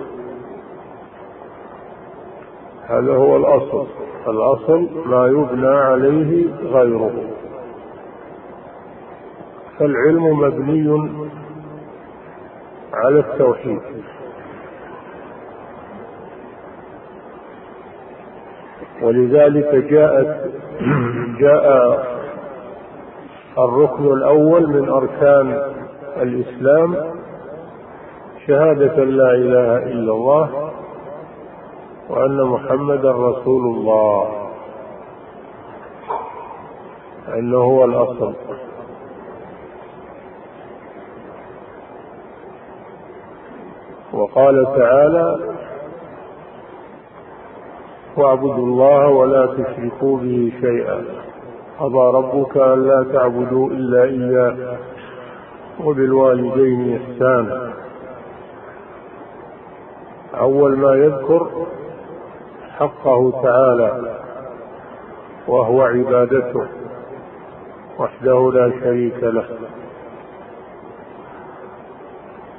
[2.92, 3.86] هذا هو الأصل.
[4.28, 7.12] الأصل ما يبنى عليه غيره.
[9.78, 11.10] فالعلم مبني
[12.92, 13.80] على التوحيد.
[19.02, 20.50] ولذلك جاءت
[21.42, 21.66] جاء
[23.58, 25.72] الركن الأول من أركان
[26.22, 26.96] الإسلام
[28.46, 30.61] شهادة لا إله إلا الله
[32.12, 34.28] وأن محمدا رسول الله.
[37.28, 38.34] أنه هو الأصل.
[44.12, 45.38] وقال تعالى
[48.16, 51.04] واعبدوا الله ولا تشركوا به شيئا.
[51.78, 54.76] قضى ربك ألا تعبدوا إلا إياه
[55.84, 57.72] وبالوالدين إحسانا.
[60.40, 61.50] أول ما يذكر
[62.82, 64.16] حقه تعالى
[65.48, 66.66] وهو عبادته
[67.98, 69.44] وحده لا شريك له.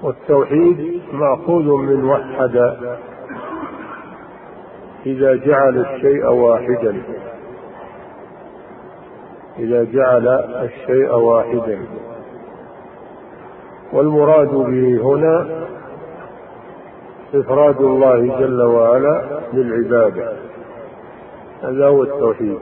[0.04, 2.56] والتوحيد مأخوذ من وحد
[5.06, 7.02] إذا جعل الشيء واحدا.
[9.60, 10.28] إذا جعل
[10.64, 11.80] الشيء واحدا.
[13.94, 15.64] والمراد به هنا
[17.34, 19.22] إفراد الله جل وعلا
[19.54, 20.34] بالعبادة
[21.64, 22.60] هذا هو التوحيد.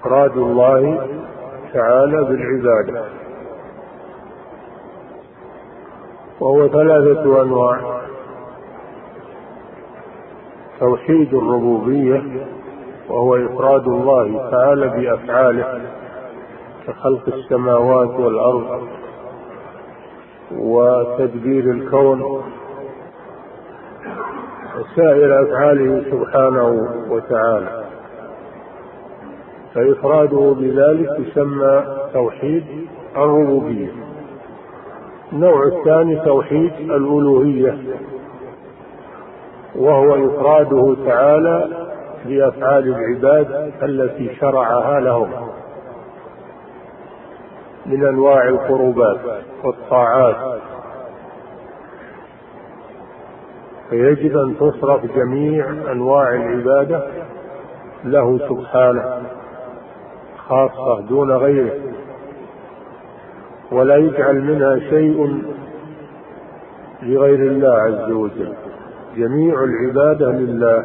[0.00, 1.08] إفراد الله
[1.72, 3.04] تعالى بالعبادة.
[6.40, 8.02] وهو ثلاثة أنواع.
[10.80, 12.22] توحيد الربوبية
[13.08, 15.80] وهو إفراد الله تعالى بأفعاله
[16.86, 18.88] كخلق السماوات والأرض
[20.52, 22.42] وتدبير الكون
[24.82, 27.84] وسائر أفعاله سبحانه وتعالى.
[29.74, 32.64] فإفراده بذلك يسمى توحيد
[33.16, 33.92] الربوبية.
[35.32, 37.78] النوع الثاني توحيد الألوهية
[39.76, 41.68] وهو إفراده تعالى
[42.26, 45.30] بأفعال العباد التي شرعها لهم
[47.86, 49.20] من أنواع القربات
[49.64, 50.36] والطاعات
[53.92, 57.06] فيجب أن تصرف جميع أنواع العبادة
[58.04, 59.22] له سبحانه
[60.36, 61.72] خاصة دون غيره
[63.72, 65.42] ولا يجعل منها شيء
[67.02, 68.54] لغير الله عز وجل.
[69.16, 70.84] جميع العبادة لله.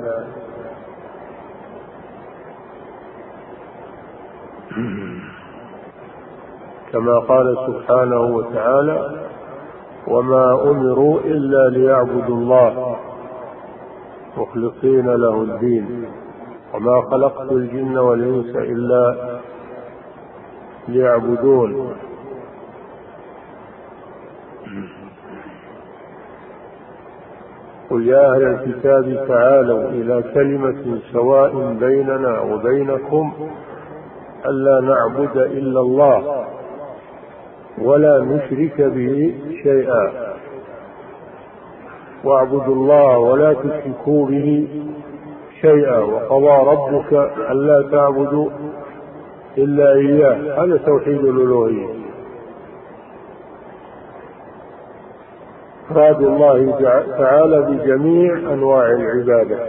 [6.91, 9.27] كما قال سبحانه وتعالى
[10.07, 12.95] وما أمروا إلا ليعبدوا الله
[14.38, 16.05] مخلصين له الدين.
[16.73, 19.15] وما خلقت الجن والإنس إلا
[20.88, 21.93] ليعبدون.
[27.89, 33.34] قل يا أهل الكتاب تعالوا إلى كلمة سواء بيننا وبينكم
[34.45, 36.47] ألا نعبد إلا الله.
[37.82, 40.12] ولا نشرك به شيئا.
[42.24, 44.68] واعبدوا الله ولا تشركوا به
[45.62, 45.98] شيئا.
[45.98, 47.14] وقضى ربك
[47.52, 48.49] ألا تعبدوا
[49.58, 50.64] إلا إياه.
[50.64, 51.88] هذا توحيد الألوهية.
[55.91, 56.76] إفراد الله
[57.18, 59.60] تعالى بجميع أنواع العبادة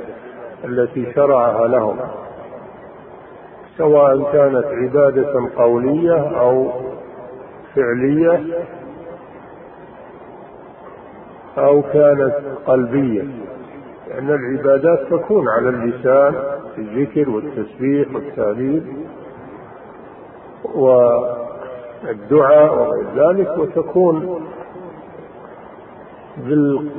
[0.65, 1.97] التي شرعها لهم.
[3.79, 6.67] سواء كانت عبادة قولية أو
[7.79, 8.65] فعلية
[11.59, 12.35] أو كانت
[12.67, 13.23] قلبية.
[14.09, 16.35] لأن العبادات تكون على اللسان
[16.75, 18.83] في الذكر والتسبيح والتهليل
[20.75, 24.45] والدعاء وغير ذلك وتكون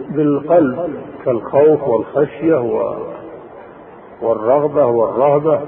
[0.10, 0.90] بالقلب
[1.26, 2.56] كالخوف والخشية
[4.22, 5.62] والرغبة والرهبة.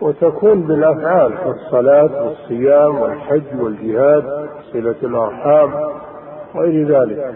[0.00, 5.70] وتكون بالأفعال كالصلاة والصيام والحج والجهاد صلة الأرحام
[6.54, 7.34] وغير ذلك.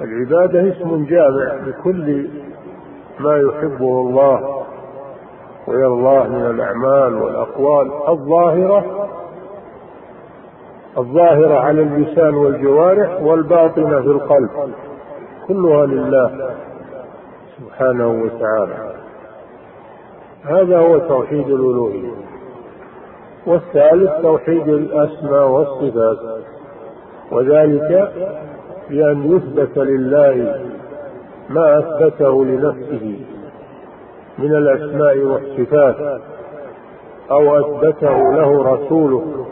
[0.00, 2.28] العبادة اسم جامع لكل
[3.20, 4.62] ما يحبه الله
[5.68, 7.90] ويرضاه من الأعمال والأقوال.
[8.08, 9.08] الظاهرة
[10.98, 14.50] الظاهرة على اللسان والجوارح والباطنة في القلب
[15.48, 16.50] كلها لله
[17.58, 18.93] سبحانه وتعالى.
[20.44, 22.10] هذا هو توحيد الألوهية.
[23.46, 26.18] والثالث توحيد الأسماء والصفات.
[27.32, 28.12] وذلك
[28.90, 30.60] بأن يثبت لله
[31.50, 33.16] ما أثبته لنفسه
[34.38, 36.20] من الأسماء والصفات
[37.30, 39.46] أو أثبته له رسوله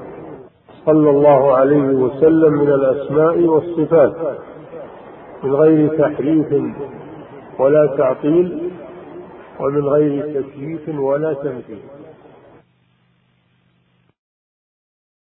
[0.86, 4.12] صلى الله عليه وسلم من الأسماء والصفات
[5.42, 6.46] من غير تحريف
[7.58, 8.70] ولا تعطيل
[9.62, 11.78] ومن غير تكييف ولا تمثيل